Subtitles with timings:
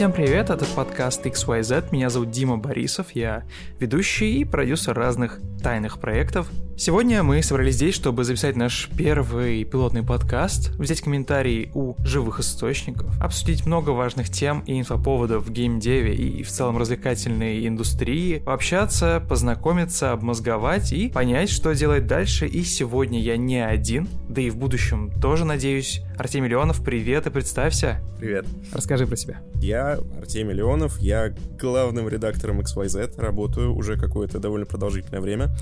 [0.00, 3.42] Всем привет, это подкаст XYZ, меня зовут Дима Борисов, я
[3.78, 6.48] ведущий и продюсер разных тайных проектов.
[6.80, 13.20] Сегодня мы собрались здесь, чтобы записать наш первый пилотный подкаст, взять комментарии у живых источников,
[13.20, 20.12] обсудить много важных тем и инфоповодов в геймдеве и в целом развлекательной индустрии, пообщаться, познакомиться,
[20.12, 22.46] обмозговать и понять, что делать дальше.
[22.46, 26.00] И сегодня я не один, да и в будущем тоже, надеюсь.
[26.16, 28.00] Артемий Леонов, привет и представься.
[28.18, 28.46] Привет.
[28.72, 29.42] Расскажи про себя.
[29.56, 35.54] Я Артемий Леонов, я главным редактором XYZ, работаю уже какое-то довольно продолжительное время.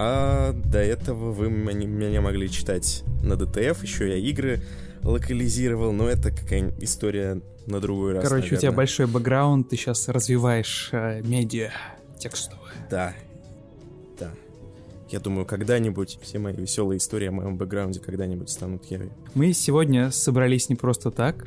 [0.00, 4.62] А до этого вы меня могли читать на DTF, еще я игры
[5.02, 8.22] локализировал, но это какая-нибудь история на другой раз.
[8.22, 8.58] Короче, наверное.
[8.58, 11.72] у тебя большой бэкграунд, ты сейчас развиваешь э, медиа
[12.16, 12.74] текстовые.
[12.88, 13.12] Да,
[14.20, 14.30] да.
[15.10, 19.10] Я думаю, когда-нибудь все мои веселые истории о моем бэкграунде когда-нибудь станут явью.
[19.34, 21.44] Мы сегодня собрались не просто так.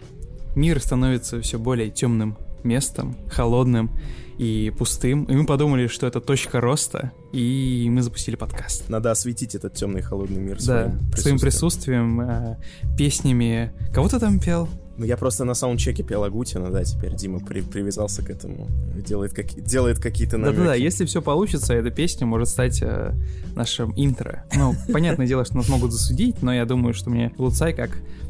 [0.57, 3.91] Мир становится все более темным местом, холодным
[4.37, 5.25] и пустым.
[5.25, 8.89] И мы подумали, что это точка роста, и мы запустили подкаст.
[8.89, 11.21] Надо осветить этот темный холодный мир да, своим присутствием.
[11.21, 12.57] своим присутствием, э,
[12.97, 13.71] песнями.
[13.93, 14.67] Кого ты там пел?
[14.97, 19.33] Ну, я просто на саундчеке пел Агутина, да, теперь Дима при привязался к этому, делает,
[19.33, 20.57] как делает какие-то намеки.
[20.57, 23.13] Да-да-да, если все получится, эта песня может стать э,
[23.55, 24.45] нашим интро.
[24.55, 27.89] Ну, понятное дело, что нас могут засудить, но я думаю, что мне Луцай, как,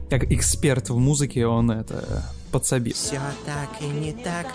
[0.09, 2.95] как эксперт в музыке, он это подсобит.
[2.95, 4.47] Все так и не так,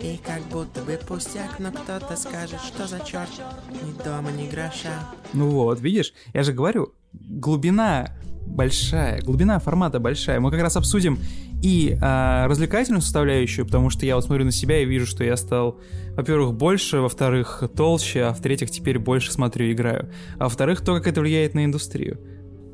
[0.00, 3.30] и как будто бы пустяк, но кто-то скажет, что за черт,
[3.70, 5.08] ни дома, ни гроша.
[5.32, 10.40] Ну вот, видишь, я же говорю, глубина большая, глубина формата большая.
[10.40, 11.18] Мы как раз обсудим
[11.62, 15.36] и а, развлекательную составляющую, потому что я вот смотрю на себя и вижу, что я
[15.36, 15.80] стал,
[16.14, 20.10] во-первых, больше, во-вторых, толще, а в-третьих, теперь больше смотрю и играю.
[20.38, 22.18] А во-вторых, то, как это влияет на индустрию.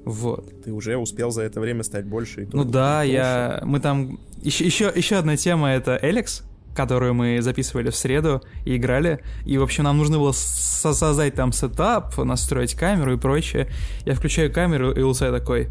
[0.05, 0.62] Вот.
[0.62, 3.62] Ты уже успел за это время стать больше и Ну да, и я...
[3.64, 4.20] Мы там...
[4.42, 6.42] Еще, еще, еще одна тема— это Эликс,
[6.74, 9.20] которую мы записывали в среду и играли.
[9.46, 13.68] И, в общем, нам нужно было со- создать там сетап, настроить камеру и прочее.
[14.05, 15.68] Я включаю камеру, и Лусай такой...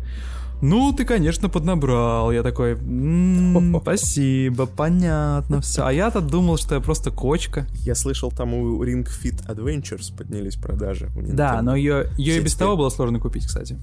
[0.62, 2.31] Ну, ты, конечно, поднабрал.
[2.31, 5.86] Я такой, «М, спасибо, понятно, все.
[5.86, 7.68] А я-то думал, что я просто кочка.
[7.80, 11.09] Я слышал, там у Ring Fit Adventures поднялись продажи.
[11.18, 13.78] Да, но ее, ее и без того было сложно купить, кстати.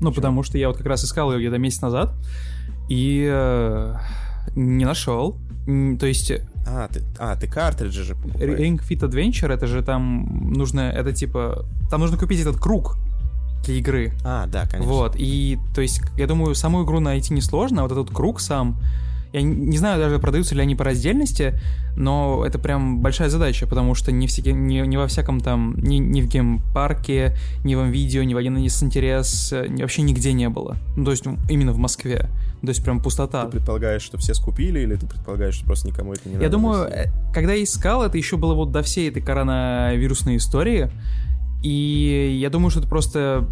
[0.00, 2.14] Ну, потому что я вот как раз искал ее где-то месяц назад
[2.88, 3.94] и э,
[4.56, 5.36] не нашел.
[5.98, 6.32] То есть
[6.66, 8.58] А, ты, а, ты картриджи же покупаешь.
[8.58, 12.96] Ring Fit Adventure, это же там нужно, это типа, там нужно купить этот круг
[13.64, 14.12] для игры.
[14.24, 14.92] А, да, конечно.
[14.92, 18.76] Вот, и то есть, я думаю, саму игру найти несложно, а вот этот круг сам,
[19.32, 21.54] я не- не знаю даже, продаются ли они по раздельности,
[21.96, 25.96] но это прям большая задача, потому что не, всеки- не, не во всяком там, ни,
[25.96, 30.76] ни в геймпарке, ни в М.Видео, ни в 1С Интерес, э, вообще нигде не было.
[30.96, 32.28] Ну, то есть, именно в Москве.
[32.62, 33.44] То есть, прям пустота.
[33.44, 36.44] Ты предполагаешь, что все скупили, или ты предполагаешь, что просто никому это не надо?
[36.44, 40.90] Я думаю, э, когда я искал, это еще было вот до всей этой коронавирусной истории.
[41.64, 43.48] И я думаю, что это просто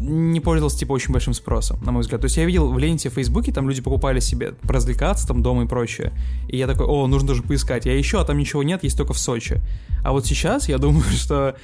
[0.00, 2.20] не пользовался, типа, очень большим спросом, на мой взгляд.
[2.20, 5.64] То есть я видел в ленте в Фейсбуке, там люди покупали себе поразвлекаться там дома
[5.64, 6.12] и прочее.
[6.48, 7.84] И я такой, о, нужно даже поискать.
[7.84, 9.60] Я еще, а там ничего нет, есть только в Сочи.
[10.02, 11.56] А вот сейчас я думаю, что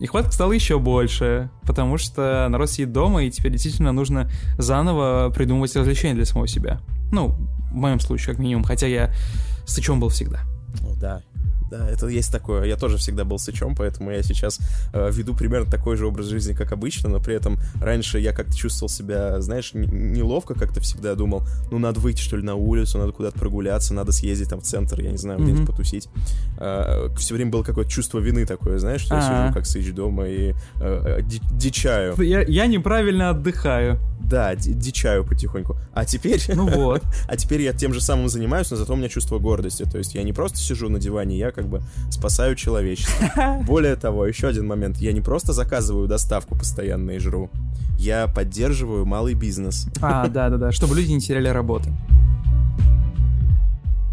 [0.00, 5.74] нехватка стала еще больше, потому что народ сидит дома, и теперь действительно нужно заново придумывать
[5.76, 6.80] развлечения для самого себя.
[7.12, 7.28] Ну,
[7.70, 9.12] в моем случае, как минимум, хотя я
[9.66, 10.40] сычом был всегда.
[10.82, 11.22] О, да.
[11.70, 12.64] Да, это есть такое.
[12.64, 14.58] Я тоже всегда был сычом, поэтому я сейчас
[14.92, 18.56] э, веду примерно такой же образ жизни, как обычно, но при этом раньше я как-то
[18.56, 23.12] чувствовал себя, знаешь, неловко как-то всегда думал, ну, надо выйти, что ли, на улицу, надо
[23.12, 25.66] куда-то прогуляться, надо съездить там в центр, я не знаю, где-нибудь Мгм.
[25.72, 26.08] потусить.
[27.18, 29.44] все время было какое-то чувство вины такое, знаешь, что я А-а.
[29.44, 32.14] сижу как сыч дома и э, э, ди- дичаю.
[32.22, 33.98] Я, я неправильно отдыхаю.
[34.20, 35.76] Да, ди- дичаю потихоньку.
[35.94, 36.40] А теперь...
[36.54, 37.02] Ну вот.
[37.28, 39.84] А теперь я тем же самым занимаюсь, но зато у меня чувство гордости.
[39.84, 43.60] То есть я не просто сижу на диване, я как бы спасаю человечество.
[43.66, 44.98] Более того, еще один момент.
[44.98, 47.50] Я не просто заказываю доставку постоянно и жру.
[47.98, 49.88] Я поддерживаю малый бизнес.
[50.00, 51.92] А, да-да-да, чтобы люди не теряли работы.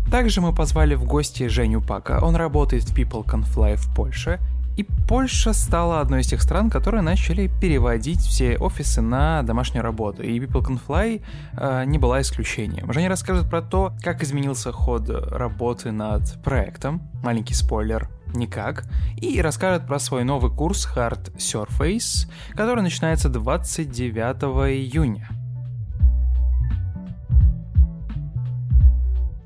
[0.09, 2.19] Также мы позвали в гости Женю Пака.
[2.23, 4.39] Он работает в People Can Fly в Польше.
[4.77, 10.21] И Польша стала одной из тех стран, которые начали переводить все офисы на домашнюю работу.
[10.21, 11.23] И People Can Fly
[11.53, 12.91] э, не была исключением.
[12.91, 17.01] Женя расскажет про то, как изменился ход работы над проектом.
[17.23, 18.09] Маленький спойлер.
[18.33, 18.85] Никак.
[19.17, 25.29] И расскажет про свой новый курс Hard Surface, который начинается 29 июня.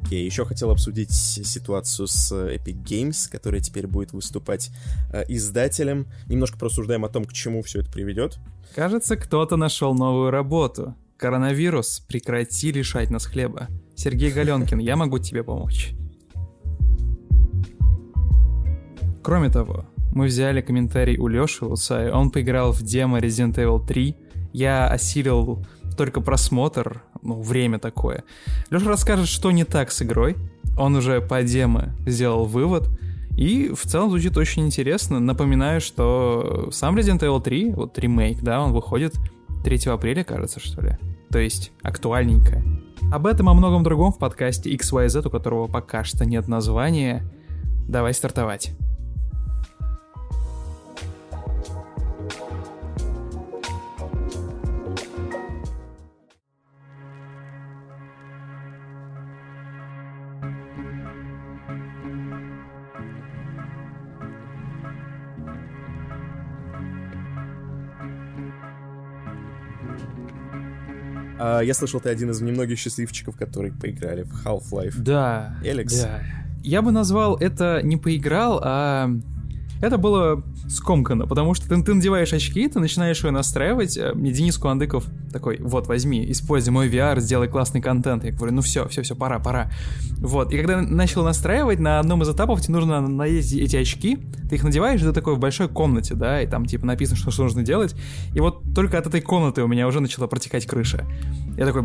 [0.10, 4.72] Окей, еще хотел обсудить ситуацию с э, Epic Games, которая теперь будет выступать
[5.14, 6.08] э, издателем.
[6.26, 8.40] Немножко просуждаем о том, к чему все это приведет.
[8.74, 10.96] Кажется, кто-то нашел новую работу.
[11.18, 13.68] Коронавирус, прекрати лишать нас хлеба.
[13.96, 15.92] Сергей Галенкин, я могу тебе помочь.
[19.22, 24.16] Кроме того, мы взяли комментарий у Лёши и он поиграл в демо Resident Evil 3,
[24.54, 25.64] я осилил
[25.96, 28.24] только просмотр, ну, время такое.
[28.70, 30.36] Леша расскажет, что не так с игрой.
[30.78, 32.90] Он уже по демо сделал вывод.
[33.38, 35.20] И в целом звучит очень интересно.
[35.20, 39.16] Напоминаю, что сам Resident Evil 3, вот ремейк, да, он выходит
[39.64, 40.98] 3 апреля, кажется, что ли.
[41.32, 42.64] То есть актуальненько.
[43.12, 47.24] Об этом и о многом другом в подкасте XYZ, у которого пока что нет названия.
[47.88, 48.74] Давай стартовать.
[71.50, 74.96] А, я слышал, ты один из немногих счастливчиков, которые поиграли в Half-Life.
[74.98, 75.56] Да.
[75.64, 76.02] Элекс.
[76.02, 76.22] Да.
[76.64, 79.10] Я бы назвал это не поиграл, а
[79.82, 83.98] это было скомкано, потому что ты, ты надеваешь очки, ты начинаешь ее настраивать.
[83.98, 88.24] Э, мне Денис Куандыков такой, вот, возьми, используй мой VR, сделай классный контент.
[88.24, 89.72] Я говорю, ну все, все, все, пора, пора.
[90.20, 94.56] Вот, и когда начал настраивать, на одном из этапов тебе нужно надеть эти очки, ты
[94.56, 97.64] их надеваешь, ты такой в большой комнате, да, и там типа написано, что, что нужно
[97.64, 97.96] делать.
[98.34, 101.06] И вот только от этой комнаты у меня уже начала протекать крыша.
[101.58, 101.84] Я такой,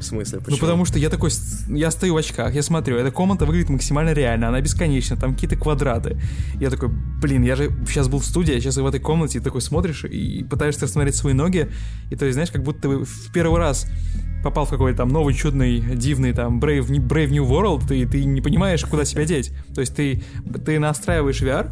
[0.00, 0.56] В смысле, почему?
[0.56, 1.30] ну, потому что я такой,
[1.68, 5.56] я стою в очках, я смотрю, эта комната выглядит максимально реально, она бесконечна, там какие-то
[5.56, 6.18] квадраты.
[6.58, 9.40] Я такой, блин, я же сейчас был в студии, а сейчас в этой комнате, и
[9.42, 11.70] такой смотришь и пытаешься рассмотреть свои ноги,
[12.10, 13.86] и то есть, знаешь, как будто ты в первый раз
[14.42, 18.40] попал в какой-то там новый, чудный, дивный там Brave, Brave New World, и ты не
[18.40, 19.52] понимаешь, куда себя деть.
[19.74, 20.22] То есть ты,
[20.64, 21.70] ты настраиваешь VR,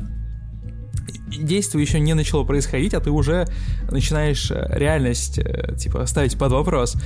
[1.27, 3.47] действие еще не начало происходить, а ты уже
[3.91, 6.97] начинаешь э, реальность, э, типа, ставить под вопрос.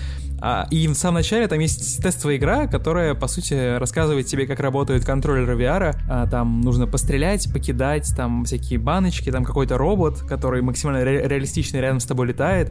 [0.44, 4.58] А, и в самом начале там есть тестовая игра, которая, по сути, рассказывает тебе, как
[4.58, 5.96] работают контроллеры VR.
[6.08, 11.78] А, там нужно пострелять, покидать, там всякие баночки, там какой-то робот, который максимально ре- реалистично
[11.78, 12.70] рядом с тобой летает.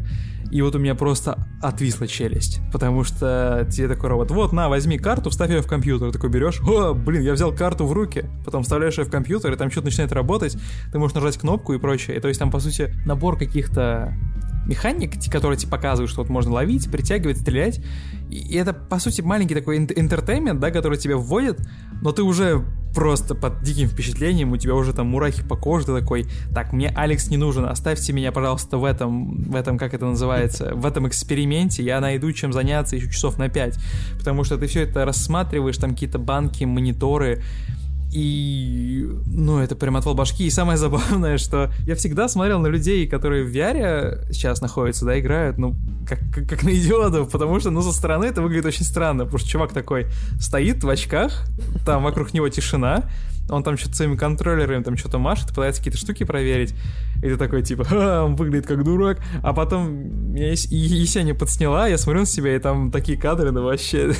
[0.51, 4.97] И вот у меня просто отвисла челюсть, потому что тебе такой робот, вот, на, возьми
[4.97, 8.63] карту, вставь ее в компьютер, такой берешь, о, блин, я взял карту в руки, потом
[8.63, 10.57] вставляешь ее в компьютер, и там что-то начинает работать,
[10.91, 14.13] ты можешь нажать кнопку и прочее, и то есть там, по сути, набор каких-то
[14.65, 17.81] механик, которые тебе показывают, что вот можно ловить, притягивать, стрелять.
[18.29, 21.59] И это, по сути, маленький такой интертеймент, да, который тебя вводит,
[22.01, 22.63] но ты уже
[22.93, 26.89] просто под диким впечатлением, у тебя уже там мурахи по коже, ты такой, так, мне
[26.89, 31.07] Алекс не нужен, оставьте меня, пожалуйста, в этом, в этом, как это называется, в этом
[31.07, 33.79] эксперименте, я найду чем заняться еще часов на 5,
[34.17, 37.41] потому что ты все это рассматриваешь, там какие-то банки, мониторы,
[38.11, 40.45] и, ну, это прям отвал башки.
[40.45, 45.19] И самое забавное, что я всегда смотрел на людей, которые в VR сейчас находятся, да,
[45.19, 45.75] играют, ну,
[46.11, 49.39] как, как, как на идиотов, потому что, ну, со стороны это выглядит очень странно, потому
[49.39, 50.07] что чувак такой
[50.39, 51.45] стоит в очках,
[51.85, 53.09] там вокруг него тишина,
[53.49, 56.73] он там что-то своими контроллерами там что-то машет, пытается какие-то штуки проверить,
[57.17, 59.91] и ты такой, типа, «Ха, он выглядит как дурак, а потом
[60.33, 64.13] меня Ес- Есеня подсняла, я смотрю на себя, и там такие кадры, ну, вообще,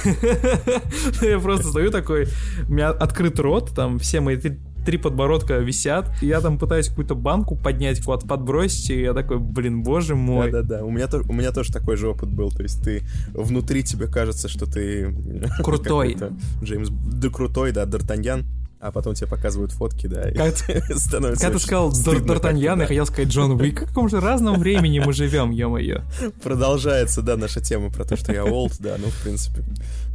[1.22, 2.28] я просто стою такой,
[2.68, 4.38] у меня открыт рот, там все мои
[4.86, 9.40] три, подбородка висят, и я там пытаюсь какую-то банку поднять, куда-то подбросить, и я такой,
[9.40, 10.52] блин, боже мой.
[10.52, 13.04] Да-да-да, у меня, у меня тоже такой же опыт был, то есть ты
[13.34, 15.14] внутри тебе кажется, что ты...
[15.64, 16.18] Крутой.
[16.64, 16.90] Джеймс...
[16.90, 18.46] Да крутой, да, Д'Артаньян,
[18.80, 20.56] а потом тебе показывают фотки, да, и Как-
[20.98, 23.82] становится Когда ты сказал Д'Артаньян, я как-то, хотел сказать Джон Уик.
[23.82, 26.02] В каком же разном времени мы живем, ё-моё.
[26.20, 26.32] да.
[26.44, 29.64] Продолжается, да, наша тема про то, что я олд, да, ну, в принципе...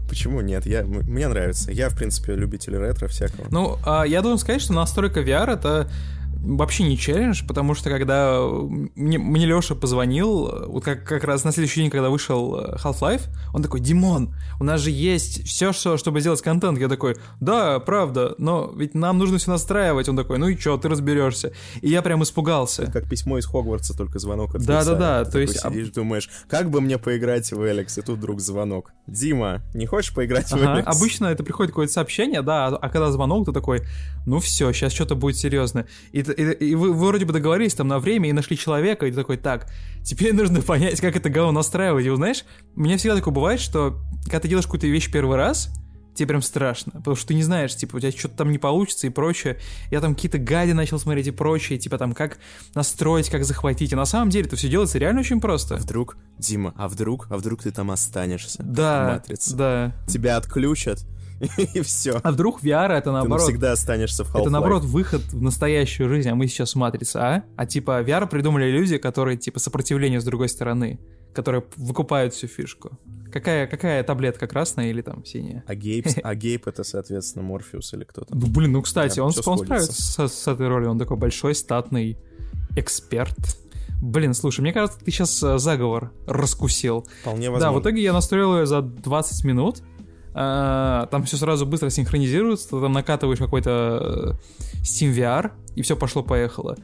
[0.09, 0.67] Почему нет?
[0.67, 1.71] Я, мне нравится.
[1.73, 3.47] Я, в принципе, любитель ретро всякого.
[3.51, 5.89] Ну, а, я должен сказать, что настройка VR это
[6.43, 8.41] вообще не челлендж, потому что когда
[8.95, 13.23] мне, мне Леша позвонил, вот как, как раз на следующий день, когда вышел э, Half-Life,
[13.53, 16.79] он такой, Димон, у нас же есть все, что, чтобы сделать контент.
[16.79, 20.09] Я такой, да, правда, но ведь нам нужно все настраивать.
[20.09, 21.53] Он такой, ну и чё, ты разберешься.
[21.81, 22.91] И я прям испугался.
[22.93, 26.81] Как письмо из Хогвартса, только звонок от Да-да-да, то есть, такой сидишь, думаешь, как бы
[26.81, 28.93] мне поиграть в Эликс, и тут вдруг звонок.
[29.07, 30.97] Дима, не хочешь поиграть в Ага, Эликс?
[30.97, 33.83] Обычно это приходит какое-то сообщение, да, а когда звонок, ты такой,
[34.27, 35.87] ну все, сейчас что-то будет серьезно.
[36.13, 39.11] И, и- и вы, вы вроде бы договорились там на время и нашли человека, и
[39.11, 39.69] ты такой, так,
[40.05, 42.07] теперь нужно понять, как это говно настраивать.
[42.07, 45.37] И вот знаешь, у меня всегда такое бывает, что когда ты делаешь какую-то вещь первый
[45.37, 45.71] раз,
[46.15, 49.07] тебе прям страшно, потому что ты не знаешь, типа, у тебя что-то там не получится
[49.07, 49.59] и прочее.
[49.91, 52.39] Я там какие-то гади начал смотреть и прочее, типа там, как
[52.75, 53.93] настроить, как захватить.
[53.93, 55.77] А на самом деле это все делается реально очень просто.
[55.77, 58.63] Вдруг, Дима, а вдруг, а вдруг ты там останешься?
[58.63, 59.57] Да, Матрица.
[59.57, 59.93] да.
[60.09, 61.05] Тебя отключат,
[61.75, 62.21] и все.
[62.23, 63.47] А вдруг VR это Ты наоборот...
[63.47, 64.41] навсегда останешься в Half-Life.
[64.41, 67.45] Это наоборот выход в настоящую жизнь, а мы сейчас матрица, а?
[67.57, 70.99] А типа VR придумали люди, которые типа сопротивление с другой стороны.
[71.35, 72.99] которые выкупают всю фишку.
[73.31, 75.63] Какая, какая таблетка, красная или там синяя?
[75.67, 78.35] А Гейб, а Гейб это, соответственно, Морфеус или кто-то.
[78.35, 80.91] Ну, блин, ну, кстати, он, он справится с, с этой ролью.
[80.91, 82.17] Он такой большой, статный
[82.75, 83.37] эксперт.
[84.01, 87.07] Блин, слушай, мне кажется, ты сейчас заговор раскусил.
[87.21, 87.79] Вполне Да, возможно.
[87.79, 89.83] в итоге я настроил ее за 20 минут.
[90.39, 95.97] А, Там все сразу быстро синхронизируется, ты там накатываешь какой-то э, Steam VR, и все
[95.97, 96.77] пошло-поехало.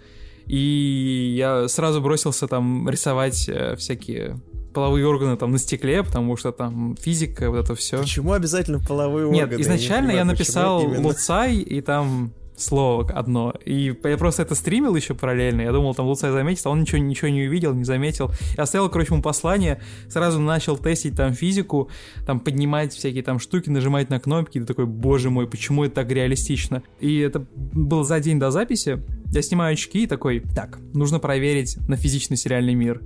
[0.46, 4.40] И я сразу бросился там рисовать э, всякие
[4.72, 7.98] половые органы там на стекле, потому что там физика, вот это все.
[7.98, 9.60] Почему обязательно половые Нет, органы?
[9.60, 11.08] изначально не я понимаю, написал почему именно.
[11.08, 13.54] Луцай, и там слово одно.
[13.64, 15.62] И я просто это стримил еще параллельно.
[15.62, 18.30] Я думал, там Луцай заметит, а он ничего, ничего не увидел, не заметил.
[18.56, 21.88] Я оставил, короче, ему послание, сразу начал тестить там физику,
[22.26, 24.60] там поднимать всякие там штуки, нажимать на кнопки.
[24.60, 26.82] Ты такой, боже мой, почему это так реалистично?
[27.00, 29.02] И это было за день до записи.
[29.32, 33.00] Я снимаю очки и такой, так, нужно проверить на физичный реальный мир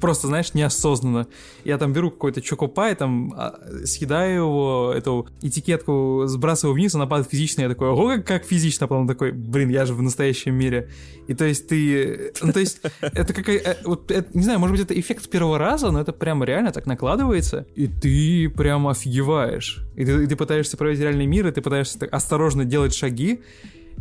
[0.00, 1.26] просто, знаешь, неосознанно.
[1.64, 7.30] Я там беру какой-то чокопай, там а, съедаю его, эту этикетку сбрасываю вниз, она падает
[7.30, 10.54] физично, я такой, ого, как, как физично, а потом такой, блин, я же в настоящем
[10.54, 10.90] мире.
[11.26, 14.76] И то есть ты, ну то есть это какая, э, вот, это, не знаю, может
[14.76, 19.84] быть это эффект первого раза, но это прямо реально так накладывается, и ты прям офигеваешь.
[19.96, 23.40] И ты, и ты пытаешься проверить реальный мир, и ты пытаешься так осторожно делать шаги,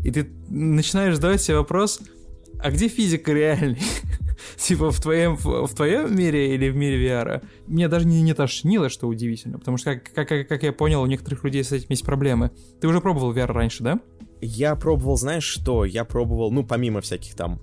[0.04, 2.02] и ты начинаешь задавать себе вопрос,
[2.60, 3.80] а где физика реальной?
[4.58, 7.46] типа в твоем, в, твоем мире или в мире VR.
[7.68, 11.02] Меня даже не, не тошнило, что удивительно, потому что, как, как, как- как я понял,
[11.02, 12.52] у некоторых людей с этим есть проблемы.
[12.82, 14.00] Ты уже пробовал VR раньше, да?
[14.42, 15.86] Я пробовал, знаешь что?
[15.86, 17.62] Я пробовал, ну, помимо всяких там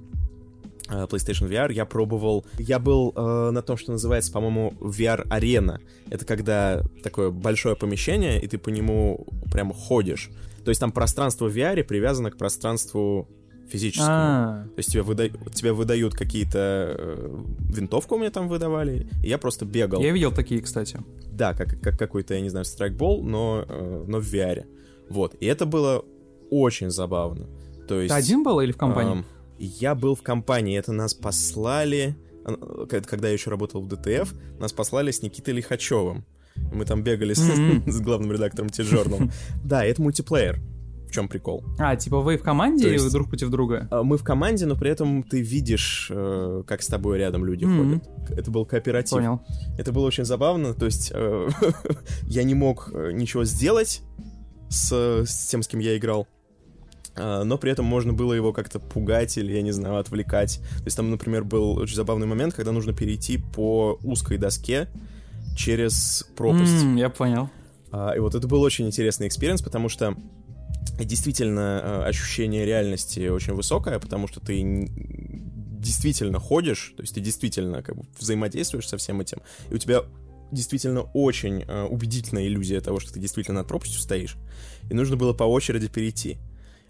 [0.89, 2.47] э, PlayStation VR, я пробовал...
[2.59, 5.81] Я был э, на том, что называется, по-моему, VR-арена.
[6.09, 10.31] Это когда такое большое помещение, и ты по нему прямо ходишь.
[10.65, 13.29] То есть там пространство в VR привязано к пространству
[13.71, 14.09] физическому.
[14.11, 16.95] А, То есть тебе, выда- тебе выдают какие-то...
[16.99, 17.39] э,
[17.75, 20.01] винтовку мне там выдавали, и я просто бегал.
[20.03, 20.99] я видел такие, кстати.
[21.33, 24.65] Да, как, как какой-то, я не знаю, страйкбол, но, э, но в VR.
[25.09, 25.35] Вот.
[25.41, 26.05] И это было
[26.51, 27.47] очень забавно.
[27.89, 28.13] То есть...
[28.15, 29.13] Ты один был или в компании?
[29.13, 29.25] Ам,
[29.59, 32.17] я был в компании, это нас послали,
[32.89, 36.25] к- когда я еще работал в ДТФ, нас послали с Никитой Лихачевым.
[36.73, 37.85] Мы там бегали с, Мгм.
[37.91, 39.31] с главным редактором T-Journal.
[39.65, 40.61] Да, это мультиплеер.
[41.11, 41.65] В чем прикол?
[41.79, 43.89] А, типа вы в команде то или вы есть- друг против друга?
[43.91, 47.65] А, Мы в команде, но при этом ты видишь, э, как с тобой рядом люди
[47.65, 48.01] Мгм.
[48.01, 48.39] ходят.
[48.39, 49.11] Это был кооператив.
[49.19, 49.41] Понял.
[49.77, 51.49] Это было очень забавно, то есть э,
[52.23, 54.03] я не мог э, ничего сделать
[54.69, 54.93] с,
[55.27, 56.29] с тем, с кем я играл,
[57.17, 60.61] э, но при этом можно было его как-то пугать или, я не знаю, отвлекать.
[60.79, 64.87] То есть там, например, был очень забавный момент, когда нужно перейти по узкой доске
[65.57, 66.85] через пропасть.
[66.85, 67.51] М, я понял.
[67.93, 70.15] А, И вот это был очень интересный experience, потому что
[70.99, 74.89] действительно э, ощущение реальности очень высокое, потому что ты
[75.81, 80.03] действительно ходишь, то есть ты действительно как бы взаимодействуешь со всем этим, и у тебя
[80.53, 84.37] действительно очень э, убедительная иллюзия того, что ты действительно над пропастью стоишь,
[84.91, 86.39] и нужно было по очереди перейти.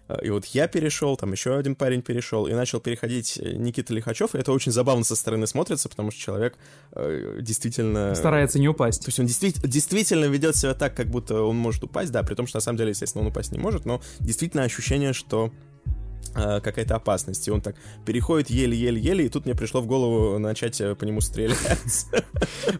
[0.07, 3.93] Э, И вот я перешел, там еще один парень перешел, и начал переходить э, Никита
[3.93, 6.57] Лихачев, и это очень забавно со стороны смотрится, потому что человек
[6.93, 8.15] э, действительно...
[8.15, 9.01] Старается не упасть.
[9.01, 12.35] То есть он действительно, действительно ведет себя так, как будто он может упасть, да, при
[12.35, 15.51] том, что на самом деле, естественно, он упасть не может, но действительно ощущение, что
[16.33, 17.47] какая-то опасность.
[17.47, 21.21] И он так переходит еле-еле-еле, и тут мне пришло в голову начать э, по нему
[21.21, 22.07] стрелять.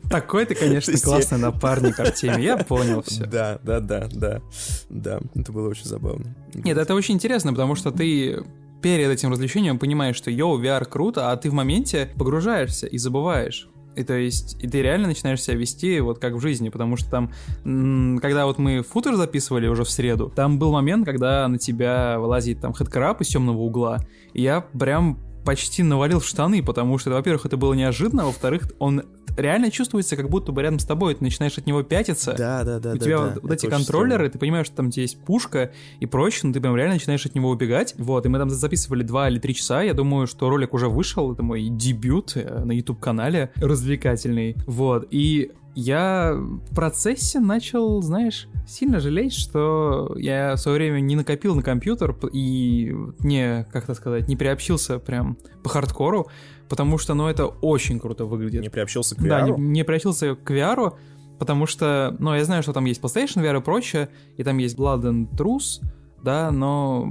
[0.10, 2.43] Такой ты, конечно, классный напарник, Артемий.
[2.43, 3.25] Я понял все.
[3.25, 4.41] Да, да, да, да.
[4.89, 6.36] Да, это было очень забавно.
[6.53, 8.43] Нет, это очень интересно, потому что ты
[8.81, 13.67] перед этим развлечением понимаешь, что йоу, VR круто, а ты в моменте погружаешься и забываешь.
[13.95, 17.10] И то есть, и ты реально начинаешь себя вести вот как в жизни, потому что
[17.10, 22.17] там, когда вот мы футер записывали уже в среду, там был момент, когда на тебя
[22.19, 24.00] вылазит там хэдкраб из темного угла,
[24.33, 29.03] и я прям почти навалил штаны, потому что, во-первых, это было неожиданно, а во-вторых, он
[29.38, 32.80] реально чувствуется, как будто бы рядом с тобой, ты начинаешь от него пятиться, Да, да,
[32.80, 33.00] да, у да.
[33.00, 36.06] тебя да, вот, вот эти контроллеры, ты понимаешь, что там у тебя есть пушка и
[36.06, 37.96] прочее, но ты прям реально начинаешь от него убегать.
[37.98, 39.82] Вот, и мы там записывали два или три часа.
[39.82, 41.32] Я думаю, что ролик уже вышел.
[41.32, 44.56] Это мой дебют э, на YouTube-канале развлекательный.
[44.68, 51.16] Вот, и я в процессе начал, знаешь, сильно жалеть, что я в свое время не
[51.16, 56.28] накопил на компьютер и не, как это сказать, не приобщился прям по хардкору,
[56.72, 58.62] потому что, ну, это очень круто выглядит.
[58.62, 59.60] Не приобщился к Да, не, VR.
[59.60, 60.94] не приобщился к VR,
[61.38, 64.78] потому что, ну, я знаю, что там есть PlayStation VR и прочее, и там есть
[64.78, 65.84] Blood and Truth,
[66.24, 67.06] да, но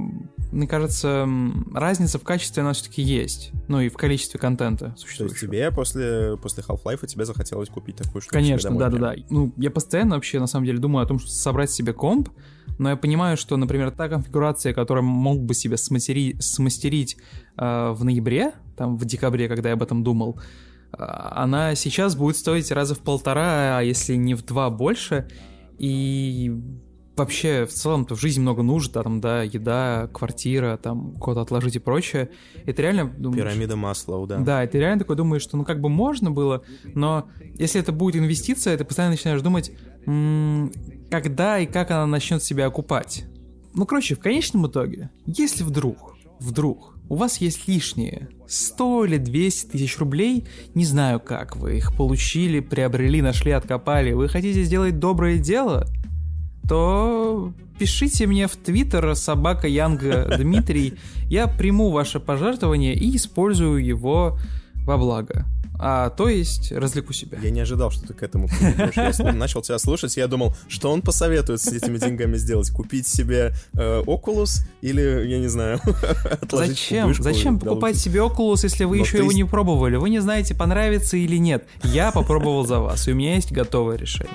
[0.51, 1.27] мне кажется,
[1.75, 6.37] разница в качестве она все-таки есть, ну и в количестве контента То есть тебе после,
[6.41, 9.13] после Half-Life тебе захотелось купить такую штуку Конечно, да-да-да.
[9.29, 12.29] Ну, я постоянно вообще, на самом деле, думаю о том, что собрать себе комп,
[12.79, 17.15] но я понимаю, что, например, та конфигурация, которую мог бы себе смастери- смастерить
[17.57, 20.39] э, в ноябре, там, в декабре, когда я об этом думал,
[20.91, 25.27] а, она сейчас будет стоить раза в полтора, а если не в два больше.
[25.77, 26.51] И
[27.15, 31.75] вообще в целом-то в жизни много нужд, да, там, да, еда, квартира, там, куда-то отложить
[31.75, 32.31] и прочее.
[32.65, 33.05] Это реально...
[33.05, 34.39] Думаешь, Пирамида Маслоу, да.
[34.39, 36.63] Да, это реально такой думаешь, что ну как бы можно было,
[36.95, 39.71] но если это будет инвестиция, ты постоянно начинаешь думать,
[41.11, 43.25] когда и как она начнет себя окупать.
[43.75, 49.71] Ну, короче, в конечном итоге, если вдруг, вдруг у вас есть лишние 100 или 200
[49.71, 55.37] тысяч рублей, не знаю как вы их получили, приобрели, нашли, откопали, вы хотите сделать доброе
[55.37, 55.85] дело,
[56.69, 60.93] то пишите мне в Твиттер собака Янга Дмитрий,
[61.25, 64.39] я приму ваше пожертвование и использую его
[64.85, 65.45] во благо
[65.83, 67.39] а то есть развлеку себя.
[67.41, 69.17] Я не ожидал, что ты к этому придешь.
[69.17, 72.69] Я начал тебя слушать, я думал, что он посоветует с этими деньгами сделать?
[72.69, 75.79] Купить себе э, Oculus или, я не знаю,
[76.41, 77.13] отложить Зачем?
[77.15, 79.95] Зачем покупать себе Oculus, если вы Но еще ты его не пробовали?
[79.95, 81.65] Вы не знаете, понравится или нет.
[81.83, 84.29] Я попробовал за вас, и у меня есть готовое решение.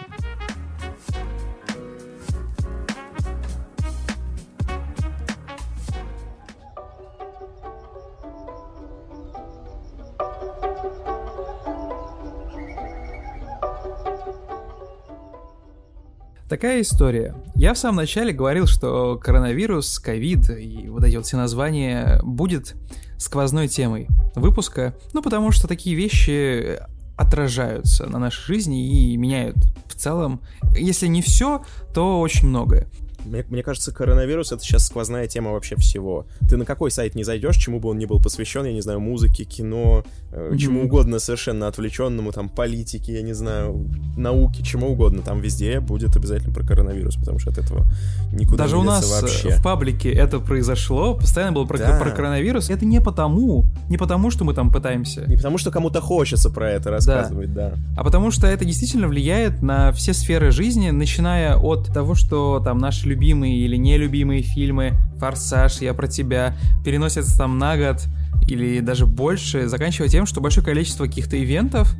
[16.49, 17.35] Такая история.
[17.57, 22.77] Я в самом начале говорил, что коронавирус, ковид и вот эти вот все названия будет
[23.19, 26.79] сквозной темой выпуска, ну потому что такие вещи
[27.17, 29.57] отражаются на нашей жизни и меняют
[29.89, 30.41] в целом,
[30.77, 32.87] если не все, то очень многое.
[33.27, 36.27] Мне, мне кажется, коронавирус это сейчас сквозная тема вообще всего.
[36.49, 39.01] Ты на какой сайт не зайдешь, чему бы он ни был посвящен, я не знаю,
[39.01, 45.23] музыке, кино, э, чему угодно совершенно отвлеченному, там, политике, я не знаю, науке, чему угодно,
[45.23, 47.85] там везде будет обязательно про коронавирус, потому что от этого
[48.33, 49.57] никуда Даже не у нас вообще.
[49.57, 51.99] в паблике это произошло, постоянно было про, Да.
[51.99, 52.71] про коронавирус.
[52.71, 56.71] Это не потому, не потому, что мы там пытаемся, Не потому, что кому-то хочется про
[56.71, 57.75] это рассказывать, да.
[57.97, 62.79] а потому что это действительно влияет на все сферы жизни, начиная от того, что там
[62.79, 68.05] наши любимые или нелюбимые фильмы «Форсаж», «Я про тебя» переносятся там на год
[68.47, 71.95] или даже больше, заканчивая тем, что большое количество каких-то ивентов,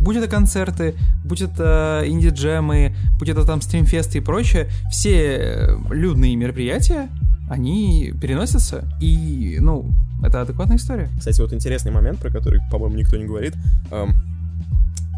[0.00, 6.36] будь это концерты, будь это инди-джемы, будь это там стримфесты и прочее, все э, людные
[6.36, 7.08] мероприятия,
[7.50, 9.90] они переносятся, и, ну,
[10.22, 11.08] это адекватная история.
[11.18, 13.54] Кстати, вот интересный момент, про который, по-моему, никто не говорит.
[13.90, 14.14] Эм,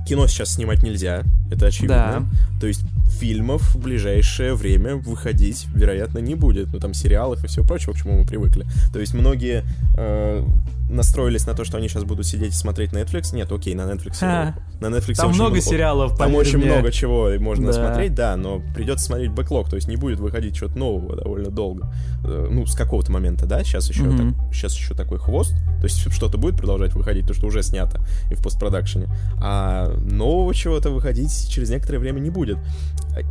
[0.06, 2.26] кино сейчас снимать нельзя, это очевидно.
[2.60, 6.72] То есть фильмов в ближайшее время выходить, вероятно, не будет.
[6.72, 8.66] Ну, там, сериалов и все прочего, к чему мы привыкли.
[8.92, 9.64] То есть многие
[9.98, 10.44] э,
[10.88, 13.34] настроились на то, что они сейчас будут сидеть и смотреть Netflix.
[13.34, 14.18] Нет, окей, на Netflix.
[14.20, 14.54] Ха.
[14.80, 16.66] На Netflix Там много много- сериалов, Там очень мне.
[16.72, 17.72] много чего можно Да.
[17.72, 21.92] смотреть, да, но придется смотреть бэклог, то есть не будет выходить что-то нового довольно долго.
[22.24, 24.34] Э, Ну, с какого-то момента, да, сейчас еще, Мгм.
[24.34, 28.00] так- сейчас еще такой хвост, то есть что-то будет продолжать выходить, то, что уже снято
[28.30, 29.06] и в постпродакшене,
[29.40, 32.58] а нового чего-то выходить через некоторое время не будет.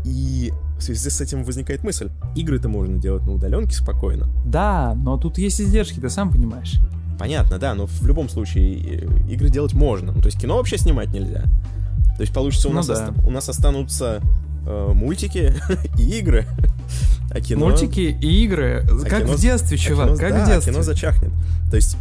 [0.04, 4.28] И в связи с этим возникает мысль, игры-то можно делать на удаленке спокойно.
[4.46, 6.80] Да, но тут есть издержки, ты сам понимаешь.
[7.18, 10.14] Понятно, да, но в любом случае э, игры делать можно.
[10.14, 11.44] Ну, то есть кино вообще снимать нельзя.
[12.16, 12.94] То есть получится у, Ну нас, да.
[12.94, 14.22] оста- у нас останутся
[14.66, 15.54] э, мультики
[15.98, 16.46] и игры.
[17.32, 17.68] А кино...
[17.68, 20.74] Мультики и игры, а как кино- в детстве, а чувак, кино- как да, в детстве.
[20.74, 21.32] кино зачахнет.
[21.70, 21.98] То есть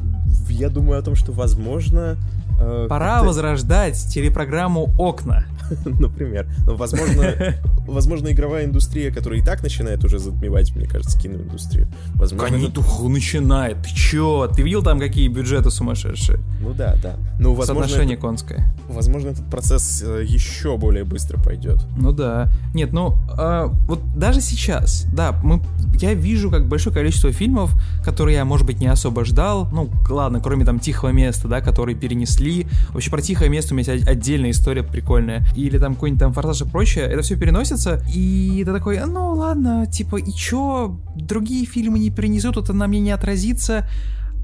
[0.51, 2.17] я думаю о том, что возможно...
[2.59, 5.45] э, Пора как-то- возрождать телепрограмму «Окна».
[5.85, 6.47] Например.
[6.67, 7.25] Но, возможно,
[7.87, 11.89] возможно, игровая индустрия, которая и так начинает уже затмевать, мне кажется, киноиндустрию.
[12.15, 13.77] Возможно, это- Конитух начинает.
[13.83, 14.51] Ты чё?
[14.55, 16.39] Ты видел там какие бюджеты сумасшедшие?
[16.61, 17.17] Ну да, да.
[17.39, 18.75] Ну, возможно, Соотношение это- конское.
[18.89, 21.85] возможно, этот процесс э, еще более быстро пойдет.
[21.99, 22.51] Ну да.
[22.73, 25.61] Нет, ну а, вот даже сейчас, да, мы,
[26.01, 29.69] я вижу как большое количество фильмов, которые я, может быть, не особо ждал.
[29.71, 32.48] Ну, ладно, кроме там «Тихого места», да, которые перенесли.
[32.91, 35.45] Вообще про «Тихое место» у меня есть отдельная история прикольная.
[35.57, 37.05] Или там какой-нибудь там «Форсаж» и прочее.
[37.05, 41.01] Это все переносится, и ты такой, ну ладно, типа, и чё?
[41.15, 43.89] Другие фильмы не перенесут, это на мне не отразится.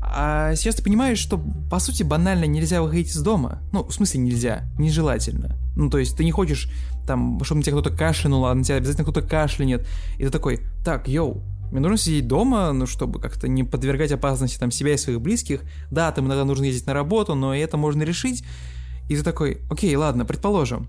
[0.02, 3.60] А сейчас ты понимаешь, что, по сути, банально нельзя выходить из дома.
[3.72, 5.56] Ну, в смысле нельзя, нежелательно.
[5.76, 6.68] Ну, то есть ты не хочешь,
[7.06, 9.86] там, чтобы на тебя кто-то кашлянул, а на тебя обязательно кто-то кашлянет.
[10.18, 11.42] И ты такой, так, йоу,
[11.74, 15.62] мне нужно сидеть дома, ну, чтобы как-то не подвергать опасности там себя и своих близких.
[15.90, 18.44] Да, там иногда нужно ездить на работу, но это можно решить.
[19.08, 20.86] И ты такой, окей, ладно, предположим.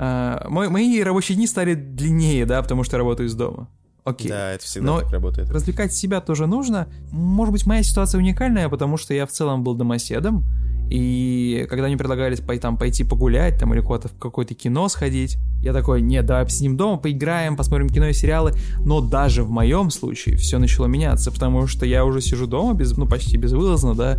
[0.00, 3.68] а, мой- мои рабочие дни стали длиннее, да, потому что я работаю из дома.
[4.04, 4.28] Окей.
[4.28, 5.50] Да, это всегда Но так работает.
[5.50, 6.88] Развлекать себя тоже нужно.
[7.10, 10.44] Может быть, моя ситуация уникальная, потому что я в целом был домоседом,
[10.90, 15.36] И когда мне предлагали пойти, там, пойти погулять там, или куда-то в какое-то кино сходить,
[15.62, 18.52] я такой, нет, давай посидим дома, поиграем, посмотрим кино и сериалы.
[18.84, 22.96] Но даже в моем случае все начало меняться, потому что я уже сижу дома, без,
[22.96, 24.18] ну, почти безвылазно, да,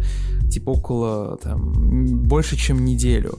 [0.49, 3.37] типа около, там, больше, чем неделю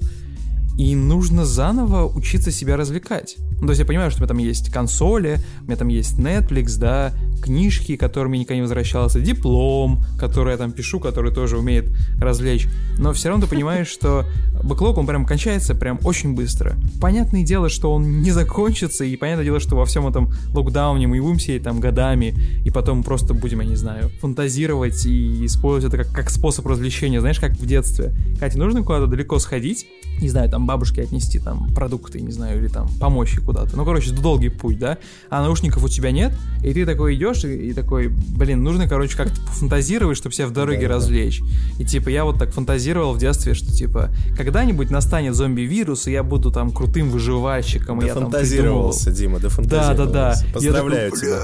[0.79, 3.37] и нужно заново учиться себя развлекать.
[3.61, 6.19] Ну, то есть я понимаю, что у меня там есть консоли, у меня там есть
[6.19, 11.59] Netflix, да, книжки, которыми я никогда не возвращался, диплом, который я там пишу, который тоже
[11.59, 12.69] умеет развлечь.
[12.99, 14.25] Но все равно ты понимаешь, что
[14.63, 16.77] бэклог, он прям кончается прям очень быстро.
[17.01, 21.21] Понятное дело, что он не закончится, и понятное дело, что во всем этом локдауне мы
[21.21, 26.05] будем сидеть там годами, и потом просто будем, я не знаю, фантазировать и использовать это
[26.05, 28.15] как, как способ развлечения, знаешь, как в детстве.
[28.39, 29.87] Катя, нужно куда-то далеко сходить,
[30.21, 33.77] не знаю, там бабушке отнести там продукты, не знаю, или там помочь ей куда-то.
[33.77, 34.99] Ну, короче, долгий путь, да?
[35.29, 39.17] А наушников у тебя нет, и ты такой идешь и, и такой, блин, нужно, короче,
[39.17, 41.41] как-то пофантазировать, чтобы себя в дороге да, развлечь.
[41.41, 41.83] Да.
[41.83, 46.23] И типа я вот так фантазировал в детстве, что типа когда-нибудь настанет зомби-вирус, и я
[46.23, 48.01] буду там крутым выживальщиком.
[48.01, 49.97] Да и я фантазировался, там Дима, да фантазировался.
[49.97, 50.53] Да, да, да.
[50.53, 51.41] Поздравляю тебя.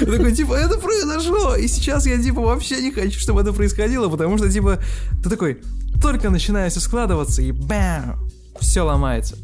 [0.16, 4.38] Такой, типа, это произошло, и сейчас я, типа, вообще не хочу, чтобы это происходило, потому
[4.38, 4.78] что, типа,
[5.22, 5.58] ты такой,
[6.00, 8.28] только начинает все складываться, и бам,
[8.60, 9.36] все ломается.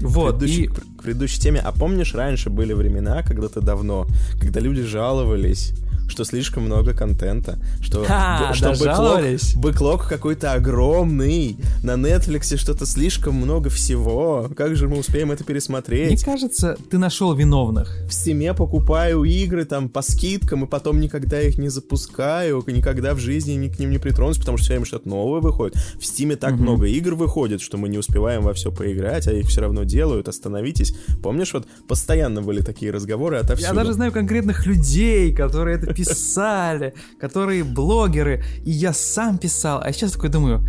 [0.00, 0.68] Вот, предыдущей, и...
[0.68, 1.60] к предыдущей теме.
[1.60, 4.06] А помнишь, раньше были времена, когда-то давно,
[4.40, 5.72] когда люди жаловались
[6.08, 9.20] что слишком много контента, что, Ха, что бэклог,
[9.56, 16.24] бэклог какой-то огромный, на Netflix что-то слишком много всего, как же мы успеем это пересмотреть?
[16.24, 17.96] Мне кажется, ты нашел виновных.
[18.06, 23.18] В Steam покупаю игры там по скидкам, и потом никогда их не запускаю, никогда в
[23.18, 25.76] жизни ни к ним не притронусь, потому что все время что-то новое выходит.
[25.76, 26.62] В Steam так угу.
[26.62, 30.28] много игр выходит, что мы не успеваем во все поиграть, а их все равно делают,
[30.28, 30.94] остановитесь.
[31.22, 33.68] Помнишь, вот постоянно были такие разговоры отовсюду.
[33.68, 39.80] Я даже знаю конкретных людей, которые это писали, которые блогеры, и я сам писал.
[39.82, 40.66] А сейчас такой думаю,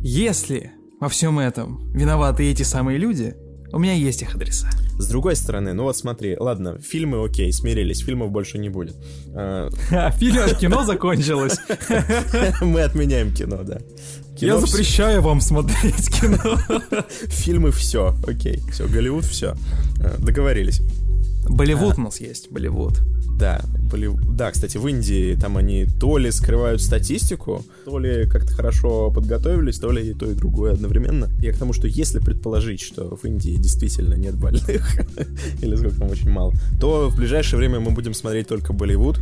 [0.00, 3.34] если во всем этом виноваты эти самые люди,
[3.72, 4.70] у меня есть их адреса.
[4.98, 8.94] С другой стороны, ну вот смотри, ладно, фильмы окей, смирились, фильмов больше не будет.
[9.34, 9.68] А,
[10.12, 11.58] фильм, кино закончилось.
[12.60, 13.80] Мы отменяем кино, да.
[14.36, 16.58] Я запрещаю вам смотреть кино.
[17.28, 19.56] Фильмы все, окей, все, Голливуд все.
[20.00, 20.80] А, договорились.
[21.48, 23.00] Болливуд у нас есть, Болливуд.
[23.38, 24.10] Да, были...
[24.30, 29.78] да, кстати, в Индии там они то ли скрывают статистику, то ли как-то хорошо подготовились,
[29.78, 31.28] то ли и то, и другое одновременно.
[31.40, 34.96] Я к тому, что если предположить, что в Индии действительно нет больных,
[35.60, 39.20] или сколько там очень мало, то в ближайшее время мы будем смотреть только Болливуд,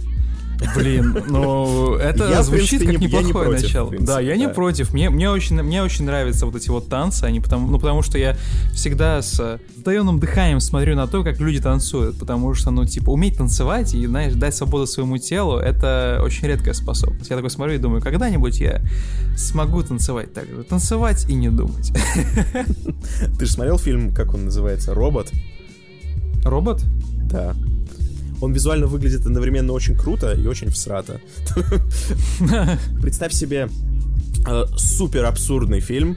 [0.76, 3.88] Блин, ну это я, звучит принципе, как не, неплохое не против, начало.
[3.88, 4.36] Принципе, да, я да.
[4.36, 4.92] не против.
[4.92, 8.18] Мне, мне, очень, мне очень нравятся вот эти вот танцы, они потому, ну, потому что
[8.18, 8.36] я
[8.72, 13.36] всегда с вдаенным дыханием смотрю на то, как люди танцуют, потому что, ну, типа, уметь
[13.36, 17.30] танцевать и, знаешь, дать свободу своему телу, это очень редкая способность.
[17.30, 18.82] Я такой смотрю и думаю, когда-нибудь я
[19.36, 20.62] смогу танцевать так же.
[20.62, 21.92] Танцевать и не думать.
[23.38, 25.30] Ты же смотрел фильм, как он называется, «Робот»?
[26.44, 26.82] Робот?
[27.30, 27.54] Да
[28.42, 31.20] он визуально выглядит одновременно очень круто и очень всрато.
[33.00, 33.68] Представь себе
[34.46, 36.16] э, супер абсурдный фильм,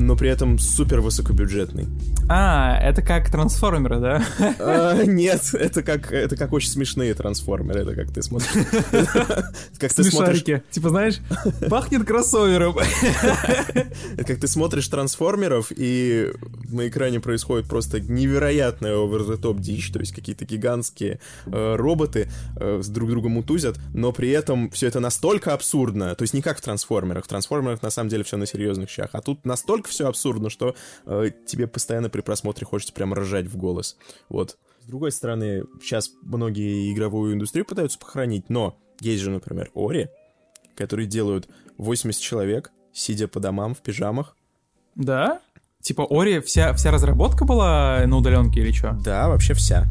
[0.00, 1.86] но при этом супер высокобюджетный.
[2.28, 4.24] А, это как трансформеры, да?
[4.60, 8.50] А, нет, это как, это как очень смешные трансформеры, это как ты смотришь.
[9.78, 10.44] Как ты смотришь...
[10.70, 11.18] Типа, знаешь,
[11.68, 12.74] пахнет кроссовером.
[14.16, 16.30] Как ты смотришь трансформеров, и
[16.68, 22.88] на экране происходит просто невероятная овер-the-топ дичь, то есть какие-то гигантские э, роботы э, с
[22.88, 26.60] друг другом утузят, но при этом все это настолько абсурдно, то есть не как в
[26.60, 27.24] трансформерах.
[27.24, 30.74] В трансформерах на самом деле все на серьезных щах, а тут настолько все абсурдно, что
[31.06, 33.96] э, тебе постоянно при просмотре хочется прям ржать в голос.
[34.28, 34.56] Вот.
[34.82, 40.08] С другой стороны, сейчас многие игровую индустрию пытаются похоронить, но есть же, например, Ори,
[40.74, 41.48] которые делают
[41.78, 44.36] 80 человек, сидя по домам в пижамах.
[44.94, 45.40] Да?
[45.80, 48.98] Типа Ори, вся, вся разработка была на удаленке или что?
[49.04, 49.86] Да, вообще вся.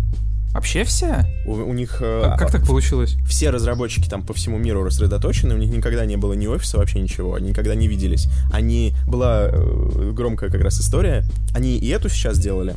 [0.54, 1.28] Вообще вся?
[1.46, 2.00] У, у них...
[2.02, 3.18] А, как так получилось?
[3.28, 7.00] Все разработчики там по всему миру рассредоточены, у них никогда не было ни офиса, вообще
[7.00, 8.28] ничего, они никогда не виделись.
[8.52, 8.94] Они...
[9.08, 12.76] Была э, громкая как раз история, они и эту сейчас делали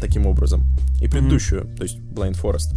[0.00, 0.64] таким образом,
[1.00, 1.76] и предыдущую, mm-hmm.
[1.76, 2.74] то есть Blind Forest.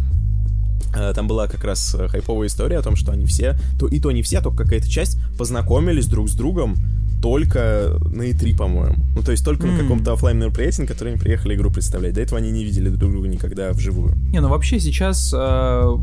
[0.94, 4.10] Э, там была как раз хайповая история о том, что они все, то и то
[4.10, 6.76] не все, а только какая-то часть познакомились друг с другом
[7.22, 8.96] только на E3, по-моему.
[9.14, 9.70] Ну, то есть только mm.
[9.70, 12.14] на каком-то офлайн мероприятии, на которое они приехали игру представлять.
[12.14, 14.14] До этого они не видели друг друга никогда вживую.
[14.32, 15.96] Не, ну вообще сейчас, э,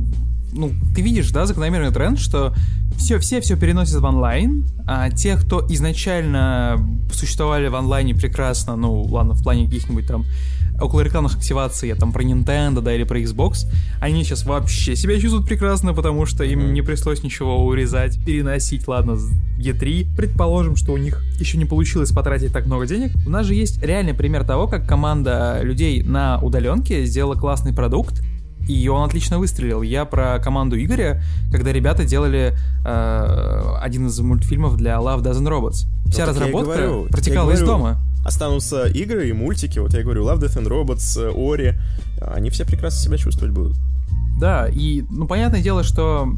[0.53, 2.55] ну, ты видишь, да, закономерный тренд, что
[2.97, 6.79] все, все все переносят в онлайн, а те, кто изначально
[7.11, 10.25] существовали в онлайне прекрасно, ну, ладно, в плане каких-нибудь там
[10.81, 13.67] около рекламных активаций, я там про Nintendo, да, или про Xbox,
[13.99, 19.15] они сейчас вообще себя чувствуют прекрасно, потому что им не пришлось ничего урезать, переносить, ладно,
[19.15, 20.07] с E3.
[20.15, 23.11] Предположим, что у них еще не получилось потратить так много денег.
[23.25, 28.21] У нас же есть реальный пример того, как команда людей на удаленке сделала классный продукт,
[28.69, 29.81] и он отлично выстрелил.
[29.81, 32.55] Я про команду Игоря, когда ребята делали
[32.85, 35.87] э, один из мультфильмов для Love Doesn't Robots.
[36.05, 37.77] Вся Ну, так я и разработка говорю, протекала и из говорю.
[37.77, 37.97] дома.
[38.23, 41.79] Останутся игры и мультики, вот я говорю, Love, Death and Robots, э, Ori,
[42.21, 43.75] они все прекрасно себя чувствовать будут.
[44.39, 46.29] Да, и, ну, понятное дело, что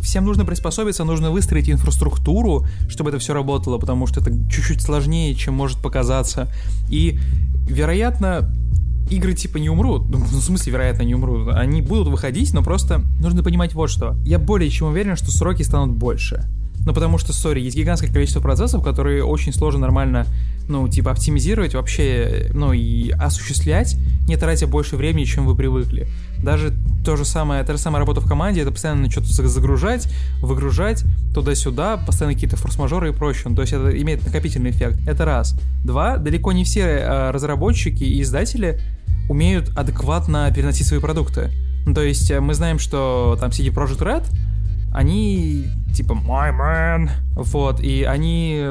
[0.00, 5.34] всем нужно приспособиться, нужно выстроить инфраструктуру, чтобы это все работало, потому что это чуть-чуть сложнее,
[5.34, 6.48] чем может показаться.
[6.88, 7.18] И,
[7.66, 8.52] вероятно,
[9.10, 10.08] игры типа не умрут.
[10.08, 11.48] Ну, в смысле, вероятно, не умрут.
[11.54, 14.16] Они будут выходить, но просто нужно понимать вот что.
[14.24, 16.44] Я более чем уверен, что сроки станут больше.
[16.84, 20.26] Ну, потому что, сори, есть гигантское количество процессов, которые очень сложно нормально,
[20.68, 26.08] ну, типа, оптимизировать вообще, ну, и осуществлять, не тратя больше времени, чем вы привыкли.
[26.42, 26.72] Даже
[27.04, 30.08] то же самое, та же самая работа в команде, это постоянно что-то загружать,
[30.40, 33.44] выгружать, туда-сюда, постоянно какие-то форс-мажоры и прочее.
[33.46, 34.98] Ну, То есть это имеет накопительный эффект.
[35.06, 35.56] Это раз.
[35.84, 38.80] Два, далеко не все э, разработчики и издатели
[39.28, 41.50] умеют адекватно переносить свои продукты.
[41.86, 44.24] Ну, то есть э, мы знаем, что там CD Projekt Red,
[44.94, 48.64] они типа my man, вот, и они,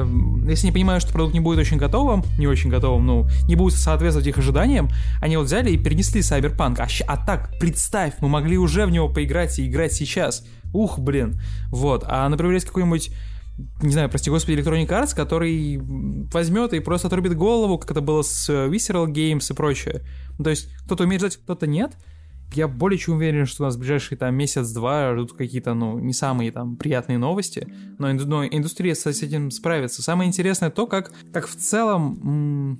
[0.48, 3.78] если не понимают, что продукт не будет очень готовым, не очень готовым, ну, не будет
[3.78, 4.88] соответствовать их ожиданиям,
[5.20, 9.08] они вот взяли и перенесли Cyberpunk, а, а так, представь, мы могли уже в него
[9.08, 13.12] поиграть и играть сейчас, ух, блин, вот, а, например, есть какой-нибудь
[13.82, 15.78] не знаю, прости господи, Electronic Arts, который
[16.32, 20.00] возьмет и просто отрубит голову, как это было с э, Visceral Games и прочее.
[20.42, 21.92] То есть кто-то умеет ждать, кто-то нет.
[22.54, 26.12] Я более чем уверен, что у нас в ближайшие там месяц-два ждут какие-то, ну, не
[26.12, 27.66] самые там приятные новости,
[27.98, 30.02] но, инду- но индустрия с этим справится.
[30.02, 32.78] Самое интересное то, как, как в целом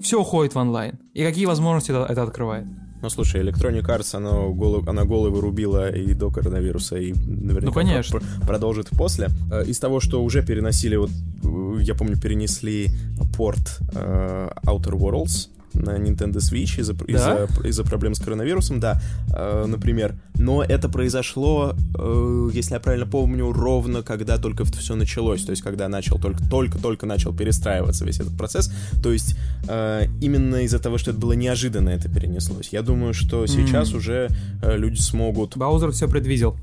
[0.00, 2.66] все уходит в онлайн и какие возможности это, это открывает.
[3.02, 7.72] Ну, слушай, Electronic Arts, она, голо- она головы рубила и до коронавируса, и наверняка Ну,
[7.72, 8.18] конечно.
[8.18, 9.28] пр- продолжит после.
[9.52, 12.88] Э, Из того, что уже переносили, вот, э, я помню, перенесли
[13.36, 17.04] порт э, Outer Worlds на Nintendo Switch из-за Да?
[17.04, 19.00] из-за- из-за проблем с коронавирусом, да,
[19.36, 20.14] э, например.
[20.36, 25.62] Но это произошло, э, если я правильно помню, ровно когда только все началось, то есть
[25.62, 28.72] когда начал только только только начал перестраиваться весь этот процесс.
[29.02, 29.36] То есть
[29.68, 32.68] э, именно из-за того, что это было неожиданно, это перенеслось.
[32.72, 33.96] Я думаю, что сейчас М.
[33.98, 34.28] уже
[34.62, 36.56] э, люди смогут Баузер все предвидел.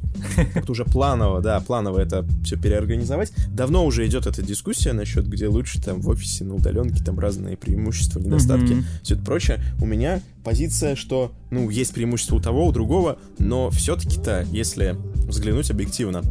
[0.53, 3.31] как-то уже планово, да, планово это все переорганизовать.
[3.49, 7.57] Давно уже идет эта дискуссия насчет, где лучше там в офисе, на удаленке, там разные
[7.57, 8.85] преимущества, недостатки, Мгм.
[9.03, 9.59] Все это прочее.
[9.79, 14.95] У меня позиция, что, ну, есть преимущество у того, у другого, но все-таки-то, если
[15.27, 16.23] взглянуть объективно,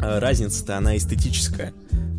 [0.00, 1.72] э, разница-то она эстетическая.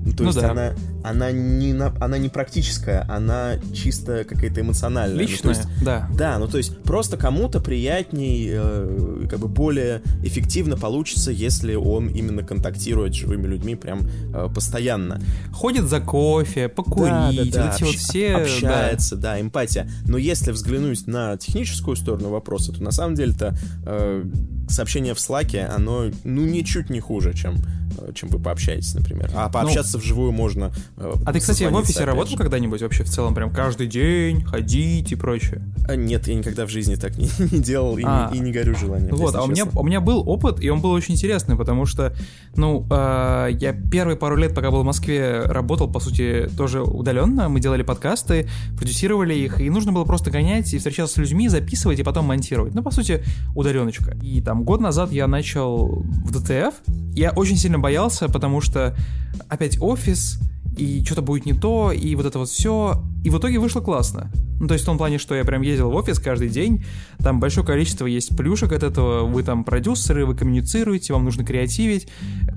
[0.06, 0.52] Ну, то Ну есть да.
[0.52, 5.16] она, она, не на- она не практическая, она чисто какая-то эмоциональная.
[5.18, 6.10] Ну, то Личное, есть да.
[6.14, 12.08] да, ну то есть просто кому-то приятней, э, как бы более эффективно получится, если он
[12.08, 14.02] именно контактирует с живыми людьми прям
[14.34, 15.22] э, постоянно.
[15.54, 18.32] Ходит за кофе, покурить, вот эти вот общ- все...
[18.34, 18.44] да.
[18.44, 19.40] общается, да.
[19.40, 19.90] эмпатия.
[20.06, 23.56] Но если взглянуть на техническую сторону вопроса, то на самом деле-то
[23.86, 24.26] э,
[24.68, 27.56] сообщение в Слаке, оно ну ничуть не хуже, чем
[27.98, 29.30] э, чем вы пообщаетесь, например.
[29.36, 30.72] А пообщаться вживую можно.
[30.98, 35.12] э, А ты, кстати, в офисе работал когда-нибудь вообще в целом, прям каждый день ходить
[35.12, 35.62] и прочее?
[35.88, 38.32] А, Нет, я никогда в жизни так не, делал и, не- А.
[38.34, 39.16] и не горю желанием.
[39.16, 42.16] Вот, а у меня, у меня был опыт, и он был очень интересный, потому что,
[42.56, 47.50] ну, э, я первые пару лет, пока был в Москве, работал, по сути, тоже удаленно.
[47.50, 48.48] Мы делали подкасты,
[48.78, 52.74] продюсировали их, и нужно было просто гонять и встречаться с людьми, записывать и потом монтировать.
[52.74, 53.24] Ну, по сути,
[53.56, 54.16] удаленочка.
[54.22, 56.74] И там год назад я начал в ДТФ.
[57.16, 58.96] Я очень сильно боялся, потому что
[59.54, 60.40] опять офис,
[60.78, 63.04] и что-то будет не то, и вот это вот все.
[63.24, 64.32] И в итоге вышло классно.
[64.60, 66.86] Ну, то есть в том плане, что я прям ездил в офис каждый день,
[67.20, 72.08] там большое количество есть плюшек от этого, вы там продюсеры, вы коммуницируете, вам нужно креативить,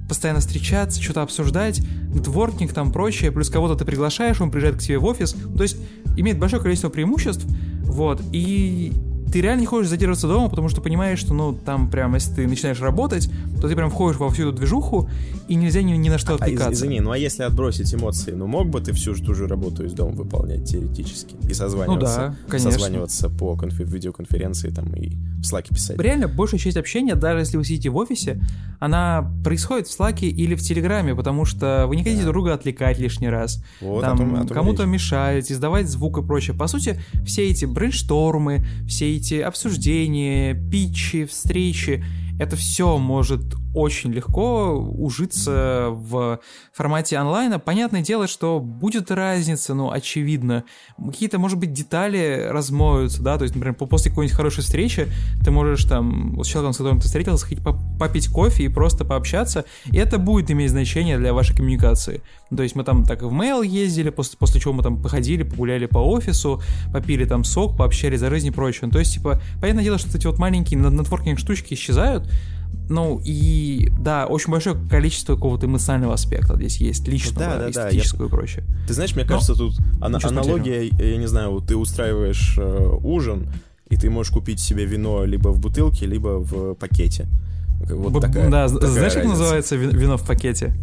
[0.09, 1.81] постоянно встречаться, что-то обсуждать,
[2.15, 5.79] нетворкинг там прочее, плюс кого-то ты приглашаешь, он приезжает к тебе в офис, то есть
[6.17, 7.45] имеет большое количество преимуществ,
[7.83, 8.93] вот, и
[9.33, 12.47] ты реально не хочешь задерживаться дома, потому что понимаешь, что, ну, там прям, если ты
[12.47, 15.09] начинаешь работать, то ты прям входишь во всю эту движуху,
[15.49, 16.73] и нельзя ни, ни на что А, из- отвлекаться.
[16.75, 19.93] извини, ну а если отбросить эмоции, ну мог бы ты всю ту же работу из
[19.93, 22.71] дома выполнять теоретически и созваниваться, Ну да, конечно.
[22.73, 25.99] созваниваться по конфи- видеоконференции там и в слаке писать?
[26.01, 28.41] Реально, большая часть общения, даже если вы сидите в офисе,
[28.79, 32.25] она происходит в Слаке или в Телеграме, потому что вы не хотите Да.
[32.25, 33.65] друг друга отвлекать лишний раз.
[33.81, 36.55] Вот, там о том- о том кому-то мешать, издавать звук и прочее.
[36.55, 42.05] По сути, все эти брейнштормы, все эти обсуждения, питчи, встречи,
[42.39, 46.41] это все может очень легко ужиться в
[46.73, 47.59] формате онлайна.
[47.59, 50.65] Понятное дело, что будет разница, ну, очевидно.
[50.97, 55.09] Какие-то, может быть, детали размоются, да, то есть, например, после какой-нибудь хорошей встречи
[55.45, 57.63] ты можешь там с человеком, с которым ты встретился, сходить
[57.99, 62.23] попить кофе и просто пообщаться, и это будет иметь значение для вашей коммуникации.
[62.55, 65.85] То есть мы там так в mail ездили, после, после чего мы там походили, погуляли
[65.85, 66.63] по офису,
[66.95, 68.91] попили там сок, пообщались за жизнь и прочее.
[68.91, 72.27] То есть, типа, понятное дело, что эти вот маленькие нетворкинг штучки исчезают,
[72.89, 78.21] ну и да, очень большое количество какого-то эмоционального аспекта здесь есть, личного, да, да, эстетического
[78.21, 78.29] да, я...
[78.29, 78.65] и прочее.
[78.87, 79.59] Ты знаешь, мне кажется, Но...
[79.59, 83.49] тут ана- аналогия, я не знаю, вот ты устраиваешь э, ужин,
[83.89, 87.29] и ты можешь купить себе вино либо в бутылке, либо в пакете.
[87.81, 89.21] Вот Б- такая, да, такая знаешь, разница.
[89.21, 90.75] как называется вино в пакете?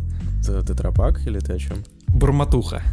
[0.43, 1.77] Тетрапак или ты о чем?
[2.13, 2.83] Бормотуха.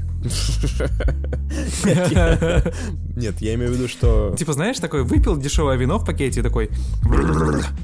[3.16, 4.34] Нет, я имею в виду, что...
[4.36, 6.70] Типа, знаешь, такой выпил дешевое вино в пакете, такой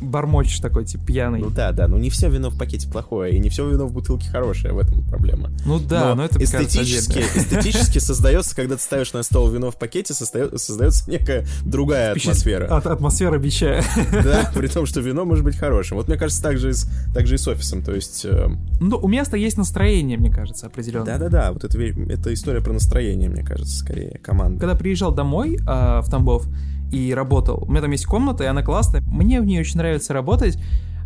[0.01, 1.41] бормочешь такой, типа, пьяный.
[1.41, 3.93] Ну да, да, ну не все вино в пакете плохое, и не все вино в
[3.93, 5.51] бутылке хорошее, в этом проблема.
[5.65, 10.15] Ну да, но, это эстетически, эстетически создается, когда ты ставишь на стол вино в пакете,
[10.15, 12.67] создается некая другая атмосфера.
[12.67, 13.83] Атмосфера бичая.
[14.13, 15.97] Да, при том, что вино может быть хорошим.
[15.97, 16.73] Вот мне кажется, так же,
[17.15, 18.25] так же и с офисом, то есть...
[18.25, 21.05] Эм, ну, у места есть настроение, мне кажется, определенно.
[21.29, 24.61] Да-да-да, вот это, это история про настроение, мне кажется, скорее, команда.
[24.61, 26.47] Когда приезжал домой э, в Тамбов
[26.93, 30.13] и работал, у меня там есть комната, и она классная, мне в ней очень нравится
[30.13, 30.59] работать,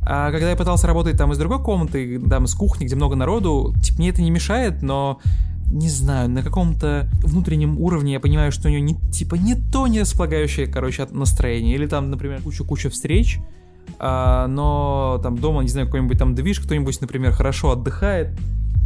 [0.03, 3.75] а когда я пытался работать там из другой комнаты, там из кухни, где много народу,
[3.83, 5.21] типа, мне это не мешает, но
[5.71, 9.87] не знаю, на каком-то внутреннем уровне я понимаю, что у нее не, типа не то
[9.87, 11.77] не располагающее, короче, настроение.
[11.77, 13.39] Или там, например, куча-куча встреч,
[13.99, 18.37] а, но там дома, не знаю, какой-нибудь там движ, кто-нибудь, например, хорошо отдыхает,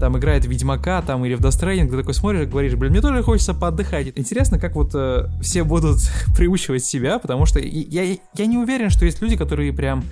[0.04, 3.22] там играет Ведьмака, там или в Stranding, ты такой смотришь и говоришь, блин, мне тоже
[3.22, 4.12] хочется поотдыхать.
[4.16, 5.96] Интересно, как вот э, все будут
[6.36, 10.04] приучивать себя, потому что я, я не уверен, что есть люди, которые прям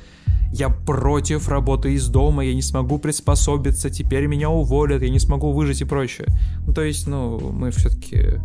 [0.50, 5.52] я против работы из дома, я не смогу приспособиться, теперь меня уволят, я не смогу
[5.52, 6.28] выжить и прочее.
[6.66, 8.40] Ну, то есть, ну, мы все-таки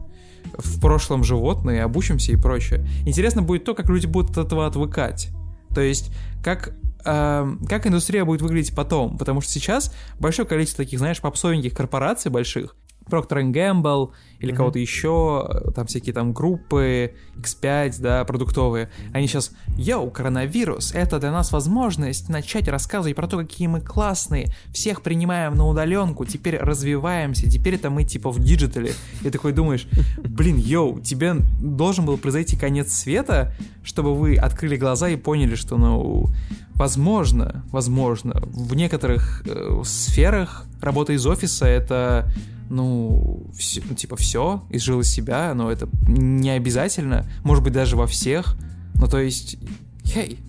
[0.57, 2.85] в прошлом животные, обучимся и прочее.
[3.05, 5.29] Интересно будет то, как люди будут от этого отвыкать.
[5.73, 6.11] То есть,
[6.43, 6.73] как
[7.07, 12.75] как индустрия будет выглядеть потом, потому что сейчас большое количество таких, знаешь, попсовеньких корпораций больших,
[13.09, 14.55] Procter Gamble или mm-hmm.
[14.55, 21.31] кого-то еще, там всякие там группы, X5, да, продуктовые, они сейчас, yo, коронавирус, это для
[21.31, 27.49] нас возможность начать рассказывать про то, какие мы классные, всех принимаем на удаленку, теперь развиваемся,
[27.49, 28.93] теперь это мы типа в digital е.
[29.23, 35.09] И такой думаешь, блин, yo, тебе должен был произойти конец света, чтобы вы открыли глаза
[35.09, 36.27] и поняли, что, ну,
[36.75, 42.29] возможно, возможно, в некоторых э, сферах работа из офиса это
[42.69, 47.95] ну, все, ну, типа, все, изжил из себя, но это не обязательно, может быть, даже
[47.95, 48.57] во всех,
[48.95, 49.57] ну, то есть,
[50.03, 50.39] хей,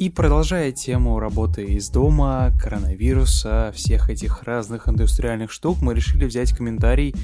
[0.00, 6.56] И продолжая тему работы из дома, коронавируса, всех этих разных индустриальных штук, мы решили взять
[6.56, 7.14] комментарий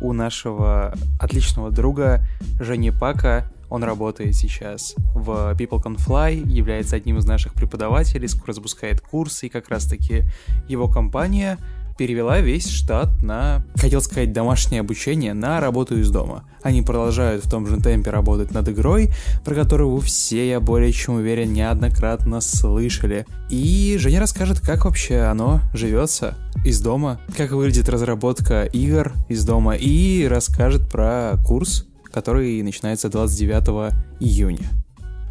[0.00, 2.26] у нашего отличного друга
[2.58, 3.48] Жени Пака.
[3.70, 9.46] Он работает сейчас в People Can Fly, является одним из наших преподавателей, скоро запускает курсы,
[9.46, 10.24] и как раз-таки
[10.66, 11.56] его компания—
[11.96, 16.44] перевела весь штат на, хотел сказать, домашнее обучение на работу из дома.
[16.62, 19.10] Они продолжают в том же темпе работать над игрой,
[19.44, 23.26] про которую вы все, я более чем уверен, неоднократно слышали.
[23.50, 29.76] И Женя расскажет, как вообще оно живется из дома, как выглядит разработка игр из дома,
[29.76, 34.68] и расскажет про курс, который начинается 29 июня.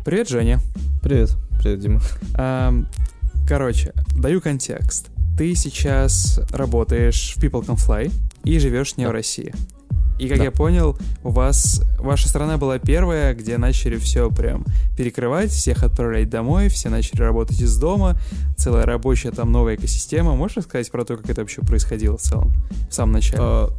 [0.06, 0.60] Привет, Женя.
[1.02, 1.36] Привет.
[1.60, 2.02] Привет, Дима.
[3.47, 8.12] Короче, даю контекст ты сейчас работаешь в People Can Fly
[8.43, 9.10] и живешь не да.
[9.10, 9.54] в России.
[10.19, 10.43] И как да.
[10.46, 14.63] я понял, у вас ваша страна была первая, где начали все прям
[14.96, 18.17] перекрывать, всех отправлять домой, все начали работать из дома,
[18.56, 20.36] целая рабочая там новая экосистема.
[20.36, 22.54] Можешь рассказать про то, как это вообще происходило в целом,
[22.89, 23.39] в самом начале?
[23.41, 23.69] А,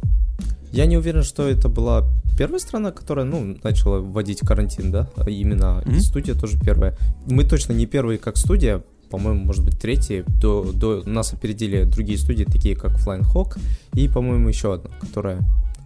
[0.71, 2.05] я не уверен, что это была
[2.37, 5.99] первая страна, которая, ну, начала вводить карантин, да, именно mm-hmm.
[5.99, 6.97] студия тоже первая.
[7.25, 8.83] Мы точно не первые как студия,
[9.15, 10.23] по-моему, может быть, третий.
[10.27, 13.57] До, до нас опередили другие студии, такие как Flying Hawk,
[13.93, 15.39] и, по-моему, еще одна, которая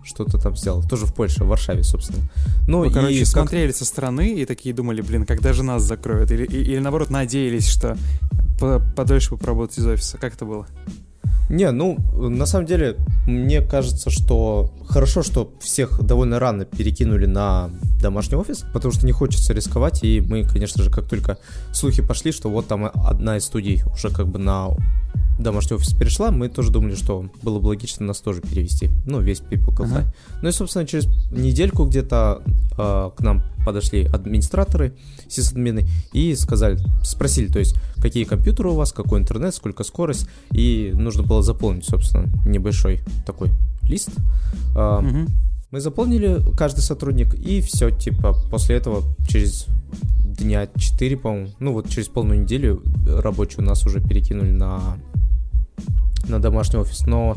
[0.04, 0.82] что-то там сделала.
[0.82, 2.28] Тоже в Польше, в Варшаве, собственно.
[2.68, 3.28] Ну, Вы, и короче, как...
[3.28, 6.32] смотрели со стороны и такие думали, блин, когда же нас закроют?
[6.32, 7.98] Или, или наоборот, надеялись, что
[8.96, 10.17] подольше бы поработать из офиса.
[10.17, 10.65] Как это было?
[11.50, 17.71] Не, ну, на самом деле, мне кажется, что хорошо, что всех довольно рано перекинули на
[18.00, 21.38] домашний офис, потому что не хочется рисковать, и мы, конечно же, как только
[21.73, 24.69] слухи пошли, что вот там одна из студий уже как бы на
[25.40, 28.90] домашний офис перешла, мы тоже думали, что было бы логично нас тоже перевести.
[29.06, 30.00] Ну, весь People Can Fly.
[30.00, 30.13] Ага.
[30.42, 32.42] Ну и, собственно, через недельку где-то
[32.77, 34.94] э, к нам подошли администраторы,
[35.27, 40.92] сисадмины, и сказали, спросили, то есть, какие компьютеры у вас, какой интернет, сколько скорость, и
[40.94, 43.50] нужно было заполнить, собственно, небольшой такой
[43.83, 44.10] лист.
[44.75, 45.27] Э, Мгм.
[45.72, 49.67] Мы заполнили, каждый сотрудник, и все, типа, после этого через
[50.24, 54.98] дня 4, по-моему, ну вот через полную неделю рабочую нас уже перекинули на,
[56.28, 57.06] на домашний офис.
[57.06, 57.36] Но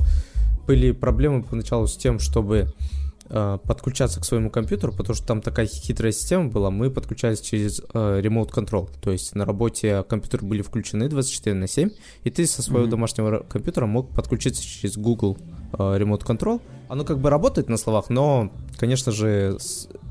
[0.67, 2.73] были проблемы поначалу с тем, чтобы
[3.29, 7.81] э, подключаться к своему компьютеру, потому что там такая хитрая система была, мы подключались через
[7.81, 11.91] э, Remote Control, то есть на работе компьютеры были включены 24 на 7,
[12.25, 12.91] и ты со своего Мгм.
[12.91, 15.37] домашнего ра- компьютера мог подключиться через Google
[15.73, 16.61] э, Remote Control.
[16.93, 19.57] Оно как бы работает на словах, но, конечно же,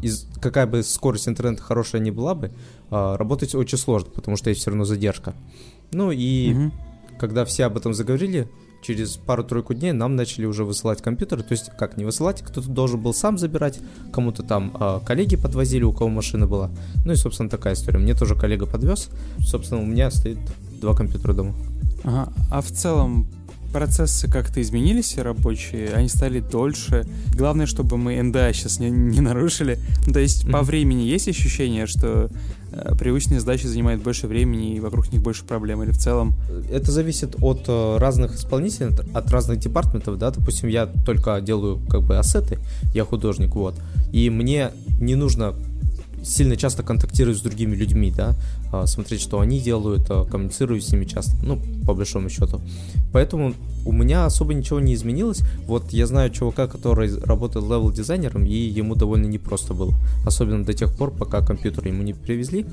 [0.02, 2.48] из, какая бы скорость интернета хорошая ни была бы,
[2.90, 5.36] э, работать очень сложно, потому что есть все равно задержка.
[5.92, 6.74] Ну и Мгм.
[7.20, 8.50] когда все об этом заговорили,
[8.82, 11.44] через пару-тройку дней нам начали уже высылать компьютеры.
[11.44, 13.80] То есть, как не высылать, кто-то должен был сам забирать,
[14.12, 16.72] кому-то там э, коллеги подвозили, у кого машина была.
[17.06, 18.00] Ну и, собственно, такая история.
[18.00, 19.10] Мне тоже коллега подвез.
[19.38, 20.40] Собственно, у меня стоит
[20.80, 21.54] два компьютера дома.
[22.04, 22.34] Ага.
[22.50, 23.28] А в целом
[23.72, 27.06] процессы как-то изменились рабочие, они стали дольше.
[27.36, 29.80] Главное, чтобы мы НДА сейчас не, не нарушили.
[30.08, 30.66] Ну, то есть по Мгм.
[30.66, 32.30] времени есть ощущение, что
[32.72, 35.84] э, привычные задачи занимают больше времени и вокруг них больше проблем?
[35.84, 36.34] Или в целом...
[36.72, 42.04] Это зависит от э, разных исполнителей, от- разных департаментов, да, допустим, я только делаю как
[42.04, 42.60] бы asset ы,
[42.94, 43.76] я художник, вот,
[44.14, 45.54] и мне не нужно
[46.24, 48.36] сильно часто контактировать с другими людьми, да,
[48.72, 52.62] а, смотреть, что они делают, а, коммуницирую с ними часто, ну, по большому счету.
[53.12, 53.54] Поэтому
[53.86, 55.42] у меня особо ничего не изменилось.
[55.66, 59.94] Вот я знаю чувака, который работает level-дизайнером, и ему довольно непросто было.
[60.26, 62.66] Особенно до тех пор, пока компьютер ему не привезли.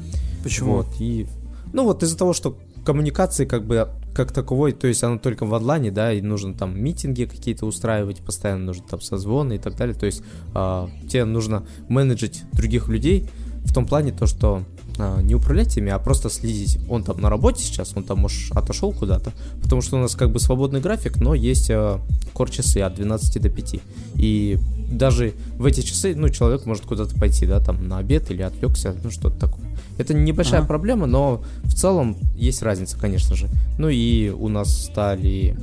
[0.42, 0.76] Почему?
[0.76, 1.26] Вот, и...
[1.72, 2.57] Ну вот из-за того, что
[2.89, 6.82] коммуникации как бы как таковой, то есть она только в онлайне, да, и нужно там
[6.82, 10.22] митинги какие-то устраивать, постоянно нужно там созвоны и так далее, то есть
[10.55, 13.28] а, тебе нужно менеджить других людей
[13.66, 14.64] в том плане то, что
[14.99, 16.78] а, не управлять ими, а просто следить.
[16.89, 20.32] Он там на работе сейчас, он там, может, отошел куда-то, потому что у нас как
[20.32, 22.01] бы свободный график, но есть а,
[22.32, 23.82] кор-часы от 12 до 5.
[24.14, 24.59] И
[24.91, 28.95] даже в эти часы, ну, человек может куда-то пойти, да, там на обед или отвлекся,
[29.05, 29.67] ну, что-то такое.
[29.99, 30.68] Это небольшая Ага.
[30.68, 33.49] проблема, но в целом есть разница, конечно же.
[33.78, 35.57] Ну и у нас стали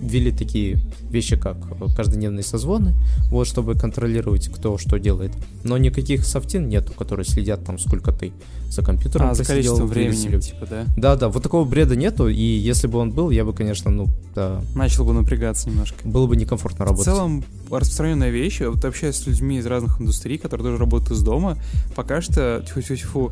[0.00, 0.78] ввели такие
[1.10, 1.56] вещи, как
[1.94, 2.94] каждодневные созвоны,
[3.30, 5.32] вот, чтобы контролировать, кто что делает.
[5.62, 8.32] Но никаких софтин нету, которые следят там, сколько ты
[8.68, 10.84] за компьютером А, за количеством времени, типа, да?
[10.96, 14.62] Да-да, вот такого бреда нету, и если бы он был, я бы, конечно, ну, да,
[14.74, 15.96] Начал бы напрягаться немножко.
[16.08, 17.04] было бы некомфортно В работать.
[17.04, 21.58] целом, распространенная вещь, вот общаясь с людьми из разных индустрий, которые тоже работают из дома,
[21.94, 23.30] пока что, тьфу-тьфу-тьфу,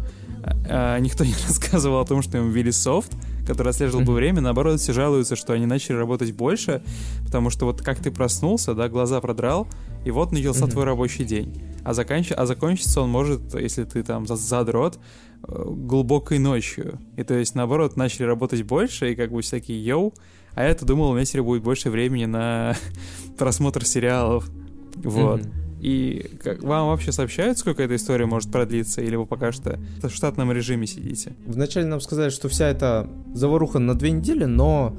[1.01, 3.13] никто не рассказывал о том, что им ввели софт,
[3.47, 6.83] который отслеживал бы время, наоборот, все жалуются, что они начали работать больше,
[7.25, 9.67] потому что вот как ты проснулся, да, глаза продрал,
[10.05, 11.63] и вот начался твой рабочий день.
[11.85, 12.33] А, заканч...
[12.33, 14.99] а закончится он может, если ты там за- задрот,
[15.43, 16.99] э, глубокой ночью.
[17.17, 20.15] И то есть, наоборот, начали работать больше, и как бы всякие йоу,
[20.55, 22.77] а я-то думал, у меня теперь будет больше времени на
[23.39, 24.49] просмотр сериалов.
[24.97, 25.41] Вот.
[25.41, 25.60] Мгм.
[25.81, 30.11] И как, вам вообще сообщают, сколько эта история может продлиться, или вы пока что в
[30.11, 31.33] штатном режиме сидите?
[31.47, 34.95] Вначале нам сказали, что вся эта заваруха на две недели, но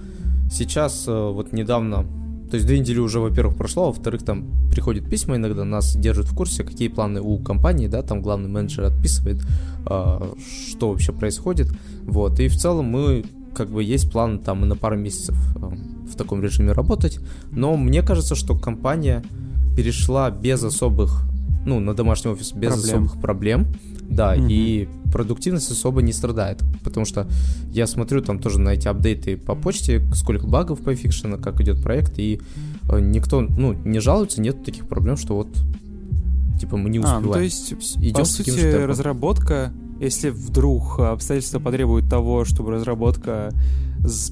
[0.51, 2.03] сейчас э, вот недавно,
[2.49, 6.25] то есть две недели уже, во-первых, прошло, а во-вторых, там приходят письма иногда, нас держат
[6.25, 9.41] в курсе, какие планы у компании, да, там главный менеджер отписывает,
[9.85, 10.33] э,
[10.67, 11.67] что вообще происходит,
[12.03, 13.23] вот, и в целом мы
[13.53, 15.59] как бы есть план там и на пару месяцев э,
[16.11, 17.19] в таком режиме работать,
[17.51, 19.23] но мне кажется, что компания
[19.75, 21.23] перешла без особых,
[21.65, 23.03] ну, на домашний офис без Проблем.
[23.03, 23.67] особых проблем,
[24.09, 24.47] да, Мгм.
[24.49, 27.27] и продуктивность особо не страдает, потому что
[27.73, 32.17] я смотрю там тоже на эти апдейты по почте, сколько багов пофикшено, как идет проект,
[32.19, 32.39] и
[32.89, 35.47] э, никто, ну, не жалуется, нет таких проблем, что вот,
[36.59, 37.23] типа, мы не А, успеваем.
[37.25, 43.51] ну то есть, Идем по сути, же разработка, если вдруг обстоятельства потребуют того, чтобы разработка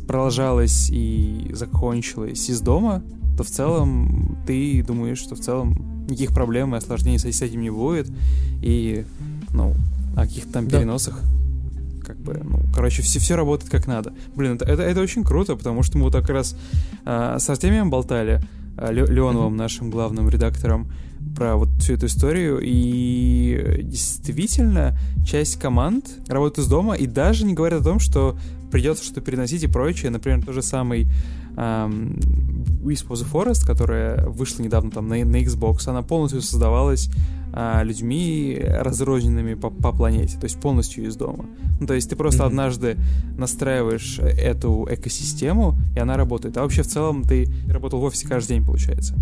[0.08, 3.04] продолжалась и закончилась из дома,
[3.40, 7.70] то в целом ты думаешь, что в целом никаких проблем и осложнений с этим не
[7.70, 8.12] будет,
[8.62, 9.06] и,
[9.54, 9.76] ну,
[10.18, 11.22] о каких-то там переносах
[12.06, 14.12] как бы, ну, короче, все, все работает как надо.
[14.36, 16.58] Блин, это, это, это очень круто, потому что мы вот как раз
[17.06, 18.42] а, с Артемием болтали,
[18.78, 20.92] а, Ле- Леоновым, нашим главным редактором,
[21.38, 27.54] про вот всю эту историю, и действительно часть команд работает из дома, и даже не
[27.54, 28.38] говорят о том, что
[28.70, 30.12] придется что-то переносить и прочее.
[30.12, 31.08] Например, тот же самый
[31.60, 32.20] эм,
[32.84, 37.10] Wisp of the Forest, которая вышла недавно там на, на Xbox, она полностью создавалась
[37.53, 41.45] э, людьми разрозненными по, по планете, то есть полностью из дома.
[41.80, 42.47] Ну, то есть ты просто mm-hmm.
[42.47, 42.97] однажды
[43.38, 46.57] настраиваешь эту экосистему, и она работает.
[46.57, 49.16] А вообще в целом ты работал в офисе каждый день, получается.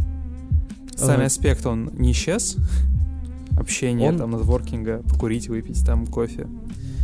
[0.95, 1.25] Сами uh-huh.
[1.25, 2.57] аспект, он не исчез.
[3.55, 4.17] Общение, он...
[4.17, 6.47] там, нетворкинга, покурить, выпить там кофе.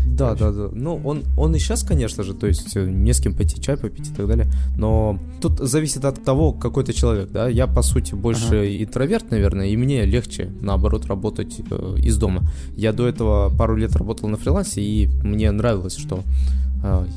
[0.05, 0.69] Да, да, да.
[0.71, 3.77] Ну, он, он и сейчас, конечно же, то есть э, не с кем пойти чай
[3.77, 4.47] попить и так далее,
[4.77, 7.47] но тут зависит от того, какой ты человек, да.
[7.47, 8.83] Я, по сути, больше ага.
[8.83, 12.43] интроверт, наверное, и мне легче, наоборот, работать э, из дома.
[12.75, 16.23] Я до этого пару лет работал на фрилансе, и мне нравилось, что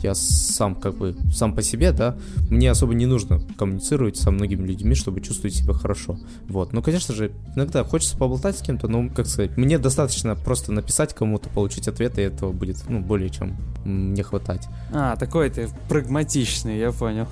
[0.02, 2.16] я сам как бы сам по себе, да,
[2.50, 6.18] мне особо не нужно коммуницировать со многими людьми, чтобы чувствовать себя хорошо.
[6.48, 6.72] Вот.
[6.72, 11.14] Но, конечно же, иногда хочется поболтать с кем-то, но, как сказать, мне достаточно просто написать
[11.14, 14.68] кому-то, получить ответ, и этого будет, ну, более чем мне хватать.
[14.92, 17.26] А, такой ты прагматичный, я понял.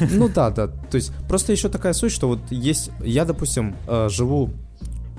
[0.00, 0.68] Ну да, да.
[0.68, 4.50] То есть просто еще такая суть, что вот есть, я, допустим, э, живу,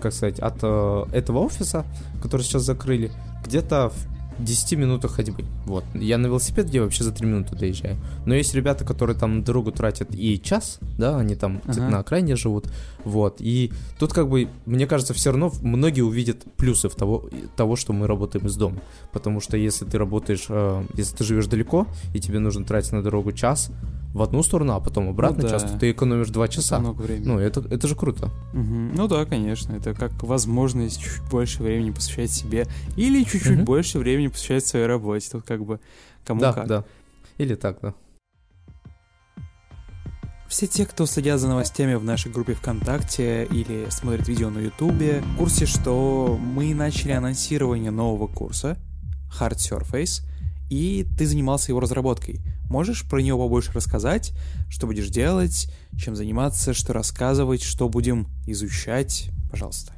[0.01, 1.85] как сказать, от э, этого офиса,
[2.21, 3.11] который сейчас закрыли,
[3.45, 5.45] где-то в 10 минутах ходьбы.
[5.65, 5.83] Вот.
[5.93, 7.97] Я на велосипеде вообще за 3 минуты доезжаю.
[8.25, 11.89] Но есть ребята, которые там на дорогу тратят и час, да, они там ага.
[11.89, 12.69] на окраине живут.
[13.03, 13.37] Вот.
[13.39, 17.93] И тут как бы, мне кажется, все равно многие увидят плюсы в того, того, что
[17.93, 18.81] мы работаем из дома.
[19.11, 23.01] Потому что если ты работаешь, э, если ты живешь далеко, и тебе нужно тратить на
[23.01, 23.71] дорогу час,
[24.15, 25.49] в одну сторону, а потом обратно ну, да.
[25.49, 26.75] часто ты экономишь два часа.
[26.75, 27.27] Это много времени.
[27.27, 28.27] Ну, это, это же круто.
[28.53, 28.63] Угу.
[28.95, 29.73] Ну да, конечно.
[29.73, 33.65] Это как возможность чуть больше времени посвящать себе или чуть-чуть угу.
[33.65, 35.27] больше времени посвящать своей работе.
[35.29, 35.81] Тут как бы
[36.23, 36.67] кому да, как.
[36.67, 36.85] Да,
[37.37, 37.93] Или так, да.
[40.47, 45.23] Все те, кто следят за новостями в нашей группе ВКонтакте или смотрят видео на Ютубе,
[45.33, 48.77] в курсе, что мы начали анонсирование нового курса
[49.37, 50.21] Hard Surface,
[50.69, 52.39] и ты занимался его разработкой–
[52.69, 54.33] Можешь про него побольше рассказать?
[54.69, 55.71] Что будешь делать?
[55.97, 56.73] Чем заниматься?
[56.73, 57.61] Что рассказывать?
[57.61, 59.29] Что будем изучать?
[59.49, 59.93] Пожалуйста.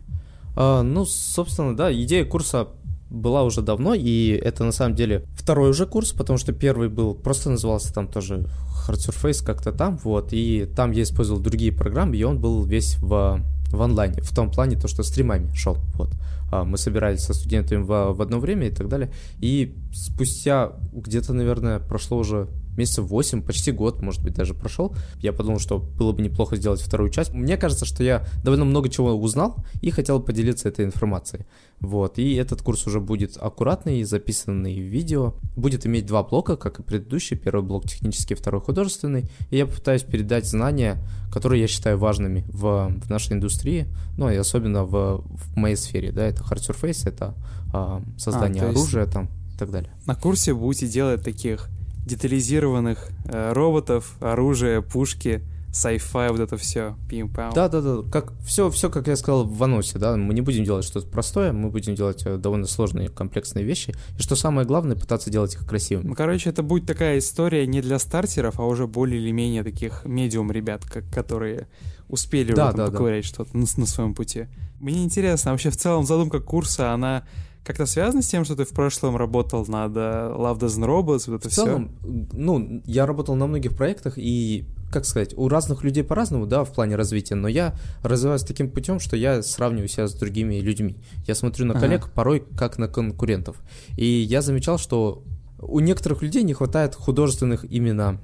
[0.56, 2.68] А, ну, собственно, да, идея курса
[3.10, 7.14] была уже давно, и это на самом деле второй уже курс, потому что первый был,
[7.14, 8.50] просто назывался там тоже
[8.88, 12.98] Hard Surface как-то там, вот, и там я использовал другие программы, и он был весь
[13.00, 13.42] в,
[13.72, 16.10] в онлайне, в том плане, то, что стримами шел, вот.
[16.52, 19.12] А, мы собирались со студентами в, в одно время и так далее.
[19.40, 22.48] И спустя где-то, наверное, прошло уже
[22.78, 24.96] месяцев 8, почти год, может быть, даже прошел.
[25.20, 27.34] Я подумал, что было бы неплохо сделать вторую часть.
[27.34, 31.46] Мне кажется, что я довольно много чего узнал и хотел поделиться этой информацией.
[31.80, 35.34] Вот, и этот курс уже будет аккуратный, записанный в видео.
[35.56, 37.38] Будет иметь два блока, как и предыдущий.
[37.38, 39.30] Первый блок технический, второй художественный.
[39.50, 40.98] И я попытаюсь передать знания,
[41.32, 46.12] которые я считаю важными в, в нашей индустрии, ну и особенно в, в моей сфере,
[46.12, 47.36] да, это hard surface, это
[47.74, 49.92] а, создание а, оружия там и так далее.
[50.06, 51.70] На курсе будете делать таких
[52.08, 58.34] детализированных э, роботов, оружия, пушки, sci-fi, вот это все, пим пам Да, да, да, как
[58.46, 61.70] все, все, как я сказал в аносе, да, мы не будем делать что-то простое, мы
[61.70, 66.08] будем делать э, довольно сложные, комплексные вещи, и что самое главное, пытаться делать их красивыми.
[66.08, 70.04] Ну, короче, это будет такая история не для стартеров, а уже более или менее таких
[70.06, 71.68] медиум ребят, как, которые
[72.08, 73.30] успели да, там да, поковырять да.
[73.30, 74.48] что-то на, на своем пути.
[74.80, 77.26] Мне интересно, вообще в целом задумка курса, она
[77.68, 81.42] как-то связано с тем, что ты в прошлом работал над э, Love Doesn't Robots, вот
[81.42, 82.28] это в целом, все?
[82.32, 86.72] ну, я работал на многих проектах, и, как сказать, у разных людей по-разному, да, в
[86.72, 90.96] плане развития, но я развиваюсь таким путем, что я сравниваю себя с другими людьми.
[91.28, 92.12] Я смотрю на коллег ага.
[92.16, 93.58] порой как на конкурентов.
[93.98, 95.26] И я замечал, что
[95.60, 98.22] у некоторых людей не хватает художественных именно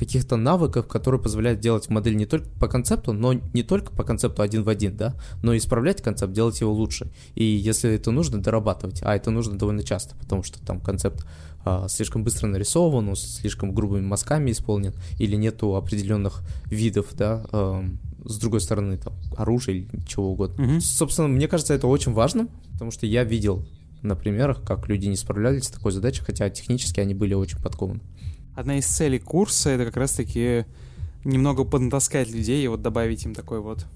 [0.00, 4.40] каких-то навыков, которые позволяют делать модель не только по концепту, но не только по концепту
[4.40, 7.12] один в один, да, но исправлять концепт, делать его лучше.
[7.34, 9.02] И если это нужно, дорабатывать.
[9.02, 11.26] А это нужно довольно часто, потому что там концепт
[11.66, 17.84] а, слишком быстро нарисован, он слишком грубыми мазками исполнен, или нету определенных видов, да, а,
[18.24, 20.62] с другой стороны, там, оружия или чего угодно.
[20.62, 20.80] Mm-hmm.
[20.80, 23.66] Собственно, мне кажется, это очень важно, потому что я видел
[24.00, 28.00] на примерах, как люди не справлялись с такой задачей, хотя технически они были очень подкованы
[28.60, 30.66] одна из целей курса— это как раз-таки
[31.24, 33.86] немного поднатаскать людей и вот добавить им такой вот